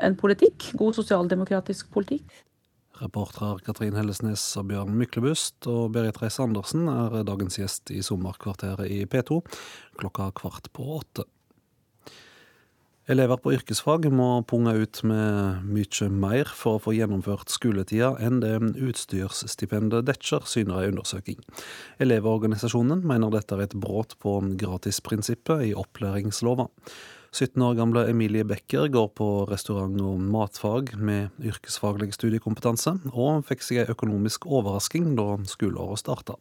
en 0.04 0.18
politikk, 0.18 0.72
god 0.80 0.98
sosialdemokratisk 0.98 1.92
politikk. 1.94 2.26
Reportere 3.04 3.60
Katrin 3.66 3.98
Hellesnes 3.98 4.42
og 4.60 4.70
Bjørn 4.70 4.94
Myklebust 4.96 5.68
og 5.68 5.92
Berit 5.96 6.22
Reiss-Andersen 6.22 6.88
er 6.88 7.24
dagens 7.28 7.60
gjest 7.60 7.92
i 7.92 8.00
Sommerkvarteret 8.06 8.88
i 8.88 9.04
P2 9.10 9.42
klokka 10.00 10.30
kvart 10.38 10.70
på 10.76 10.86
åtte. 11.02 11.26
Elever 13.12 13.36
på 13.44 13.52
yrkesfag 13.52 14.06
må 14.16 14.28
punge 14.48 14.72
ut 14.80 15.02
med 15.04 15.66
mye 15.68 16.08
mer 16.08 16.48
for 16.56 16.78
å 16.78 16.84
få 16.86 16.94
gjennomført 16.96 17.52
skoletida 17.52 18.14
enn 18.24 18.40
det 18.40 18.54
utstyrsstipendet 18.80 20.08
dekker, 20.08 20.46
syner 20.48 20.86
en 20.86 20.94
undersøking. 20.94 21.42
Elevorganisasjonen 22.00 23.04
mener 23.04 23.34
dette 23.34 23.58
er 23.58 23.66
et 23.66 23.76
brudd 23.76 24.16
på 24.24 24.38
gratisprinsippet 24.62 25.66
i 25.68 25.74
opplæringslova. 25.76 26.70
17 27.34 27.58
år 27.66 27.74
gamle 27.80 28.04
Emilie 28.12 28.46
Becker 28.46 28.88
går 28.94 29.08
på 29.18 29.28
restaurant- 29.50 30.02
og 30.06 30.20
matfag 30.22 30.92
med 31.02 31.34
yrkesfaglig 31.42 32.12
studiekompetanse, 32.14 32.94
og 33.10 33.42
fikk 33.48 33.66
seg 33.66 33.80
en 33.82 33.94
økonomisk 33.96 34.46
overrasking 34.46 35.16
da 35.18 35.40
skoleåret 35.50 36.04
starta. 36.04 36.38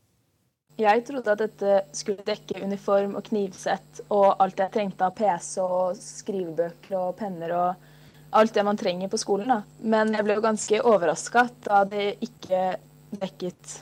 Jeg 0.80 1.04
trodde 1.08 1.32
at 1.32 1.40
dette 1.40 1.78
skulle 1.96 2.24
dekke 2.26 2.60
uniform 2.64 3.16
og 3.16 3.24
knivsett 3.24 4.02
og 4.12 4.36
alt 4.40 4.60
jeg 4.60 4.72
trengte 4.72 5.08
av 5.08 5.16
PC 5.16 5.64
og 5.64 5.96
skrivebøker 5.96 6.96
og 6.98 7.16
penner 7.16 7.56
og 7.56 7.90
alt 8.36 8.54
det 8.56 8.64
man 8.64 8.80
trenger 8.80 9.08
på 9.12 9.20
skolen. 9.20 9.48
Da. 9.48 9.60
Men 9.80 10.12
jeg 10.16 10.28
ble 10.28 10.36
jo 10.36 10.44
ganske 10.44 10.84
overraska 10.92 11.48
da 11.64 11.82
det 11.88 12.14
ikke 12.24 12.64
dekket 13.20 13.78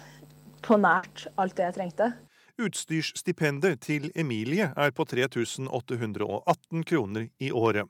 på 0.62 0.78
nært 0.78 1.26
alt 1.38 1.58
det 1.58 1.70
jeg 1.70 1.78
trengte. 1.78 2.12
Utstyrsstipendet 2.60 3.80
til 3.86 4.10
Emilie 4.14 4.70
er 4.76 4.92
på 4.92 5.06
3818 5.08 6.84
kroner 6.84 7.28
i 7.40 7.50
året. 7.50 7.88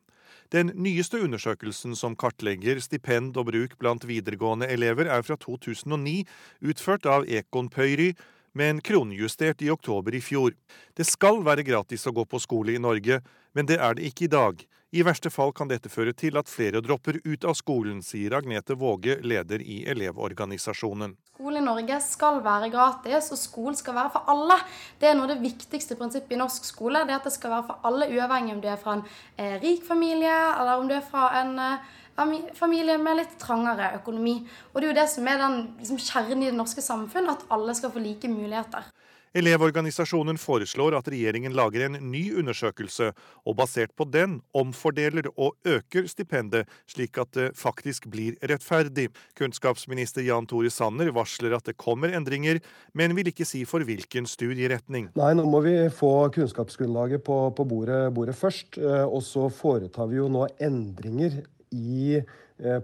Den 0.55 0.71
nyeste 0.79 1.19
undersøkelsen 1.25 1.97
som 1.99 2.15
kartlegger 2.19 2.79
stipend 2.83 3.39
og 3.39 3.49
bruk 3.51 3.77
blant 3.83 4.07
videregående 4.07 4.69
elever, 4.71 5.11
er 5.11 5.23
fra 5.27 5.37
2009, 5.39 6.23
utført 6.63 7.07
av 7.07 7.27
Ekon 7.27 7.71
Pøyry, 7.71 8.13
men 8.55 8.81
kronejustert 8.83 9.63
i 9.63 9.71
oktober 9.71 10.15
i 10.15 10.23
fjor. 10.23 10.55
Det 10.95 11.07
skal 11.07 11.43
være 11.47 11.67
gratis 11.67 12.07
å 12.07 12.15
gå 12.15 12.27
på 12.27 12.43
skole 12.43 12.75
i 12.75 12.83
Norge, 12.83 13.21
men 13.55 13.67
det 13.67 13.79
er 13.79 13.99
det 13.99 14.11
ikke 14.11 14.27
i 14.27 14.35
dag. 14.35 14.63
I 14.91 15.05
verste 15.07 15.31
fall 15.31 15.53
kan 15.55 15.71
dette 15.71 15.91
føre 15.91 16.15
til 16.15 16.39
at 16.39 16.51
flere 16.51 16.83
dropper 16.83 17.21
ut 17.23 17.47
av 17.47 17.55
skolen, 17.59 18.03
sier 18.03 18.35
Agnete 18.35 18.75
Våge, 18.79 19.21
leder 19.23 19.63
i 19.63 19.85
Elevorganisasjonen. 19.91 21.15
Skole 21.41 21.57
i 21.57 21.65
Norge 21.65 21.97
skal 22.05 22.43
være 22.45 22.69
gratis, 22.69 23.31
og 23.33 23.39
skolen 23.41 23.77
skal 23.79 23.95
være 23.97 24.11
for 24.13 24.29
alle. 24.29 24.59
Det 25.01 25.09
er 25.09 25.15
noe 25.17 25.25
av 25.25 25.31
det 25.33 25.41
viktigste 25.41 25.97
prinsippet 25.97 26.35
i 26.37 26.41
norsk 26.41 26.67
skole. 26.69 27.01
det 27.09 27.15
at 27.17 27.25
det 27.25 27.33
skal 27.33 27.55
være 27.55 27.65
for 27.71 27.87
alle, 27.89 28.11
uavhengig 28.13 28.53
om 28.53 28.61
du 28.61 28.69
er 28.69 28.77
fra 28.77 28.99
en 28.99 29.05
eh, 29.39 29.57
rik 29.63 29.87
familie, 29.89 30.37
eller 30.61 30.77
om 30.77 30.89
du 30.89 30.93
er 30.99 31.01
fra 31.01 31.31
en 31.41 31.57
eh, 31.59 32.53
familie 32.53 32.99
med 33.01 33.23
litt 33.23 33.39
trangere 33.41 33.95
økonomi. 34.03 34.37
Og 34.75 34.81
det 34.83 34.91
er 34.91 34.93
jo 34.93 34.99
det 35.01 35.09
som 35.15 35.33
er 35.33 35.41
den 35.41 35.59
liksom, 35.79 36.03
kjernen 36.11 36.45
i 36.45 36.51
det 36.51 36.59
norske 36.61 36.85
samfunn, 36.85 37.33
at 37.33 37.49
alle 37.49 37.75
skal 37.79 37.95
få 37.95 38.05
like 38.05 38.29
muligheter. 38.29 38.93
Elevorganisasjonen 39.31 40.41
foreslår 40.43 40.97
at 40.99 41.09
regjeringen 41.13 41.55
lager 41.55 41.85
en 41.87 41.99
ny 42.11 42.25
undersøkelse, 42.41 43.13
og 43.47 43.57
basert 43.61 43.93
på 43.95 44.03
den 44.11 44.41
omfordeler 44.59 45.29
og 45.37 45.55
øker 45.63 46.09
stipendet, 46.11 46.67
slik 46.91 47.19
at 47.23 47.31
det 47.39 47.47
faktisk 47.59 48.09
blir 48.11 48.35
rettferdig. 48.43 49.07
Kunnskapsminister 49.39 50.27
Jan 50.27 50.51
Tore 50.51 50.73
Sanner 50.75 51.13
varsler 51.15 51.55
at 51.55 51.71
det 51.71 51.77
kommer 51.79 52.11
endringer, 52.11 52.59
men 52.91 53.15
vil 53.15 53.31
ikke 53.31 53.47
si 53.47 53.63
for 53.69 53.87
hvilken 53.87 54.27
studieretning. 54.27 55.13
Nei, 55.15 55.31
nå 55.39 55.47
må 55.47 55.63
vi 55.63 55.77
få 55.95 56.13
kunnskapsgrunnlaget 56.35 57.23
på, 57.23 57.39
på 57.55 57.69
bordet, 57.71 58.03
bordet 58.17 58.35
først. 58.35 58.81
Eh, 58.83 59.07
og 59.07 59.23
så 59.23 59.47
foretar 59.55 60.11
vi 60.11 60.19
jo 60.19 60.27
nå 60.33 60.49
endringer 60.59 61.39
i 61.71 62.19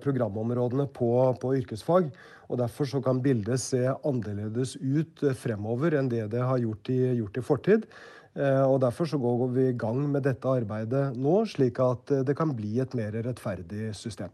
programområdene 0.03 0.89
på, 0.95 1.11
på, 1.41 1.55
yrkesfag. 1.61 2.11
og 2.49 2.61
Derfor 2.61 2.89
så 2.89 3.03
kan 3.05 3.23
bildet 3.23 3.61
se 3.61 3.83
annerledes 3.87 4.77
ut 4.81 5.23
eh, 5.23 5.37
fremover 5.37 5.99
enn 5.99 6.11
det 6.13 6.27
det 6.33 6.45
har 6.45 6.63
gjort 6.63 6.91
i, 6.93 7.01
gjort 7.21 7.37
i 7.37 7.45
fortid. 7.45 7.87
Eh, 8.37 8.65
og 8.65 8.81
Derfor 8.85 9.11
så 9.11 9.21
går 9.21 9.47
vi 9.57 9.69
i 9.71 9.77
gang 9.77 10.03
med 10.11 10.27
dette 10.29 10.49
arbeidet 10.49 11.11
nå, 11.17 11.39
slik 11.51 11.81
at 11.83 12.13
det 12.27 12.37
kan 12.39 12.55
bli 12.57 12.79
et 12.81 12.97
mer 12.97 13.17
rettferdig 13.27 13.93
system. 13.97 14.33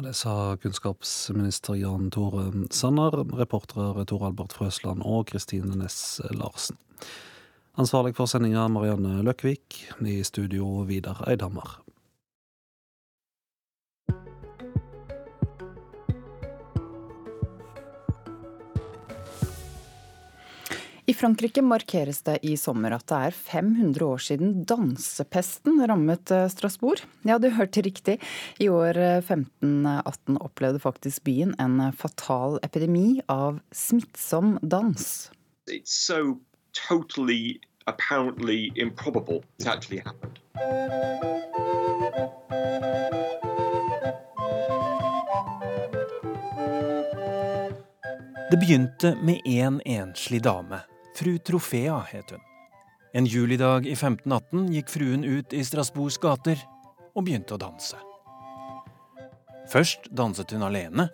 Det 0.00 0.12
sa 0.14 0.54
kunnskapsminister 0.56 1.74
Jan 1.74 2.12
Tore 2.14 2.46
Sanner, 2.70 3.16
reportere 3.36 4.04
Tor 4.06 4.28
Albert 4.28 4.54
Frøsland 4.54 5.02
og 5.04 5.26
Kristine 5.32 5.74
Næss 5.76 6.20
Larsen. 6.30 6.78
Ansvarlig 7.78 8.14
for 8.14 8.30
sendinga 8.30 8.68
Marianne 8.70 9.20
Løkvik, 9.26 9.80
i 10.06 10.22
studio 10.26 10.84
Vidar 10.86 11.24
Eidhammer. 11.28 11.80
I 21.10 21.14
Frankrike 21.14 21.62
markeres 21.62 22.20
det 22.22 22.36
i 22.46 22.52
sommer 22.60 22.94
at 22.94 23.08
det 23.10 23.16
er 23.18 23.34
500 23.34 24.04
år 24.06 24.20
siden 24.22 24.50
dansepesten 24.68 25.80
rammet 25.90 26.30
eh, 26.30 26.44
Strasbourg. 26.52 27.00
Ja, 27.26 27.40
du 27.42 27.48
hørte 27.50 27.82
riktig. 27.82 28.20
I 28.62 28.68
år 28.70 28.94
1518 28.94 30.36
eh, 30.36 30.44
opplevde 30.46 30.78
faktisk 30.78 31.24
byen 31.26 31.56
en 31.58 31.80
fatal 31.98 32.60
epidemi 32.62 33.24
av 33.26 33.58
smittsom 33.74 34.60
dans. 34.62 35.02
It's 35.66 35.90
so 35.90 36.38
totally, 36.86 37.58
apparently 37.90 38.70
improbable 38.76 39.42
it 39.58 39.66
actually 39.66 39.98
happened. 39.98 40.38
Det 48.50 48.56
begynte 48.56 49.16
med 49.22 49.40
en 49.44 49.82
enslig 49.84 50.42
dame 50.42 50.80
Fru 51.14 51.38
Trofea 51.38 51.98
het 52.10 52.30
hun. 52.30 52.42
En 53.12 53.26
julidag 53.26 53.84
i 53.84 53.96
1518 53.96 54.68
gikk 54.74 54.90
fruen 54.92 55.24
ut 55.26 55.52
i 55.52 55.64
Strasbourgs 55.66 56.20
gater 56.22 56.60
og 57.14 57.26
begynte 57.26 57.56
å 57.56 57.60
danse. 57.60 57.98
Først 59.70 60.06
danset 60.14 60.54
hun 60.54 60.66
alene, 60.66 61.08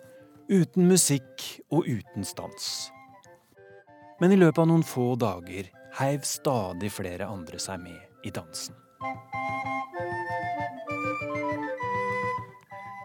uten 0.49 0.87
musikk 0.89 1.43
og 1.73 1.89
uten 1.89 2.25
stans. 2.25 2.89
Men 4.21 4.33
i 4.33 4.39
løpet 4.39 4.63
av 4.63 4.69
noen 4.69 4.85
få 4.85 5.15
dager 5.19 5.69
heiv 5.99 6.25
stadig 6.25 6.91
flere 6.93 7.29
andre 7.29 7.59
seg 7.61 7.81
med 7.81 8.25
i 8.25 8.33
dansen. 8.33 8.77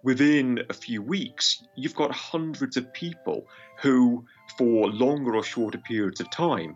Within 0.05 0.59
a 0.69 0.75
few 0.75 1.01
weeks, 1.01 1.63
you've 1.77 1.95
got 1.95 2.11
hundreds 2.11 2.77
of 2.77 2.93
people 2.93 3.47
who 3.83 4.25
for 4.59 4.89
longer 4.91 5.37
or 5.37 5.45
shorter 5.45 5.79
periods 5.79 6.21
of 6.21 6.29
time 6.31 6.75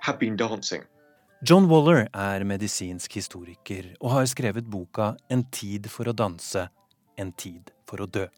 have 0.00 0.18
been 0.18 0.36
dancing. 0.36 0.82
John 1.44 1.68
Waller 1.68 2.08
er 2.14 2.42
medisinsk 2.44 3.14
historiker 3.14 3.92
og 4.00 4.10
har 4.10 4.26
skrevet 4.26 4.66
boka 4.66 5.16
'En 5.30 5.44
tid 5.44 5.90
for 5.90 6.04
å 6.04 6.12
danse, 6.12 6.68
en 7.16 7.32
tid 7.32 7.70
for 7.86 7.98
å 7.98 8.10
dø'. 8.10 8.28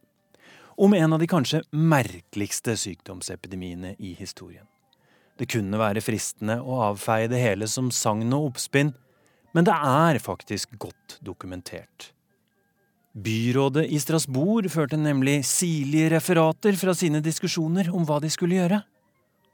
Om 0.77 0.95
en 0.95 1.13
av 1.13 1.19
de 1.19 1.27
kanskje 1.27 1.63
merkeligste 1.73 2.77
sykdomsepidemiene 2.77 3.97
i 3.99 4.15
historien. 4.15 4.67
Det 5.39 5.49
kunne 5.49 5.79
være 5.79 6.03
fristende 6.03 6.61
å 6.61 6.93
avfeie 6.93 7.29
det 7.29 7.41
hele 7.41 7.67
som 7.67 7.91
sagn 7.91 8.33
og 8.33 8.53
oppspinn, 8.53 8.95
men 9.55 9.65
det 9.65 9.75
er 9.75 10.19
faktisk 10.19 10.79
godt 10.79 11.19
dokumentert. 11.23 12.13
Byrådet 13.15 13.87
i 13.95 14.01
Strasbourg 14.03 14.67
førte 14.75 14.99
nemlig 14.99 15.45
sirlige 15.47 16.09
referater 16.17 16.75
fra 16.75 16.97
sine 16.99 17.21
diskusjoner 17.23 17.93
om 17.95 18.03
hva 18.09 18.17
de 18.19 18.31
skulle 18.33 18.59
gjøre, 18.59 18.81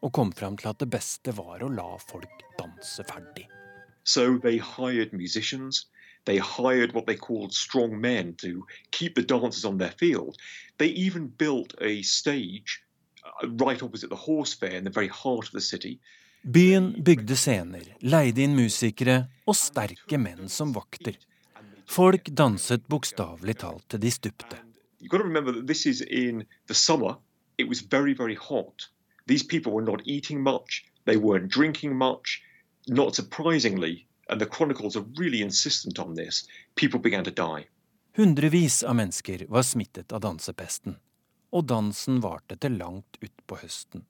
og 0.00 0.12
kom 0.16 0.30
fram 0.32 0.56
til 0.56 0.70
at 0.70 0.80
det 0.80 0.88
beste 0.88 1.34
var 1.36 1.60
å 1.60 1.68
la 1.68 1.90
folk 2.00 2.40
danse 2.56 3.04
ferdig. 3.04 3.44
So 4.04 4.38
they 4.40 4.56
hired 4.56 5.12
musicians. 5.12 5.84
They 6.24 6.38
hired 6.38 6.94
what 6.94 7.06
they 7.06 7.16
called 7.16 7.52
strong 7.52 8.00
men 8.00 8.34
to 8.40 8.64
keep 8.92 9.14
the 9.14 9.22
dancers 9.22 9.64
on 9.64 9.76
their 9.76 9.92
field. 9.92 10.36
They 10.78 10.88
even 10.96 11.28
built 11.28 11.74
a 11.80 12.02
stage 12.02 12.80
uh, 13.24 13.48
right 13.60 13.82
opposite 13.82 14.08
the 14.08 14.24
horse 14.24 14.54
fair 14.54 14.76
in 14.76 14.84
the 14.84 14.90
very 14.90 15.08
heart 15.08 15.48
of 15.48 15.52
the 15.52 15.60
city. 15.60 15.98
Byen 16.42 16.94
bygde 17.04 17.36
scener, 17.36 17.84
leide 18.00 18.40
inn 18.40 18.56
musikere 18.56 19.26
og 19.44 19.56
sterke 19.56 20.16
menn 20.16 20.48
som 20.48 20.72
vakter. 20.72 21.20
Folk 21.90 22.28
danset 22.30 22.84
bokstavelig 22.86 23.56
talt 23.58 23.88
til 23.90 23.98
de 24.00 24.10
stupte. 24.14 24.56
These 29.26 29.44
people 29.44 29.72
were 29.72 29.84
not 29.84 30.00
eating 30.06 30.42
much, 30.42 30.84
they 31.04 31.16
weren't 31.16 31.50
drinking 31.50 31.96
much. 31.96 32.42
Not 32.86 33.14
surprisingly, 33.14 34.06
and 34.28 34.40
the 34.40 34.46
chronicles 34.46 34.96
are 34.96 35.04
really 35.18 35.42
insistent 35.42 35.98
on 35.98 36.14
this, 36.14 36.48
people 36.74 37.00
began 37.00 37.24
to 37.24 37.30
die. 37.30 37.66
Hundrevis 38.16 38.82
av 38.82 38.96
mennesker 38.96 39.46
var 39.48 39.62
smittet 39.62 40.12
av 40.12 40.20
dansepesten, 40.20 40.96
og 41.50 41.66
dansen 41.66 42.22
varte 42.22 42.56
til 42.56 42.78
langt 42.78 43.18
utpå 43.20 43.60
høsten. 43.62 44.06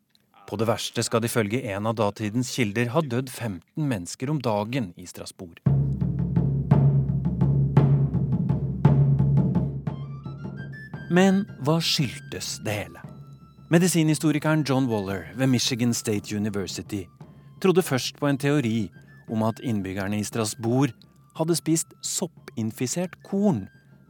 På 0.49 0.57
det 0.57 0.69
verste 0.69 1.05
skal 1.05 1.25
det 1.25 1.33
ifølge 1.33 1.65
en 1.73 1.89
av 1.89 1.97
datidens 1.97 2.53
kilder 2.57 2.93
ha 2.93 3.01
dødd 3.01 3.29
15 3.33 3.61
mennesker 3.77 4.33
om 4.33 4.41
dagen 4.45 4.93
i 4.97 5.09
Strasbourg. 5.09 5.80
Men 11.11 11.43
hva 11.67 11.81
skyldtes 11.83 12.61
det 12.63 12.77
hele? 12.85 13.01
Medisinhistorikeren 13.71 14.63
John 14.67 14.87
Waller 14.87 15.33
ved 15.35 15.51
Michigan 15.51 15.95
State 15.95 16.37
University 16.37 17.09
trodde 17.63 17.83
først 17.83 18.19
på 18.19 18.29
en 18.31 18.39
teori 18.39 18.91
om 19.31 19.43
at 19.43 19.59
innbyggerne 19.59 20.21
i 20.21 20.25
Strasbourg 20.27 20.95
hadde 21.39 21.57
spist 21.59 21.95
soppinfisert 22.07 23.19
korn 23.27 23.65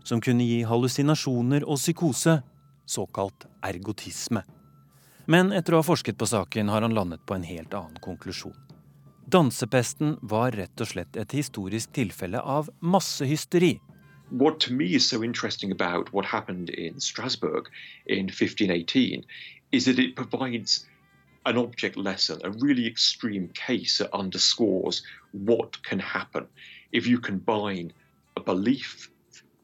som 0.04 0.20
kunne 0.20 0.44
gi 0.44 0.60
hallusinasjoner 0.68 1.64
og 1.64 1.80
psykose, 1.80 2.40
såkalt 2.84 3.46
ergotisme. 3.64 4.44
Men 5.24 5.52
etter 5.56 5.76
å 5.76 5.80
ha 5.80 5.86
forsket 5.86 6.18
på 6.20 6.28
saken 6.28 6.68
har 6.68 6.84
han 6.84 6.96
landet 6.96 7.24
på 7.24 7.36
en 7.36 7.46
helt 7.48 7.74
annen 7.76 8.00
konklusjon. 8.04 8.56
Dansepesten 9.30 10.16
var 10.20 10.52
rett 10.52 10.80
og 10.82 10.90
slett 10.90 11.16
et 11.16 11.32
historisk 11.36 11.92
tilfelle 11.96 12.40
av 12.40 12.68
massehysteri. 12.80 13.78
What 14.30 14.60
to 14.60 14.72
me 14.72 14.94
is 14.94 15.08
so 15.08 15.24
interesting 15.24 15.72
about 15.72 16.12
what 16.12 16.24
happened 16.24 16.70
in 16.70 17.00
Strasbourg 17.00 17.66
in 18.06 18.26
1518 18.26 19.24
is 19.72 19.84
that 19.84 19.98
it 19.98 20.14
provides 20.16 20.86
an 21.46 21.56
object 21.56 21.96
lesson, 21.96 22.40
a 22.44 22.50
really 22.50 22.86
extreme 22.86 23.48
case 23.48 23.98
that 23.98 24.14
underscores 24.14 25.02
what 25.32 25.82
can 25.82 26.00
happen 26.00 26.46
if 26.92 27.06
you 27.06 27.18
combine 27.18 27.92
a 28.36 28.40
belief 28.40 29.10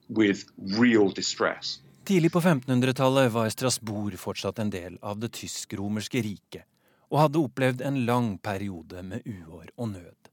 with 0.08 0.44
real 0.56 1.10
distress. 1.10 1.80
Tidlig 2.04 2.32
på 2.32 2.40
1500-tallet 2.40 3.32
var 3.32 3.48
Strasbourg 3.48 4.18
fortsatt 4.18 4.58
en 4.58 4.70
del 4.70 4.98
av 5.02 5.18
det 5.18 5.32
tysk-romerske 5.34 6.22
riket, 6.22 6.62
og 7.10 7.18
hadde 7.18 7.42
opplevd 7.42 7.82
en 7.82 8.04
lang 8.06 8.38
periode 8.38 9.02
med 9.02 9.26
uår 9.26 9.72
og 9.76 9.88
nød. 9.94 10.25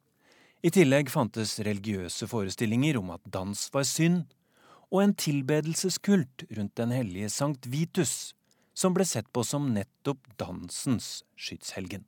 I 0.64 0.70
tillegg 0.72 1.10
fantes 1.12 1.58
religiøse 1.60 2.24
forestillinger 2.32 2.96
om 2.96 3.10
at 3.12 3.24
dans 3.28 3.66
var 3.74 3.84
synd, 3.84 4.30
og 4.96 5.02
en 5.04 5.14
tilbedelseskult 5.20 6.46
rundt 6.56 6.78
den 6.80 6.94
hellige 6.96 7.28
Sankt 7.34 7.68
Vitus, 7.68 8.32
som 8.72 8.96
ble 8.96 9.04
sett 9.04 9.28
på 9.36 9.44
som 9.44 9.66
nettopp 9.76 10.24
dansens 10.40 11.26
skytshelgen. 11.36 12.06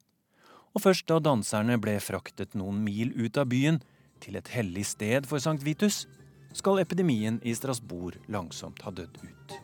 Og 0.72 0.86
først 0.86 1.04
da 1.12 1.20
danserne 1.20 1.76
ble 1.84 1.98
fraktet 2.00 2.56
noen 2.56 2.80
mil 2.86 3.12
ut 3.20 3.36
av 3.36 3.52
byen, 3.52 3.82
til 4.24 4.40
et 4.40 4.54
hellig 4.56 4.88
sted 4.88 5.28
for 5.28 5.44
Sankt 5.44 5.68
Vitus, 5.68 6.06
skal 6.56 6.80
epidemien 6.80 7.42
i 7.44 7.52
Strasbourg 7.60 8.16
langsomt 8.32 8.80
ha 8.88 8.96
dødd 8.96 9.20
ut. 9.20 9.60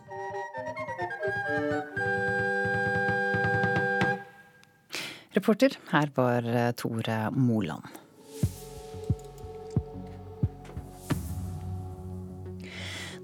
Reporter 5.31 5.79
her 5.95 6.11
var 6.19 6.43
eh, 6.43 6.71
Tore 6.75 7.23
Moland. 7.31 8.01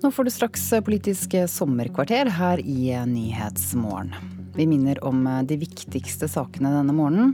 Nå 0.02 0.12
får 0.12 0.24
du 0.24 0.32
straks 0.32 0.70
politisk 0.86 1.34
sommerkvarter 1.50 2.30
her 2.30 2.60
i 2.60 2.92
Nyhetsmorgen. 3.06 4.14
Vi 4.56 4.68
minner 4.68 5.04
om 5.04 5.24
de 5.50 5.58
viktigste 5.58 6.28
sakene 6.30 6.70
denne 6.74 6.94
morgenen. 6.94 7.34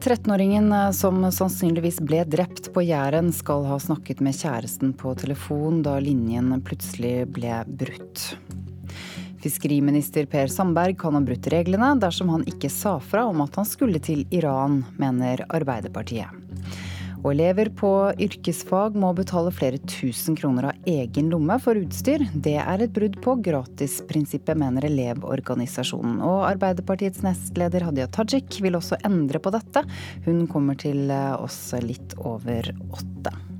13-åringen 0.00 0.72
som 0.96 1.20
sannsynligvis 1.32 2.00
ble 2.04 2.22
drept 2.28 2.70
på 2.72 2.84
Jæren, 2.84 3.28
skal 3.32 3.64
ha 3.68 3.76
snakket 3.80 4.20
med 4.24 4.36
kjæresten 4.36 4.92
på 4.96 5.12
telefon 5.20 5.82
da 5.84 5.98
linjen 6.00 6.54
plutselig 6.64 7.26
ble 7.36 7.60
brutt. 7.68 8.24
Fiskeriminister 9.44 10.28
Per 10.32 10.48
Sandberg 10.48 10.96
kan 11.00 11.16
ha 11.18 11.20
brutt 11.24 11.48
reglene 11.52 11.92
dersom 12.00 12.32
han 12.32 12.48
ikke 12.48 12.72
sa 12.72 12.98
fra 13.04 13.26
om 13.28 13.44
at 13.44 13.56
han 13.60 13.68
skulle 13.68 14.00
til 14.00 14.24
Iran, 14.32 14.80
mener 15.00 15.44
Arbeiderpartiet. 15.48 16.32
Og 17.22 17.30
elever 17.36 17.68
på 17.78 17.88
yrkesfag 18.18 18.96
må 18.98 19.12
betale 19.14 19.52
flere 19.54 19.78
tusen 19.86 20.34
kroner 20.38 20.72
av 20.72 20.88
egen 20.90 21.30
lomme 21.30 21.54
for 21.62 21.78
utstyr. 21.78 22.24
Det 22.34 22.56
er 22.58 22.82
et 22.82 22.94
brudd 22.94 23.20
på 23.22 23.36
gratisprinsippet, 23.46 24.58
mener 24.58 24.88
Elevorganisasjonen. 24.88 26.18
Og 26.26 26.42
Arbeiderpartiets 26.50 27.22
nestleder 27.22 27.86
Hadia 27.86 28.08
Tajik 28.10 28.58
vil 28.64 28.78
også 28.78 28.98
endre 29.06 29.38
på 29.42 29.54
dette. 29.54 29.86
Hun 30.26 30.48
kommer 30.50 30.78
til 30.82 31.14
oss 31.38 31.62
litt 31.86 32.18
over 32.18 32.74
åtte. 32.90 33.51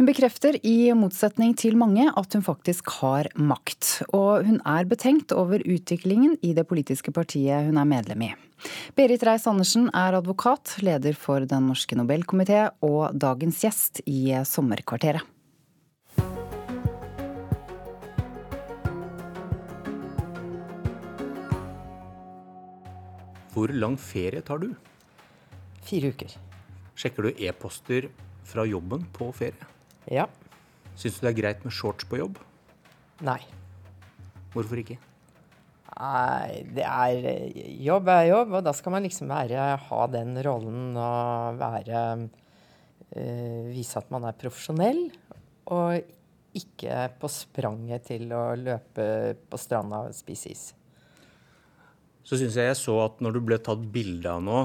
Hun 0.00 0.06
bekrefter 0.08 0.56
i 0.64 0.94
motsetning 0.96 1.50
til 1.60 1.74
mange 1.76 2.06
at 2.16 2.32
hun 2.32 2.40
faktisk 2.40 2.86
har 3.02 3.26
makt. 3.36 3.98
Og 4.16 4.46
hun 4.46 4.54
er 4.64 4.86
betenkt 4.88 5.28
over 5.36 5.60
utviklingen 5.60 6.38
i 6.40 6.54
det 6.56 6.62
politiske 6.70 7.12
partiet 7.12 7.66
hun 7.66 7.76
er 7.76 7.84
medlem 7.84 8.22
i. 8.24 8.28
Berit 8.96 9.20
Reiss-Andersen 9.28 9.90
er 9.92 10.14
advokat, 10.16 10.78
leder 10.80 11.12
for 11.12 11.44
Den 11.44 11.68
norske 11.68 11.98
nobelkomité 12.00 12.62
og 12.80 13.12
dagens 13.12 13.60
gjest 13.60 14.00
i 14.08 14.32
Sommerkvarteret. 14.48 15.20
Hvor 23.52 23.76
lang 23.76 23.98
ferie 24.00 24.40
tar 24.40 24.64
du? 24.64 24.72
Fire 25.84 26.14
uker. 26.16 26.38
Sjekker 26.96 27.28
du 27.28 27.36
e-poster 27.36 28.08
fra 28.48 28.64
jobben 28.64 29.04
på 29.12 29.28
ferie? 29.36 29.68
Ja. 30.10 30.26
Syns 30.98 31.18
du 31.18 31.24
det 31.24 31.30
er 31.32 31.38
greit 31.38 31.64
med 31.64 31.74
shorts 31.74 32.06
på 32.08 32.18
jobb? 32.18 32.40
Nei. 33.24 33.40
Hvorfor 34.54 34.80
ikke? 34.82 34.98
Nei, 36.00 36.62
det 36.74 36.84
er 36.86 37.50
Jobb 37.84 38.08
er 38.12 38.28
jobb, 38.30 38.54
og 38.58 38.64
da 38.66 38.72
skal 38.76 38.94
man 38.94 39.04
liksom 39.04 39.30
være, 39.30 39.64
ha 39.86 40.00
den 40.12 40.36
rollen 40.46 40.96
og 40.98 41.58
være 41.60 42.02
øh, 42.18 43.68
Vise 43.74 44.00
at 44.00 44.10
man 44.12 44.26
er 44.28 44.38
profesjonell. 44.38 45.04
Og 45.70 46.00
ikke 46.56 47.06
på 47.20 47.30
spranget 47.30 48.08
til 48.10 48.30
å 48.34 48.50
løpe 48.58 49.06
på 49.46 49.60
stranda 49.60 50.06
og 50.08 50.16
spise 50.16 50.50
is. 50.50 50.64
Så 52.26 52.38
syns 52.38 52.58
jeg 52.58 52.70
jeg 52.70 52.78
så 52.78 52.96
at 53.04 53.20
når 53.22 53.36
du 53.36 53.42
ble 53.46 53.58
tatt 53.62 53.82
bilde 53.94 54.30
av 54.30 54.42
nå, 54.44 54.64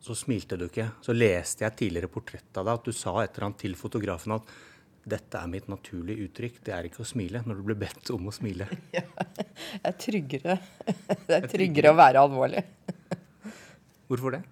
så 0.00 0.14
smilte 0.16 0.56
du 0.58 0.66
ikke. 0.68 0.88
Så 1.04 1.14
leste 1.16 1.64
jeg 1.66 1.76
tidligere 1.78 2.10
portrett 2.12 2.60
av 2.60 2.66
deg 2.66 2.78
at 2.78 2.88
du 2.88 2.94
sa 2.96 3.14
et 3.22 3.32
eller 3.34 3.48
annet 3.48 3.62
til 3.64 3.76
fotografen 3.78 4.36
at 4.36 4.52
dette 5.08 5.40
er 5.40 5.48
mitt 5.50 5.68
naturlige 5.70 6.26
uttrykk, 6.28 6.58
det 6.66 6.72
er 6.74 6.88
ikke 6.88 7.00
å 7.00 7.08
smile 7.08 7.40
når 7.46 7.60
du 7.60 7.66
blir 7.70 7.78
bedt 7.80 8.10
om 8.14 8.28
å 8.28 8.34
smile. 8.34 8.68
Ja, 8.96 9.04
det 9.24 9.48
er 9.88 9.96
tryggere. 10.00 10.58
Det 11.28 11.36
er 11.36 11.46
tryggere 11.48 11.92
å 11.92 11.98
være 11.98 12.24
alvorlig. 12.24 12.64
Hvorfor 14.08 14.36
det? 14.36 14.42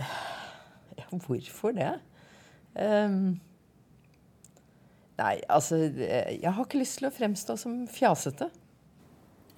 Ja, 0.00 1.04
hvorfor 1.12 1.74
det? 1.76 1.90
Um, 2.72 3.34
nei, 5.18 5.34
altså 5.50 5.76
Jeg 5.82 6.52
har 6.54 6.64
ikke 6.64 6.80
lyst 6.80 7.00
til 7.00 7.10
å 7.10 7.12
fremstå 7.12 7.56
som 7.60 7.82
fjasete. 7.90 8.48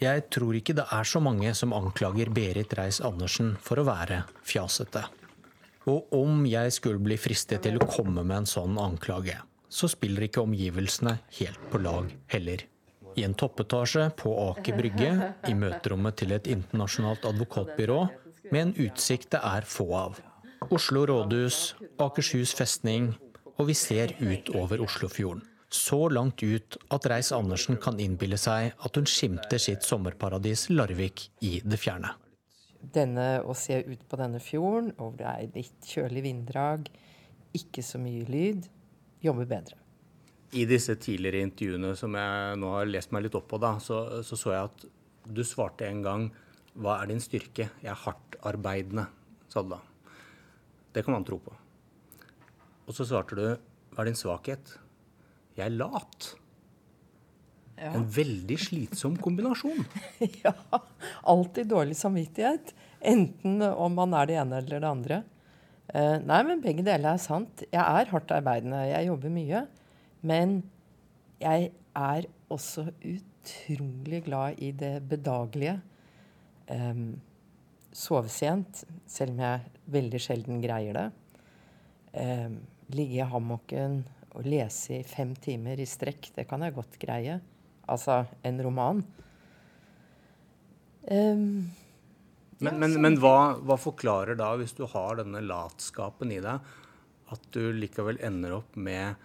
Jeg 0.02 0.24
tror 0.34 0.56
ikke 0.58 0.74
det 0.74 0.84
er 0.90 1.06
så 1.06 1.20
mange 1.22 1.52
som 1.54 1.74
anklager 1.76 2.30
Berit 2.34 2.72
Reiss-Andersen 2.74 3.52
for 3.62 3.78
å 3.78 3.84
være 3.86 4.24
fjasete. 4.42 5.04
Og 5.90 6.10
om 6.16 6.40
jeg 6.46 6.72
skulle 6.74 7.02
bli 7.02 7.14
fristet 7.20 7.62
til 7.62 7.78
å 7.78 7.86
komme 7.86 8.24
med 8.24 8.40
en 8.40 8.48
sånn 8.50 8.80
anklage, 8.82 9.36
så 9.70 9.90
spiller 9.90 10.26
ikke 10.26 10.42
omgivelsene 10.42 11.14
helt 11.38 11.68
på 11.70 11.82
lag 11.84 12.10
heller. 12.34 12.64
I 13.14 13.26
en 13.28 13.36
toppetasje 13.38 14.08
på 14.18 14.32
Aker 14.48 14.78
Brygge, 14.80 15.12
i 15.46 15.54
møterommet 15.54 16.18
til 16.18 16.34
et 16.34 16.50
internasjonalt 16.50 17.28
advokatbyrå, 17.30 18.00
med 18.50 18.60
en 18.64 18.74
utsikt 18.88 19.30
det 19.36 19.44
er 19.52 19.68
få 19.68 19.86
av. 20.00 20.18
Oslo 20.74 21.06
rådhus, 21.06 21.76
Akershus 22.02 22.56
festning, 22.58 23.12
og 23.54 23.70
vi 23.70 23.78
ser 23.78 24.16
ut 24.18 24.50
over 24.58 24.82
Oslofjorden 24.82 25.46
så 25.72 26.08
langt 26.12 26.42
ut 26.44 26.76
at 26.92 27.06
Reiss-Andersen 27.08 27.78
kan 27.82 28.00
innbille 28.00 28.36
seg 28.40 28.74
at 28.76 28.98
hun 28.98 29.08
skimter 29.08 29.60
sitt 29.62 29.86
sommerparadis 29.86 30.68
Larvik 30.70 31.28
i 31.44 31.58
det 31.64 31.78
fjerne. 31.80 32.12
Denne, 32.82 33.40
Å 33.46 33.54
se 33.56 33.78
ut 33.86 34.02
på 34.10 34.18
denne 34.18 34.40
fjorden, 34.42 34.90
hvor 34.98 35.14
det 35.16 35.28
er 35.28 35.52
litt 35.54 35.86
kjølig 35.86 36.24
vinddrag, 36.26 36.90
ikke 37.56 37.84
så 37.84 38.00
mye 38.02 38.26
lyd, 38.28 38.66
jobber 39.22 39.48
bedre. 39.48 39.78
I 40.52 40.66
disse 40.68 40.98
tidligere 41.00 41.46
intervjuene 41.46 41.94
som 41.96 42.16
jeg 42.18 42.58
nå 42.60 42.72
har 42.74 42.90
lest 42.90 43.12
meg 43.14 43.24
litt 43.26 43.38
opp 43.38 43.48
på, 43.48 43.60
da, 43.62 43.76
så, 43.80 44.22
så, 44.26 44.36
så 44.36 44.52
jeg 44.52 44.68
at 44.68 44.86
du 45.32 45.44
svarte 45.46 45.86
en 45.88 46.02
gang 46.04 46.28
hva 46.82 46.98
er 47.00 47.12
din 47.12 47.20
styrke? 47.22 47.68
Jeg 47.80 47.92
er 47.92 48.04
hardtarbeidende, 48.04 49.06
sa 49.52 49.62
du 49.64 49.72
da. 49.74 49.80
Det 50.92 51.04
kan 51.04 51.16
man 51.16 51.24
tro 51.24 51.38
på. 51.40 51.54
Og 52.88 52.96
så 52.96 53.06
svarte 53.08 53.38
du 53.38 53.44
hva 53.46 54.02
er 54.02 54.10
din 54.10 54.18
svakhet? 54.18 54.74
Jeg 55.56 55.66
er 55.66 55.74
lat. 55.74 56.32
Ja. 57.76 57.90
En 57.96 58.06
veldig 58.14 58.56
slitsom 58.62 59.16
kombinasjon. 59.20 59.84
ja. 60.44 60.54
Alltid 61.28 61.70
dårlig 61.72 61.96
samvittighet. 61.98 62.72
Enten 63.02 63.62
om 63.62 63.96
man 63.98 64.14
er 64.14 64.30
det 64.30 64.38
ene 64.38 64.60
eller 64.62 64.78
det 64.78 64.90
andre. 64.90 65.22
Uh, 65.92 66.18
nei, 66.22 66.40
men 66.46 66.62
begge 66.62 66.84
deler 66.86 67.16
er 67.16 67.22
sant. 67.22 67.64
Jeg 67.66 67.82
er 67.82 68.12
hardt 68.12 68.34
arbeidende. 68.34 68.84
Jeg 68.86 69.10
jobber 69.10 69.34
mye. 69.34 69.64
Men 70.22 70.60
jeg 71.42 71.72
er 71.98 72.28
også 72.52 72.86
utrolig 73.02 74.22
glad 74.28 74.62
i 74.62 74.70
det 74.78 74.94
bedagelige. 75.10 75.80
Um, 76.70 77.18
sove 77.92 78.30
sent, 78.32 78.84
selv 79.10 79.34
om 79.34 79.42
jeg 79.42 79.72
veldig 79.92 80.20
sjelden 80.22 80.62
greier 80.62 80.96
det. 80.96 81.08
Um, 82.14 82.60
ligge 82.92 83.18
i 83.18 83.26
hammocken 83.26 84.02
å 84.32 84.42
lese 84.46 85.00
i 85.00 85.04
fem 85.06 85.34
timer 85.36 85.80
i 85.80 85.88
strekk, 85.88 86.30
det 86.36 86.46
kan 86.48 86.64
jeg 86.64 86.76
godt 86.76 86.98
greie. 87.02 87.38
Altså 87.90 88.22
en 88.46 88.60
roman. 88.64 89.02
Um, 91.02 91.72
men, 92.62 92.78
men, 92.78 92.94
men 93.02 93.18
hva, 93.18 93.58
hva, 93.58 93.76
forklarer 93.80 94.38
da, 94.38 94.52
hvis 94.60 94.74
du 94.78 94.84
har 94.86 95.18
denne 95.18 95.42
latskapen 95.44 96.30
i 96.30 96.38
deg, 96.44 96.62
at 97.32 97.46
du 97.54 97.72
likevel 97.74 98.20
ender 98.22 98.60
opp 98.60 98.76
med 98.78 99.18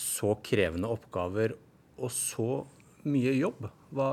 så 0.00 0.34
krevende 0.42 0.90
oppgaver 0.90 1.54
og 2.02 2.10
så 2.12 2.64
mye 3.06 3.36
jobb? 3.36 3.68
Hva, 3.94 4.08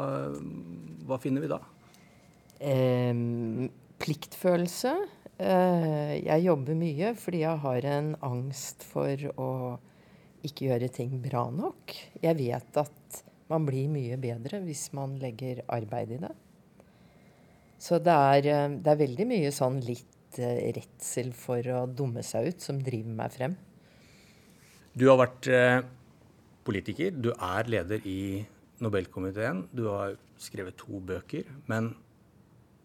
hva 1.10 1.20
finner 1.22 1.43
vi 1.43 1.52
da? 1.52 1.62
Um, 2.60 3.70
pliktfølelse. 4.00 4.93
Uh, 5.39 6.16
jeg 6.20 6.43
jobber 6.43 6.76
mye 6.78 7.14
fordi 7.18 7.45
jeg 7.45 7.64
har 7.64 7.86
en 7.88 8.12
angst 8.28 8.84
for 8.86 9.30
å 9.39 9.52
ikke 10.45 10.69
gjøre 10.69 10.91
ting 10.93 11.17
bra 11.23 11.47
nok. 11.53 11.95
Jeg 12.23 12.37
vet 12.39 12.79
at 12.81 13.23
man 13.49 13.65
blir 13.65 13.89
mye 13.91 14.17
bedre 14.21 14.61
hvis 14.63 14.89
man 14.97 15.17
legger 15.21 15.63
arbeid 15.67 16.13
i 16.15 16.21
det. 16.21 16.31
Så 17.79 17.99
det 18.03 18.13
er, 18.13 18.47
eh, 18.51 18.75
det 18.75 18.91
er 18.91 19.03
veldig 19.05 19.27
mye 19.29 19.51
sånn 19.55 19.79
litt 19.85 20.39
eh, 20.39 20.69
redsel 20.75 21.31
for 21.37 21.63
å 21.73 21.85
dumme 21.87 22.23
seg 22.27 22.51
ut 22.51 22.65
som 22.65 22.81
driver 22.83 23.15
meg 23.21 23.35
frem. 23.35 23.55
Du 24.99 25.07
har 25.07 25.19
vært 25.21 25.47
eh, 25.47 25.79
politiker, 26.67 27.15
du 27.15 27.31
er 27.33 27.71
leder 27.71 28.03
i 28.03 28.45
Nobelkomiteen. 28.83 29.65
Du 29.75 29.87
har 29.91 30.15
skrevet 30.39 30.77
to 30.79 30.99
bøker, 31.03 31.47
men 31.71 31.93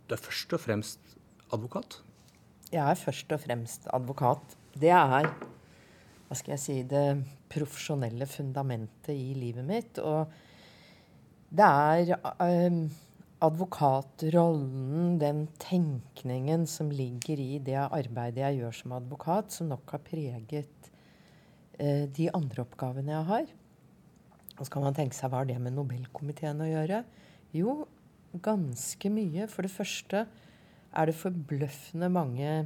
du 0.09 0.14
er 0.16 0.22
først 0.22 0.55
og 0.57 0.62
fremst 0.62 1.14
advokat? 1.55 2.00
Jeg 2.72 2.82
er 2.82 2.98
først 2.98 3.30
og 3.34 3.42
fremst 3.44 3.86
advokat. 3.94 4.57
Det 4.74 4.90
er 4.90 5.28
hva 6.35 6.41
skal 6.41 6.57
jeg 6.57 6.62
si, 6.64 6.76
det 6.91 7.22
profesjonelle 7.53 8.26
fundamentet 8.26 9.14
i 9.14 9.37
livet 9.39 9.62
mitt. 9.66 10.01
Og 10.03 10.26
det 11.55 11.66
er 11.68 12.11
um, 12.43 12.80
advokatrollen, 13.45 15.20
den 15.22 15.45
tenkningen 15.62 16.66
som 16.66 16.91
ligger 16.91 17.39
i 17.39 17.61
det 17.62 17.78
arbeidet 17.85 18.43
jeg 18.43 18.64
gjør 18.64 18.74
som 18.80 18.97
advokat, 18.99 19.55
som 19.55 19.70
nok 19.70 19.95
har 19.95 20.03
preget 20.03 20.91
eh, 21.78 22.11
de 22.11 22.26
andre 22.35 22.64
oppgavene 22.64 23.14
jeg 23.14 23.28
har. 23.30 23.55
Og 24.57 24.64
så 24.64 24.74
kan 24.74 24.87
man 24.89 24.99
tenke 24.99 25.14
seg 25.14 25.30
hva 25.30 25.45
har 25.45 25.51
det 25.51 25.61
med 25.62 25.76
Nobelkomiteen 25.78 26.66
å 26.66 26.70
gjøre? 26.70 27.05
Jo, 27.55 27.76
ganske 28.43 29.14
mye. 29.14 29.47
For 29.51 29.66
det 29.66 29.74
første 29.74 30.26
er 30.26 31.11
det 31.11 31.18
forbløffende 31.18 32.11
mange 32.11 32.59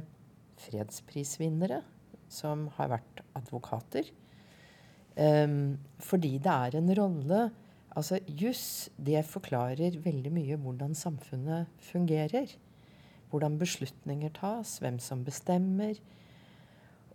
fredsprisvinnere 0.65 1.83
som 2.31 2.67
har 2.77 2.93
vært 2.93 3.23
advokater. 3.37 4.09
Um, 5.19 5.79
fordi 5.99 6.37
det 6.39 6.53
er 6.53 6.77
en 6.79 6.93
rolle 6.95 7.49
Altså, 7.97 8.19
Juss 8.27 8.87
det 9.01 9.23
forklarer 9.27 9.97
veldig 10.03 10.31
mye 10.31 10.57
hvordan 10.61 10.93
samfunnet 10.95 11.67
fungerer. 11.81 12.51
Hvordan 13.31 13.57
beslutninger 13.59 14.31
tas, 14.37 14.77
hvem 14.79 14.99
som 15.01 15.23
bestemmer. 15.25 15.97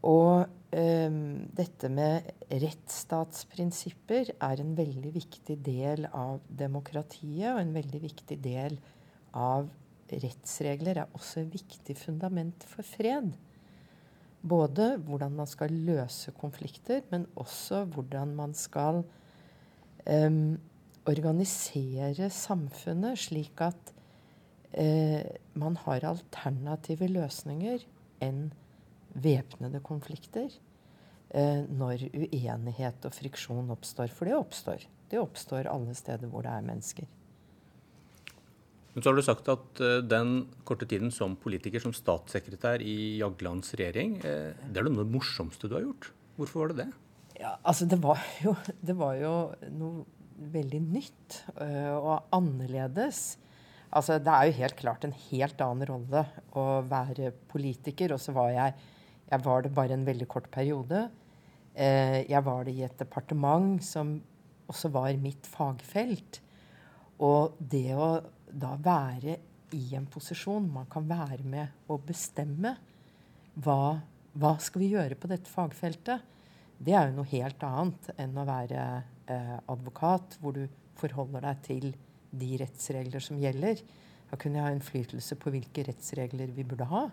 Og 0.04 0.44
um, 0.44 1.22
dette 1.56 1.88
med 1.88 2.28
rettsstatsprinsipper 2.50 4.34
er 4.34 4.60
en 4.60 4.74
veldig 4.76 5.14
viktig 5.14 5.56
del 5.64 6.04
av 6.10 6.42
demokratiet, 6.50 7.54
og 7.54 7.62
en 7.62 7.72
veldig 7.78 8.02
viktig 8.02 8.38
del 8.44 8.76
av 9.32 9.70
rettsregler 10.12 11.00
er 11.00 11.16
også 11.16 11.46
et 11.46 11.54
viktig 11.54 11.96
fundament 11.96 12.66
for 12.68 12.84
fred. 12.86 13.32
Både 14.44 14.94
hvordan 15.00 15.32
man 15.38 15.48
skal 15.48 15.72
løse 15.86 16.34
konflikter, 16.36 17.00
men 17.10 17.24
også 17.40 17.84
hvordan 17.94 18.34
man 18.36 18.52
skal 18.56 19.00
um, 20.04 20.58
organisere 21.08 22.28
samfunnet 22.32 23.22
slik 23.24 23.62
at 23.64 23.94
uh, 24.76 25.22
man 25.56 25.80
har 25.86 26.08
alternative 26.10 27.08
løsninger 27.08 27.88
enn 28.24 28.46
væpnede 29.14 29.80
konflikter 29.84 30.50
uh, 30.52 31.64
når 31.64 32.08
uenighet 32.12 33.08
og 33.08 33.16
friksjon 33.16 33.72
oppstår. 33.72 34.12
For 34.12 34.28
det 34.28 34.36
oppstår. 34.36 34.88
Det 35.08 35.20
oppstår 35.20 35.72
alle 35.72 35.96
steder 35.96 36.28
hvor 36.28 36.44
det 36.44 36.52
er 36.52 36.68
mennesker. 36.68 37.08
Men 38.94 39.02
så 39.02 39.10
har 39.10 39.18
du 39.18 39.26
sagt 39.26 39.48
at 39.50 39.80
uh, 39.82 39.98
den 40.06 40.34
korte 40.66 40.86
tiden 40.86 41.10
som 41.14 41.34
politiker, 41.38 41.82
som 41.82 41.94
statssekretær 41.94 42.82
i 42.82 43.18
Jaglands 43.18 43.74
regjering, 43.74 44.20
uh, 44.22 44.54
det 44.54 44.80
er 44.80 44.86
det 44.86 45.06
morsomste 45.10 45.70
du 45.70 45.74
har 45.76 45.86
gjort. 45.88 46.12
Hvorfor 46.38 46.62
var 46.62 46.72
det 46.72 46.84
det? 46.84 46.90
Ja, 47.40 47.56
altså 47.66 47.88
det 47.90 47.98
var 48.02 48.20
jo, 48.44 48.54
det 48.86 48.94
var 48.98 49.16
jo 49.18 49.32
noe 49.74 50.04
veldig 50.54 50.80
nytt 50.86 51.40
uh, 51.58 51.96
og 51.98 52.36
annerledes. 52.38 53.24
Altså 53.94 54.20
det 54.22 54.30
er 54.30 54.46
jo 54.46 54.58
helt 54.60 54.78
klart 54.78 55.06
en 55.06 55.16
helt 55.28 55.60
annen 55.62 55.90
rolle 55.90 56.24
å 56.58 56.64
være 56.86 57.34
politiker. 57.50 58.14
Og 58.14 58.22
så 58.22 58.34
var 58.34 58.54
jeg 58.54 58.90
Jeg 59.24 59.40
var 59.40 59.62
det 59.62 59.70
bare 59.74 59.94
en 59.94 60.04
veldig 60.06 60.26
kort 60.28 60.50
periode. 60.52 61.08
jeg 61.74 62.42
var 62.44 62.64
det 62.64 62.74
i 62.74 62.82
et 62.84 62.98
departement 62.98 63.82
som 63.82 64.20
også 64.68 64.90
var 64.92 65.16
mitt 65.16 65.46
fagfelt. 65.46 66.40
Og 67.18 67.56
det 67.58 67.94
å 67.96 68.20
da 68.54 68.74
være 68.80 69.38
i 69.74 69.94
en 69.98 70.06
posisjon 70.10 70.66
man 70.70 70.86
kan 70.90 71.06
være 71.08 71.42
med 71.48 71.90
og 71.90 72.04
bestemme 72.06 72.74
hva, 73.64 73.96
hva 74.34 74.54
skal 74.62 74.82
vi 74.82 74.92
gjøre 74.94 75.18
på 75.18 75.30
dette 75.30 75.50
fagfeltet, 75.50 76.22
det 76.84 76.94
er 76.94 77.08
jo 77.08 77.20
noe 77.20 77.30
helt 77.30 77.62
annet 77.66 78.08
enn 78.20 78.34
å 78.38 78.46
være 78.48 78.80
eh, 79.30 79.58
advokat, 79.70 80.38
hvor 80.40 80.56
du 80.56 80.64
forholder 80.98 81.46
deg 81.46 81.60
til 81.66 81.86
de 82.34 82.50
rettsregler 82.60 83.22
som 83.22 83.38
gjelder. 83.40 83.80
Da 84.30 84.38
kunne 84.40 84.58
jeg 84.58 84.66
ha 84.66 84.74
innflytelse 84.74 85.38
på 85.38 85.52
hvilke 85.54 85.86
rettsregler 85.86 86.50
vi 86.54 86.66
burde 86.66 86.88
ha. 86.90 87.04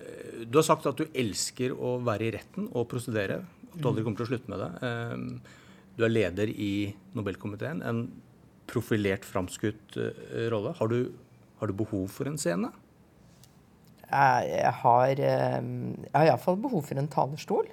Eh, 0.00 0.42
du 0.48 0.60
har 0.60 0.66
sagt 0.66 0.88
at 0.88 1.00
du 1.00 1.04
elsker 1.12 1.76
å 1.76 1.98
være 2.04 2.30
i 2.30 2.34
retten 2.38 2.70
og 2.72 2.88
prosedere. 2.90 3.42
At 3.70 3.76
du 3.76 3.86
aldri 3.86 4.02
mm. 4.02 4.08
kommer 4.08 4.22
til 4.22 4.26
å 4.26 4.30
slutte 4.32 4.52
med 4.52 4.64
det. 4.64 4.70
Eh, 4.88 5.60
du 6.00 6.06
er 6.06 6.14
leder 6.14 6.50
i 6.50 6.72
Nobelkomiteen. 7.18 7.84
En 7.84 8.06
profilert, 8.70 9.26
framskutt 9.26 9.98
uh, 9.98 10.46
rolle. 10.52 10.74
Har 10.78 10.92
du, 10.92 11.12
har 11.60 11.70
du, 11.70 11.76
behov 11.76 12.08
for 12.14 12.30
en 12.30 12.38
scene? 12.40 12.72
Jeg 14.10 14.72
har, 14.82 15.20
um, 15.62 15.74
jeg 16.02 16.16
har 16.16 16.30
iallfall 16.32 16.58
behov 16.58 16.82
for 16.88 16.98
en 16.98 17.10
talerstol. 17.10 17.68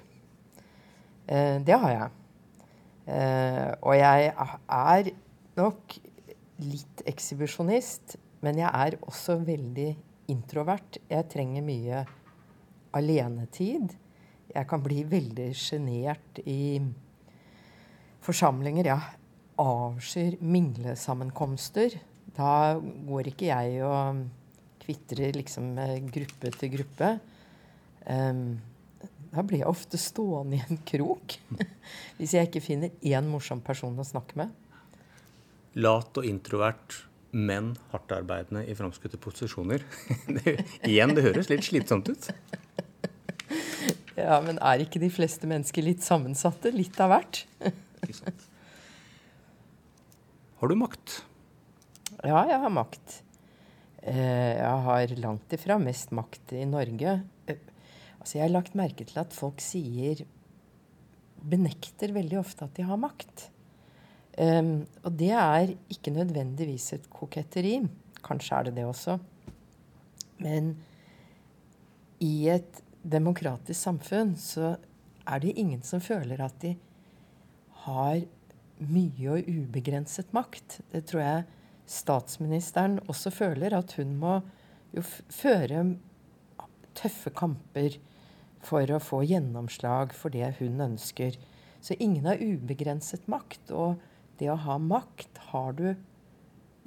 Det 1.28 1.76
har 1.82 1.90
jeg. 1.92 2.12
Og 3.84 3.96
jeg 3.98 4.28
er 4.32 5.10
nok 5.58 5.96
litt 6.62 7.02
ekshibisjonist, 7.10 8.16
men 8.40 8.60
jeg 8.62 8.70
er 8.70 8.96
også 9.02 9.36
veldig 9.44 9.90
introvert. 10.32 10.98
Jeg 11.10 11.28
trenger 11.32 11.66
mye 11.66 12.04
alenetid. 12.96 13.94
Jeg 14.54 14.68
kan 14.68 14.82
bli 14.82 15.02
veldig 15.08 15.50
sjenert 15.56 16.40
i 16.48 16.78
forsamlinger. 18.24 18.90
Ja, 18.90 18.98
avskyr 19.58 20.38
minglesammenkomster. 20.40 21.98
Da 22.36 22.78
går 22.78 23.32
ikke 23.32 23.50
jeg 23.50 23.82
og 23.86 24.24
kvitrer 24.84 25.36
liksom 25.36 25.74
gruppe 26.12 26.52
til 26.54 26.72
gruppe. 26.76 27.12
Um, 28.08 28.58
da 29.28 29.44
blir 29.44 29.62
jeg 29.62 29.68
ofte 29.68 30.00
stående 30.00 30.56
i 30.56 30.62
en 30.64 30.78
krok 30.88 31.34
hvis 32.16 32.32
jeg 32.32 32.48
ikke 32.48 32.64
finner 32.64 32.94
én 33.04 33.28
morsom 33.28 33.60
person 33.64 33.98
å 33.98 34.06
snakke 34.06 34.38
med. 34.40 34.54
Lat 35.78 36.16
og 36.18 36.26
introvert, 36.26 37.02
men 37.30 37.74
hardtarbeidende 37.92 38.64
i 38.66 38.74
framskutte 38.74 39.20
posisjoner. 39.20 39.84
det, 40.38 40.56
igjen, 40.88 41.12
det 41.14 41.26
høres 41.28 41.50
litt 41.52 41.66
slitsomt 41.68 42.08
ut. 42.08 42.30
ja, 44.16 44.40
men 44.44 44.56
er 44.56 44.86
ikke 44.86 45.02
de 45.02 45.12
fleste 45.12 45.50
mennesker 45.50 45.84
litt 45.84 46.06
sammensatte? 46.06 46.72
Litt 46.74 46.96
av 47.04 47.12
hvert. 47.12 47.44
ikke 48.00 48.16
sant. 48.16 48.48
Har 50.58 50.68
du 50.68 50.74
makt? 50.74 51.20
Ja, 52.26 52.40
jeg 52.48 52.58
har 52.58 52.72
makt. 52.74 53.20
Eh, 54.02 54.56
jeg 54.58 54.78
har 54.86 55.12
langt 55.22 55.52
ifra 55.54 55.76
mest 55.78 56.10
makt 56.10 56.50
i 56.58 56.64
Norge. 56.66 57.12
Eh, 57.46 57.60
altså, 58.18 58.32
jeg 58.40 58.42
har 58.42 58.50
lagt 58.56 58.74
merke 58.78 59.06
til 59.06 59.20
at 59.22 59.36
folk 59.36 59.62
sier 59.62 60.24
Benekter 61.38 62.10
veldig 62.10 62.40
ofte 62.40 62.66
at 62.66 62.74
de 62.74 62.86
har 62.88 62.98
makt. 62.98 63.44
Um, 64.38 64.82
og 65.06 65.14
det 65.18 65.30
er 65.34 65.70
ikke 65.94 66.10
nødvendigvis 66.14 66.88
et 66.96 67.06
koketteri. 67.10 67.76
Kanskje 68.26 68.58
er 68.58 68.66
det 68.66 68.72
det 68.80 68.86
også. 68.88 69.14
Men 70.42 70.72
i 72.18 72.48
et 72.50 72.82
demokratisk 73.06 73.78
samfunn 73.78 74.34
så 74.38 74.74
er 75.22 75.42
det 75.42 75.54
ingen 75.54 75.86
som 75.86 76.02
føler 76.02 76.42
at 76.42 76.58
de 76.66 76.74
har 77.84 78.26
mye 78.84 79.36
og 79.36 79.48
ubegrenset 79.48 80.32
makt. 80.36 80.80
Det 80.92 81.04
tror 81.10 81.22
jeg 81.24 81.46
statsministeren 81.88 82.98
også 83.08 83.32
føler, 83.32 83.74
at 83.76 83.94
hun 83.98 84.14
må 84.20 84.38
jo 84.94 85.04
føre 85.04 85.84
tøffe 86.98 87.32
kamper 87.36 87.98
for 88.64 88.90
å 88.90 89.00
få 89.02 89.22
gjennomslag 89.28 90.14
for 90.16 90.34
det 90.34 90.54
hun 90.58 90.80
ønsker. 90.84 91.36
Så 91.80 91.96
ingen 92.02 92.26
har 92.26 92.42
ubegrenset 92.42 93.28
makt. 93.30 93.70
Og 93.70 93.98
det 94.38 94.50
å 94.52 94.58
ha 94.66 94.78
makt 94.82 95.40
har 95.50 95.74
du 95.78 95.88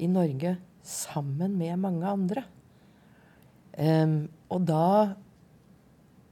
i 0.02 0.10
Norge 0.10 0.58
sammen 0.86 1.58
med 1.60 1.80
mange 1.82 2.08
andre. 2.08 2.46
Um, 3.78 4.26
og 4.52 4.66
da 4.68 5.16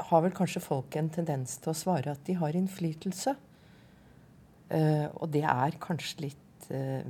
har 0.09 0.23
vel 0.23 0.33
kanskje 0.35 0.63
folk 0.63 0.95
en 0.99 1.11
tendens 1.13 1.57
til 1.61 1.71
å 1.71 1.77
svare 1.77 2.13
at 2.13 2.25
de 2.27 2.35
har 2.39 2.55
innflytelse. 2.57 3.35
Uh, 4.69 5.09
og 5.17 5.31
det 5.33 5.43
er 5.49 5.77
kanskje 5.81 6.27
litt 6.27 6.69
uh, 6.69 7.01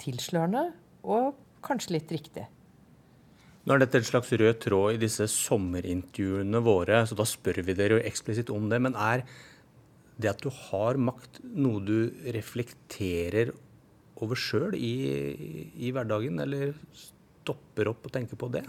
tilslørende, 0.00 0.70
og 1.04 1.36
kanskje 1.64 1.98
litt 1.98 2.12
riktig. 2.14 2.46
Nå 3.62 3.76
er 3.76 3.84
dette 3.84 4.00
en 4.00 4.06
slags 4.06 4.32
rød 4.34 4.56
tråd 4.64 4.96
i 4.96 5.02
disse 5.04 5.28
sommerintervjuene 5.30 6.62
våre, 6.66 7.04
så 7.06 7.14
da 7.18 7.26
spør 7.28 7.60
vi 7.62 7.76
dere 7.78 7.98
jo 7.98 8.06
eksplisitt 8.08 8.50
om 8.50 8.66
det. 8.72 8.80
Men 8.82 8.96
er 8.98 9.22
det 10.18 10.32
at 10.32 10.42
du 10.42 10.50
har 10.50 10.98
makt, 10.98 11.38
noe 11.46 11.82
du 11.86 12.10
reflekterer 12.34 13.52
over 14.22 14.38
sjøl 14.38 14.74
i, 14.78 14.94
i, 15.78 15.92
hverdagen, 15.94 16.40
eller 16.42 16.74
stopper 16.96 17.90
opp 17.92 18.08
og 18.08 18.14
tenker 18.14 18.38
på 18.38 18.50
det? 18.54 18.64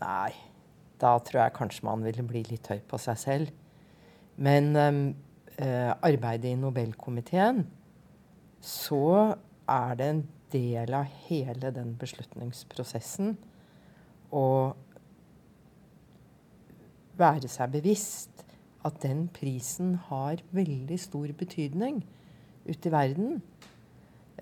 Nei, 0.00 0.32
da 1.00 1.14
tror 1.20 1.44
jeg 1.44 1.56
kanskje 1.58 1.86
man 1.88 2.04
ville 2.06 2.24
bli 2.26 2.44
litt 2.48 2.72
høy 2.72 2.80
på 2.88 3.00
seg 3.00 3.20
selv. 3.20 3.52
Men 4.42 4.72
um, 4.76 5.04
uh, 5.62 5.94
arbeidet 6.02 6.52
i 6.52 6.58
Nobelkomiteen, 6.58 7.64
så 8.62 9.34
er 9.70 9.98
det 9.98 10.08
en 10.10 10.22
del 10.52 10.94
av 10.94 11.08
hele 11.26 11.72
den 11.74 11.94
beslutningsprosessen 11.98 13.36
å 14.32 14.46
være 17.18 17.50
seg 17.50 17.72
bevisst 17.74 18.44
at 18.86 18.98
den 19.04 19.26
prisen 19.32 19.94
har 20.08 20.42
veldig 20.54 20.98
stor 21.00 21.32
betydning 21.38 22.02
ute 22.66 22.88
i 22.88 22.92
verden. 22.92 23.42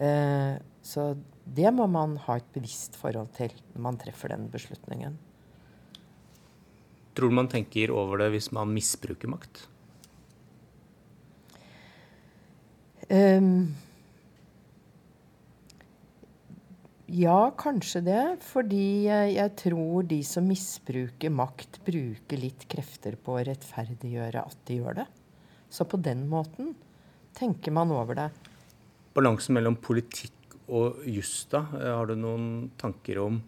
Eh, 0.01 0.55
så 0.81 1.11
det 1.45 1.73
må 1.77 1.87
man 1.91 2.16
ha 2.25 2.39
et 2.39 2.49
bevisst 2.55 2.97
forhold 3.01 3.33
til 3.37 3.53
når 3.75 3.85
man 3.89 3.99
treffer 4.01 4.33
den 4.33 4.49
beslutningen. 4.53 5.18
Tror 7.16 7.33
du 7.33 7.37
man 7.37 7.51
tenker 7.53 7.93
over 7.93 8.23
det 8.23 8.31
hvis 8.37 8.49
man 8.55 8.73
misbruker 8.73 9.29
makt? 9.29 9.66
Um, 13.11 13.75
Ja, 17.11 17.51
kanskje 17.59 18.05
det. 18.07 18.25
Fordi 18.47 19.09
jeg 19.11 19.55
tror 19.59 20.07
de 20.07 20.21
som 20.27 20.47
misbruker 20.47 21.33
makt, 21.35 21.81
bruker 21.87 22.39
litt 22.39 22.69
krefter 22.71 23.17
på 23.19 23.35
å 23.35 23.43
rettferdiggjøre 23.49 24.45
at 24.45 24.61
de 24.69 24.79
gjør 24.79 25.01
det. 25.01 25.07
Så 25.71 25.87
på 25.91 25.99
den 25.99 26.29
måten 26.31 26.75
tenker 27.35 27.75
man 27.75 27.91
over 27.95 28.19
det. 28.19 28.29
Balansen 29.17 29.57
mellom 29.59 29.79
politikk 29.83 30.55
og 30.71 31.03
juss, 31.11 31.49
da? 31.51 31.65
Har 31.73 32.07
du 32.07 32.15
noen 32.19 32.71
tanker 32.79 33.25
om 33.25 33.41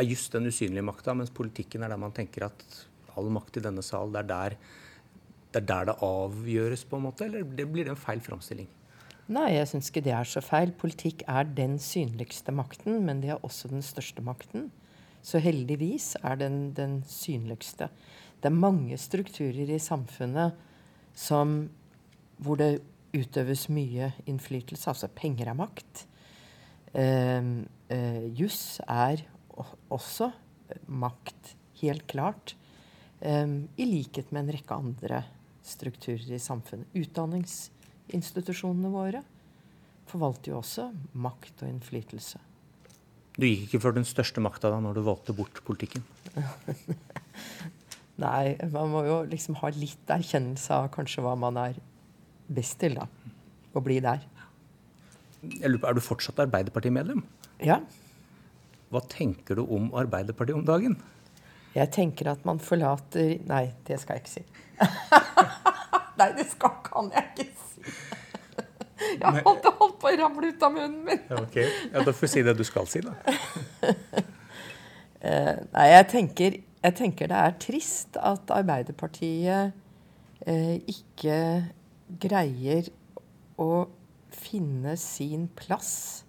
Er 0.00 0.06
juss 0.08 0.30
den 0.32 0.48
usynlige 0.48 0.86
makta, 0.88 1.12
mens 1.12 1.28
politikken 1.28 1.82
er 1.84 1.92
der 1.92 2.00
man 2.00 2.14
tenker 2.16 2.46
at 2.46 2.62
all 3.12 3.26
makt 3.28 3.58
i 3.60 3.62
denne 3.66 3.82
sal, 3.84 4.08
det 4.08 4.22
er 4.22 4.30
der 4.30 4.54
det, 5.52 5.62
er 5.62 5.66
der 5.68 5.90
det 5.90 5.98
avgjøres, 6.02 6.84
på 6.88 6.98
en 6.98 7.06
måte? 7.08 7.26
Eller 7.26 7.44
det 7.44 7.68
blir 7.70 7.86
det 7.86 7.94
en 7.94 8.00
feil 8.00 8.22
framstilling? 8.24 8.70
Nei, 9.32 9.52
jeg 9.54 9.68
syns 9.70 9.88
ikke 9.88 10.02
det 10.04 10.14
er 10.16 10.28
så 10.28 10.42
feil. 10.44 10.72
Politikk 10.76 11.22
er 11.30 11.46
den 11.46 11.78
synligste 11.80 12.52
makten, 12.54 13.04
men 13.06 13.22
det 13.22 13.30
er 13.34 13.44
også 13.46 13.70
den 13.70 13.84
største 13.86 14.24
makten. 14.24 14.70
Så 15.22 15.38
heldigvis 15.38 16.16
er 16.22 16.40
den 16.40 16.72
den 16.74 17.02
synligste. 17.06 17.88
Det 18.42 18.50
er 18.50 18.58
mange 18.58 18.98
strukturer 18.98 19.70
i 19.70 19.78
samfunnet 19.78 20.56
som, 21.14 21.70
hvor 22.42 22.58
det 22.58 22.82
utøves 23.14 23.68
mye 23.70 24.10
innflytelse. 24.26 24.88
Altså 24.90 25.08
penger 25.14 25.52
er 25.52 25.58
makt. 25.58 26.06
Eh, 26.92 27.44
eh, 27.94 28.24
juss 28.34 28.80
er 28.88 29.22
også 29.92 30.32
makt, 30.88 31.54
helt 31.82 32.08
klart. 32.10 32.56
Eh, 33.20 33.46
I 33.78 33.86
likhet 33.86 34.32
med 34.32 34.44
en 34.44 34.56
rekke 34.56 34.80
andre 34.82 35.22
strukturer 35.66 36.34
i 36.34 36.40
samfunnet. 36.42 36.90
Utdanningsinstitusjonene 36.98 38.90
våre 38.92 39.22
forvalter 40.10 40.52
jo 40.52 40.60
også 40.60 40.88
makt 41.14 41.62
og 41.62 41.70
innflytelse. 41.70 42.40
Du 43.38 43.46
gikk 43.46 43.70
ikke 43.70 43.80
for 43.86 43.96
den 43.96 44.04
største 44.04 44.42
makta 44.44 44.68
da 44.72 44.80
når 44.82 44.98
du 44.98 45.06
valgte 45.06 45.34
bort 45.36 45.62
politikken? 45.64 46.04
Nei, 48.22 48.58
man 48.74 48.90
må 48.92 49.06
jo 49.06 49.22
liksom 49.30 49.56
ha 49.62 49.70
litt 49.72 50.10
erkjennelse 50.12 50.76
av 50.76 50.90
kanskje 50.92 51.24
hva 51.24 51.32
man 51.38 51.56
er 51.60 51.78
best 52.52 52.76
til, 52.82 52.98
da. 52.98 53.06
Å 53.72 53.80
bli 53.80 53.96
der. 54.04 54.20
Jeg 55.42 55.70
lurer 55.70 55.80
på, 55.80 55.88
Er 55.88 55.96
du 55.96 56.04
fortsatt 56.04 56.42
Arbeiderpartimedlem? 56.44 57.22
Ja. 57.64 57.80
Hva 58.92 59.00
tenker 59.08 59.56
du 59.56 59.64
om 59.64 59.88
Arbeiderpartiet 59.96 60.58
om 60.58 60.66
dagen? 60.68 60.98
Jeg 61.72 61.88
tenker 61.94 62.32
at 62.32 62.42
man 62.48 62.60
forlater 62.62 63.38
Nei, 63.48 63.64
det 63.88 64.00
skal 64.02 64.18
jeg 64.18 64.24
ikke 64.24 64.34
si. 64.34 64.44
Nei, 66.20 66.28
det 66.36 66.46
skal, 66.50 66.74
kan 66.86 67.08
jeg 67.14 67.30
ikke 67.32 67.46
si. 67.48 67.94
Jeg 69.18 69.42
holdt, 69.42 69.66
holdt 69.80 69.96
på 70.00 70.10
å 70.10 70.18
ramle 70.20 70.52
ut 70.52 70.62
av 70.62 70.74
munnen 70.74 71.00
min. 71.06 71.22
ok, 71.34 71.56
ja, 71.58 72.02
Da 72.04 72.12
får 72.12 72.26
vi 72.26 72.30
si 72.30 72.42
det 72.46 72.54
du 72.58 72.62
skal 72.66 72.86
si, 72.90 73.02
da. 73.02 73.14
uh, 73.82 75.56
nei, 75.74 75.86
jeg 75.90 76.08
tenker, 76.12 76.58
jeg 76.84 76.96
tenker, 76.98 77.32
det 77.32 77.40
er 77.40 77.56
trist 77.62 78.18
at 78.20 78.52
Arbeiderpartiet 78.54 79.72
uh, 79.74 80.76
ikke 80.94 81.38
greier 82.22 82.92
å 83.60 83.86
finne 84.32 84.94
sin 85.00 85.48
plass 85.56 86.22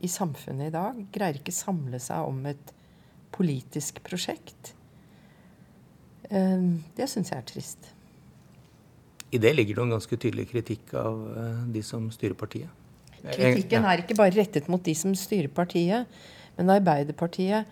i 0.00 0.08
samfunnet 0.10 0.70
i 0.70 0.74
dag. 0.74 0.98
Greier 1.12 1.40
ikke 1.40 1.54
samle 1.54 2.00
seg 2.02 2.26
om 2.28 2.40
et 2.48 2.74
politisk 3.38 4.02
prosjekt. 4.06 4.74
Uh, 6.28 6.76
det 6.98 7.08
syns 7.08 7.32
jeg 7.32 7.38
er 7.38 7.48
trist. 7.48 7.94
I 9.32 9.40
det 9.40 9.54
ligger 9.54 9.78
det 9.78 9.84
en 9.84 9.96
ganske 9.96 10.16
tydelig 10.16 10.46
kritikk 10.48 10.94
av 10.96 11.16
eh, 11.36 11.64
de 11.74 11.82
som 11.84 12.06
styrer 12.08 12.36
partiet. 12.38 12.70
Kritikken 13.18 13.84
er 13.84 14.00
ikke 14.00 14.16
bare 14.16 14.32
rettet 14.32 14.70
mot 14.72 14.80
de 14.80 14.94
som 14.96 15.12
styrer 15.18 15.50
partiet, 15.52 16.08
men 16.56 16.72
Arbeiderpartiet 16.72 17.68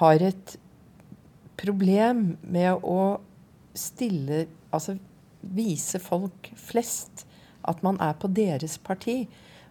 har 0.00 0.24
et 0.26 0.56
problem 1.58 2.32
med 2.42 2.84
å 2.86 3.18
stille 3.78 4.46
Altså 4.68 4.98
vise 5.40 5.96
folk 6.02 6.50
flest 6.60 7.22
at 7.64 7.78
man 7.80 7.96
er 8.04 8.12
på 8.20 8.28
deres 8.36 8.74
parti. 8.84 9.22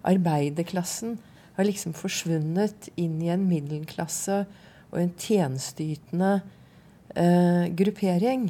Arbeiderklassen 0.01 1.19
har 1.53 1.67
liksom 1.67 1.93
forsvunnet 1.93 2.87
inn 2.97 3.19
i 3.21 3.29
en 3.29 3.43
middelklasse 3.45 4.39
og 4.91 5.01
en 5.01 5.11
tjenesteytende 5.19 6.37
eh, 7.15 7.67
gruppering. 7.77 8.47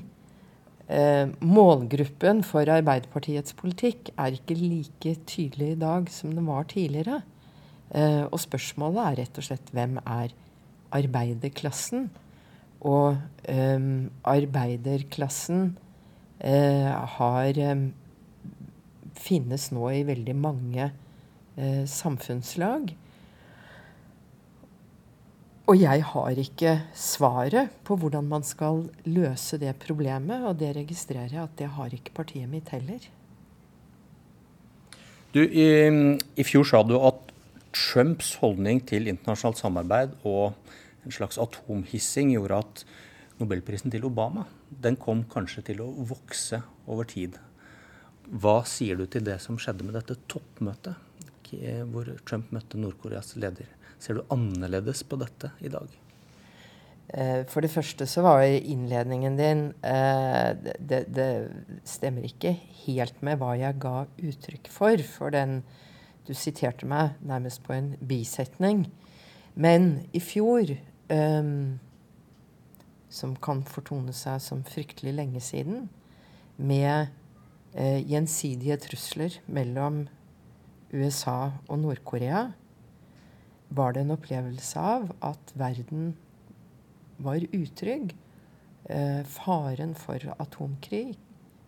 Eh, 0.88 1.26
målgruppen 1.44 2.44
for 2.48 2.70
Arbeiderpartiets 2.72 3.56
politikk 3.58 4.14
er 4.16 4.38
ikke 4.38 4.56
like 4.56 5.16
tydelig 5.28 5.74
i 5.74 5.82
dag 5.82 6.08
som 6.14 6.32
den 6.36 6.48
var 6.48 6.70
tidligere. 6.72 7.22
Eh, 7.92 8.24
og 8.28 8.40
spørsmålet 8.44 9.04
er 9.04 9.20
rett 9.24 9.42
og 9.42 9.48
slett 9.50 9.74
hvem 9.76 9.98
er 10.04 10.36
arbeiderklassen? 10.96 12.08
Og 12.88 13.18
eh, 13.50 13.88
arbeiderklassen 14.28 15.72
eh, 16.40 16.92
har 17.18 17.58
eh, 17.58 17.88
finnes 19.18 19.72
nå 19.74 19.92
i 19.92 20.06
veldig 20.08 20.38
mange 20.38 20.92
samfunnslag. 21.90 22.92
Og 25.68 25.76
jeg 25.76 26.04
har 26.14 26.40
ikke 26.40 26.74
svaret 26.96 27.74
på 27.84 27.98
hvordan 28.00 28.28
man 28.30 28.46
skal 28.48 28.86
løse 29.04 29.60
det 29.60 29.74
problemet, 29.84 30.46
og 30.48 30.56
det 30.62 30.72
registrerer 30.78 31.34
jeg 31.34 31.44
at 31.44 31.58
det 31.60 31.68
har 31.76 31.92
ikke 31.92 32.14
partiet 32.16 32.48
mitt 32.48 32.72
heller. 32.72 33.04
Du, 35.36 35.42
i, 35.44 35.68
i 36.40 36.46
fjor 36.48 36.64
sa 36.70 36.80
du 36.88 36.96
at 36.96 37.20
Trumps 37.76 38.38
holdning 38.40 38.80
til 38.88 39.10
internasjonalt 39.12 39.60
samarbeid 39.60 40.16
og 40.26 40.56
en 41.04 41.14
slags 41.14 41.38
atomhissing 41.38 42.32
gjorde 42.32 42.62
at 42.64 42.86
nobelprisen 43.42 43.92
til 43.92 44.08
Obama 44.08 44.48
den 44.70 44.96
kom 45.00 45.26
kanskje 45.32 45.66
til 45.70 45.84
å 45.84 45.92
vokse 46.08 46.62
over 46.88 47.08
tid. 47.12 47.36
Hva 48.28 48.62
sier 48.68 48.98
du 49.00 49.06
til 49.08 49.28
det 49.28 49.38
som 49.44 49.60
skjedde 49.60 49.86
med 49.88 49.96
dette 50.00 50.18
toppmøtet, 50.32 50.96
hvor 51.92 52.10
Trump 52.28 52.50
møtte 52.56 52.80
Nord-Koreas 52.80 53.36
leder? 53.40 53.77
Ser 54.00 54.18
du 54.18 54.28
annerledes 54.34 55.04
på 55.08 55.18
dette 55.20 55.52
i 55.60 55.72
dag? 55.74 55.90
Eh, 57.08 57.46
for 57.48 57.64
det 57.64 57.72
første 57.72 58.06
så 58.10 58.22
var 58.26 58.44
innledningen 58.44 59.38
din 59.40 59.62
eh, 59.80 60.50
det, 60.60 61.06
det, 61.16 61.30
stemmer 61.88 62.26
ikke 62.28 62.52
helt 62.84 63.22
med 63.24 63.40
hva 63.40 63.54
jeg 63.56 63.80
ga 63.80 64.02
uttrykk 64.20 64.72
for. 64.72 65.04
For 65.04 65.34
den 65.36 65.62
Du 66.28 66.34
siterte 66.36 66.84
meg 66.84 67.14
nærmest 67.24 67.62
på 67.64 67.72
en 67.72 67.94
bisetning. 68.04 68.90
Men 69.56 70.02
i 70.12 70.20
fjor 70.20 70.74
um, 71.08 71.80
som 73.08 73.32
kan 73.40 73.62
fortone 73.64 74.12
seg 74.12 74.42
som 74.44 74.66
fryktelig 74.68 75.14
lenge 75.16 75.40
siden, 75.40 75.86
med 76.58 77.08
uh, 77.80 78.02
gjensidige 78.04 78.76
trusler 78.84 79.40
mellom 79.48 80.10
USA 80.92 81.54
og 81.70 81.80
Nord-Korea, 81.80 82.50
var 83.70 83.94
det 83.94 84.06
en 84.06 84.16
opplevelse 84.16 84.80
av 84.80 85.12
at 85.26 85.52
verden 85.60 86.16
var 87.18 87.44
utrygg. 87.52 88.16
Eh, 88.88 89.24
faren 89.28 89.96
for 89.98 90.24
atomkrig 90.38 91.18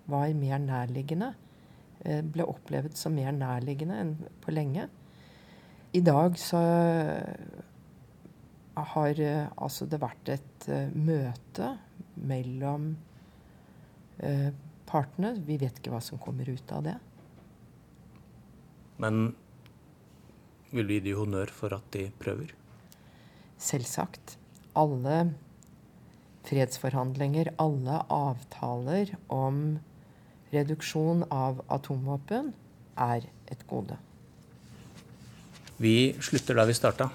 var 0.09 0.33
mer 0.33 0.61
nærliggende. 0.63 1.33
Eh, 2.05 2.21
ble 2.23 2.47
opplevd 2.47 2.95
som 2.97 3.17
mer 3.17 3.33
nærliggende 3.35 3.99
enn 3.99 4.15
på 4.43 4.55
lenge. 4.55 4.87
I 5.91 6.01
dag 6.05 6.37
så 6.37 6.61
har 8.79 9.19
eh, 9.19 9.47
altså 9.57 9.87
det 9.89 9.99
vært 10.01 10.31
et 10.31 10.67
uh, 10.69 10.91
møte 10.93 11.73
mellom 12.29 12.91
uh, 14.23 14.49
partene. 14.89 15.33
Vi 15.45 15.57
vet 15.59 15.79
ikke 15.79 15.93
hva 15.93 16.01
som 16.03 16.21
kommer 16.21 16.49
ut 16.49 16.73
av 16.75 16.85
det. 16.85 16.95
Men 18.99 19.31
vil 20.71 20.87
du 20.87 20.95
gi 20.95 21.03
dem 21.09 21.19
honnør 21.19 21.51
for 21.53 21.73
at 21.75 21.85
de 21.95 22.09
prøver? 22.21 22.53
Selvsagt. 23.59 24.37
Alle 24.77 25.33
fredsforhandlinger, 26.49 27.51
alle 27.61 28.01
avtaler 28.13 29.15
om 29.33 29.79
reduksjon 30.53 31.25
av 31.33 31.61
atomvåpen 31.69 32.53
er 32.99 33.27
et 33.51 33.65
gode. 33.69 33.97
Vi 35.79 36.13
slutter 36.23 36.57
der 36.59 36.67
vi 36.69 36.77
starta. 36.77 37.09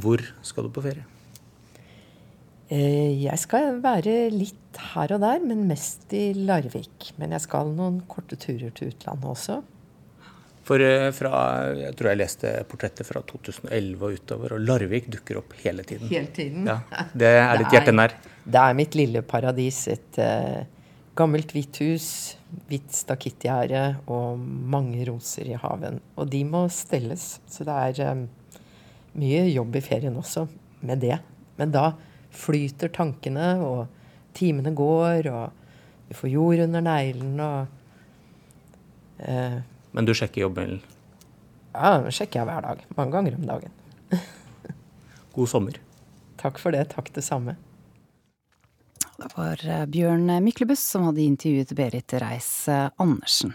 Hvor 0.00 0.22
skal 0.42 0.66
du 0.66 0.72
på 0.74 0.84
ferie? 0.84 1.04
Eh, 2.72 3.12
jeg 3.20 3.36
skal 3.42 3.78
være 3.84 4.30
litt 4.32 4.78
her 4.94 5.12
og 5.14 5.20
der, 5.22 5.42
men 5.44 5.66
mest 5.68 6.10
i 6.16 6.32
Larvik. 6.34 7.12
Men 7.20 7.34
jeg 7.36 7.44
skal 7.44 7.74
noen 7.76 8.00
korte 8.10 8.38
turer 8.40 8.72
til 8.74 8.94
utlandet 8.94 9.30
også. 9.30 9.60
For 10.64 10.80
eh, 10.80 11.10
fra, 11.12 11.40
Jeg 11.76 11.96
tror 11.98 12.10
jeg 12.10 12.20
leste 12.22 12.52
portrettet 12.68 13.08
fra 13.08 13.20
2011 13.28 14.04
og 14.04 14.18
utover, 14.18 14.54
og 14.56 14.62
Larvik 14.64 15.10
dukker 15.12 15.42
opp 15.42 15.52
hele 15.60 15.84
tiden. 15.86 16.08
Hele 16.12 16.30
tiden? 16.32 16.68
Ja, 16.70 16.78
Det 17.12 17.32
er 17.40 17.58
ditt 17.60 17.74
hjerte 17.74 17.92
nær? 17.92 18.14
Det 18.44 18.62
er 18.62 18.78
mitt 18.78 18.96
lille 18.96 19.20
paradis. 19.28 19.82
Et 19.92 20.20
uh, 20.20 20.64
gammelt 21.16 21.52
hvitt 21.52 21.80
hus, 21.84 22.06
hvitt 22.68 22.96
stakittgjerde 22.96 23.84
og 24.12 24.40
mange 24.40 25.04
roser 25.08 25.52
i 25.52 25.58
haven. 25.60 26.00
Og 26.16 26.32
de 26.32 26.40
må 26.48 26.64
stelles. 26.72 27.26
Så 27.50 27.68
det 27.68 27.76
er 27.90 28.16
um, 28.16 28.24
mye 29.20 29.44
jobb 29.50 29.76
i 29.76 29.84
ferien 29.84 30.16
også 30.20 30.46
med 30.84 31.04
det. 31.04 31.20
Men 31.60 31.76
da 31.76 31.90
flyter 32.34 32.90
tankene, 32.90 33.52
og 33.62 33.84
timene 34.34 34.72
går, 34.74 35.28
og 35.30 36.08
du 36.08 36.16
får 36.18 36.32
jord 36.32 36.64
under 36.66 36.82
neglene 36.84 37.52
og 37.52 39.22
eh. 39.28 39.62
Men 39.94 40.08
du 40.08 40.14
sjekker 40.16 40.44
jobbmailen? 40.44 40.80
Ja, 41.74 41.98
den 42.02 42.14
sjekker 42.14 42.42
jeg 42.42 42.48
hver 42.50 42.66
dag. 42.66 42.82
Mange 42.98 43.14
ganger 43.14 43.36
om 43.38 43.46
dagen. 43.48 43.76
God 45.36 45.50
sommer. 45.50 45.78
Takk 46.40 46.58
for 46.62 46.74
det. 46.74 46.88
Takk 46.94 47.12
det 47.14 47.24
samme. 47.26 47.56
Det 49.14 49.30
var 49.36 49.62
eh, 49.62 49.84
Bjørn 49.90 50.26
Myklebust 50.42 50.90
som 50.90 51.06
hadde 51.08 51.22
intervjuet 51.22 51.72
Berit 51.78 52.16
Reiss-Andersen. 52.18 53.54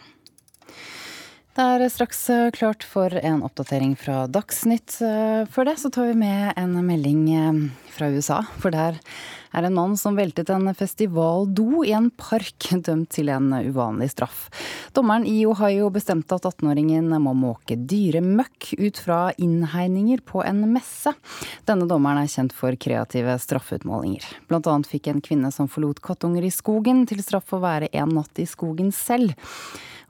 Det 1.60 1.66
er 1.66 1.90
straks 1.92 2.22
eh, 2.32 2.50
klart 2.56 2.86
for 2.88 3.12
en 3.20 3.42
oppdatering 3.44 3.98
fra 4.00 4.22
Dagsnytt. 4.32 4.94
Eh, 5.04 5.44
før 5.52 5.68
det 5.68 5.74
så 5.82 5.90
tar 5.92 6.08
vi 6.08 6.20
med 6.22 6.54
en 6.56 6.78
melding 6.88 7.26
eh, 7.36 7.58
fra 7.92 8.08
USA. 8.14 8.38
For 8.64 8.72
der 8.72 9.02
er 9.52 9.66
en 9.68 9.76
mann 9.76 9.96
som 9.98 10.18
veltet 10.18 10.50
en 10.54 10.70
festivaldo 10.76 11.84
i 11.86 11.94
en 11.98 12.10
park, 12.10 12.70
dømt 12.88 13.10
til 13.16 13.32
en 13.34 13.52
uvanlig 13.54 14.12
straff. 14.14 14.48
Dommeren 14.94 15.28
i 15.30 15.42
Ohio 15.50 15.90
bestemte 15.94 16.38
at 16.38 16.48
18-åringen 16.50 17.12
må 17.24 17.34
måke 17.38 17.78
dyremøkk 17.80 18.74
ut 18.80 19.02
fra 19.06 19.20
innhegninger 19.38 20.24
på 20.26 20.44
en 20.46 20.66
messe. 20.74 21.14
Denne 21.70 21.90
dommeren 21.90 22.24
er 22.24 22.32
kjent 22.32 22.56
for 22.56 22.76
kreative 22.80 23.38
straffeutmålinger. 23.42 24.26
Blant 24.50 24.70
annet 24.70 24.90
fikk 24.90 25.12
en 25.12 25.24
kvinne 25.26 25.54
som 25.56 25.70
forlot 25.72 26.02
kattunger 26.06 26.46
i 26.46 26.54
skogen, 26.54 27.06
til 27.10 27.24
straff 27.26 27.54
å 27.56 27.64
være 27.64 27.92
en 27.94 28.18
natt 28.20 28.42
i 28.42 28.48
skogen 28.50 28.94
selv. 28.96 29.36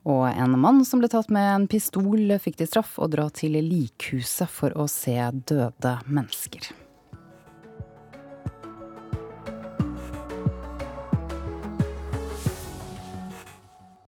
Og 0.08 0.26
en 0.30 0.56
mann 0.60 0.84
som 0.88 1.02
ble 1.02 1.10
tatt 1.12 1.32
med 1.34 1.48
en 1.54 1.68
pistol, 1.70 2.32
fikk 2.40 2.62
til 2.62 2.70
straff 2.72 2.96
å 3.00 3.10
dra 3.12 3.28
til 3.30 3.60
likhuset 3.60 4.50
for 4.52 4.76
å 4.80 4.88
se 4.92 5.18
døde 5.50 5.98
mennesker. 6.08 6.72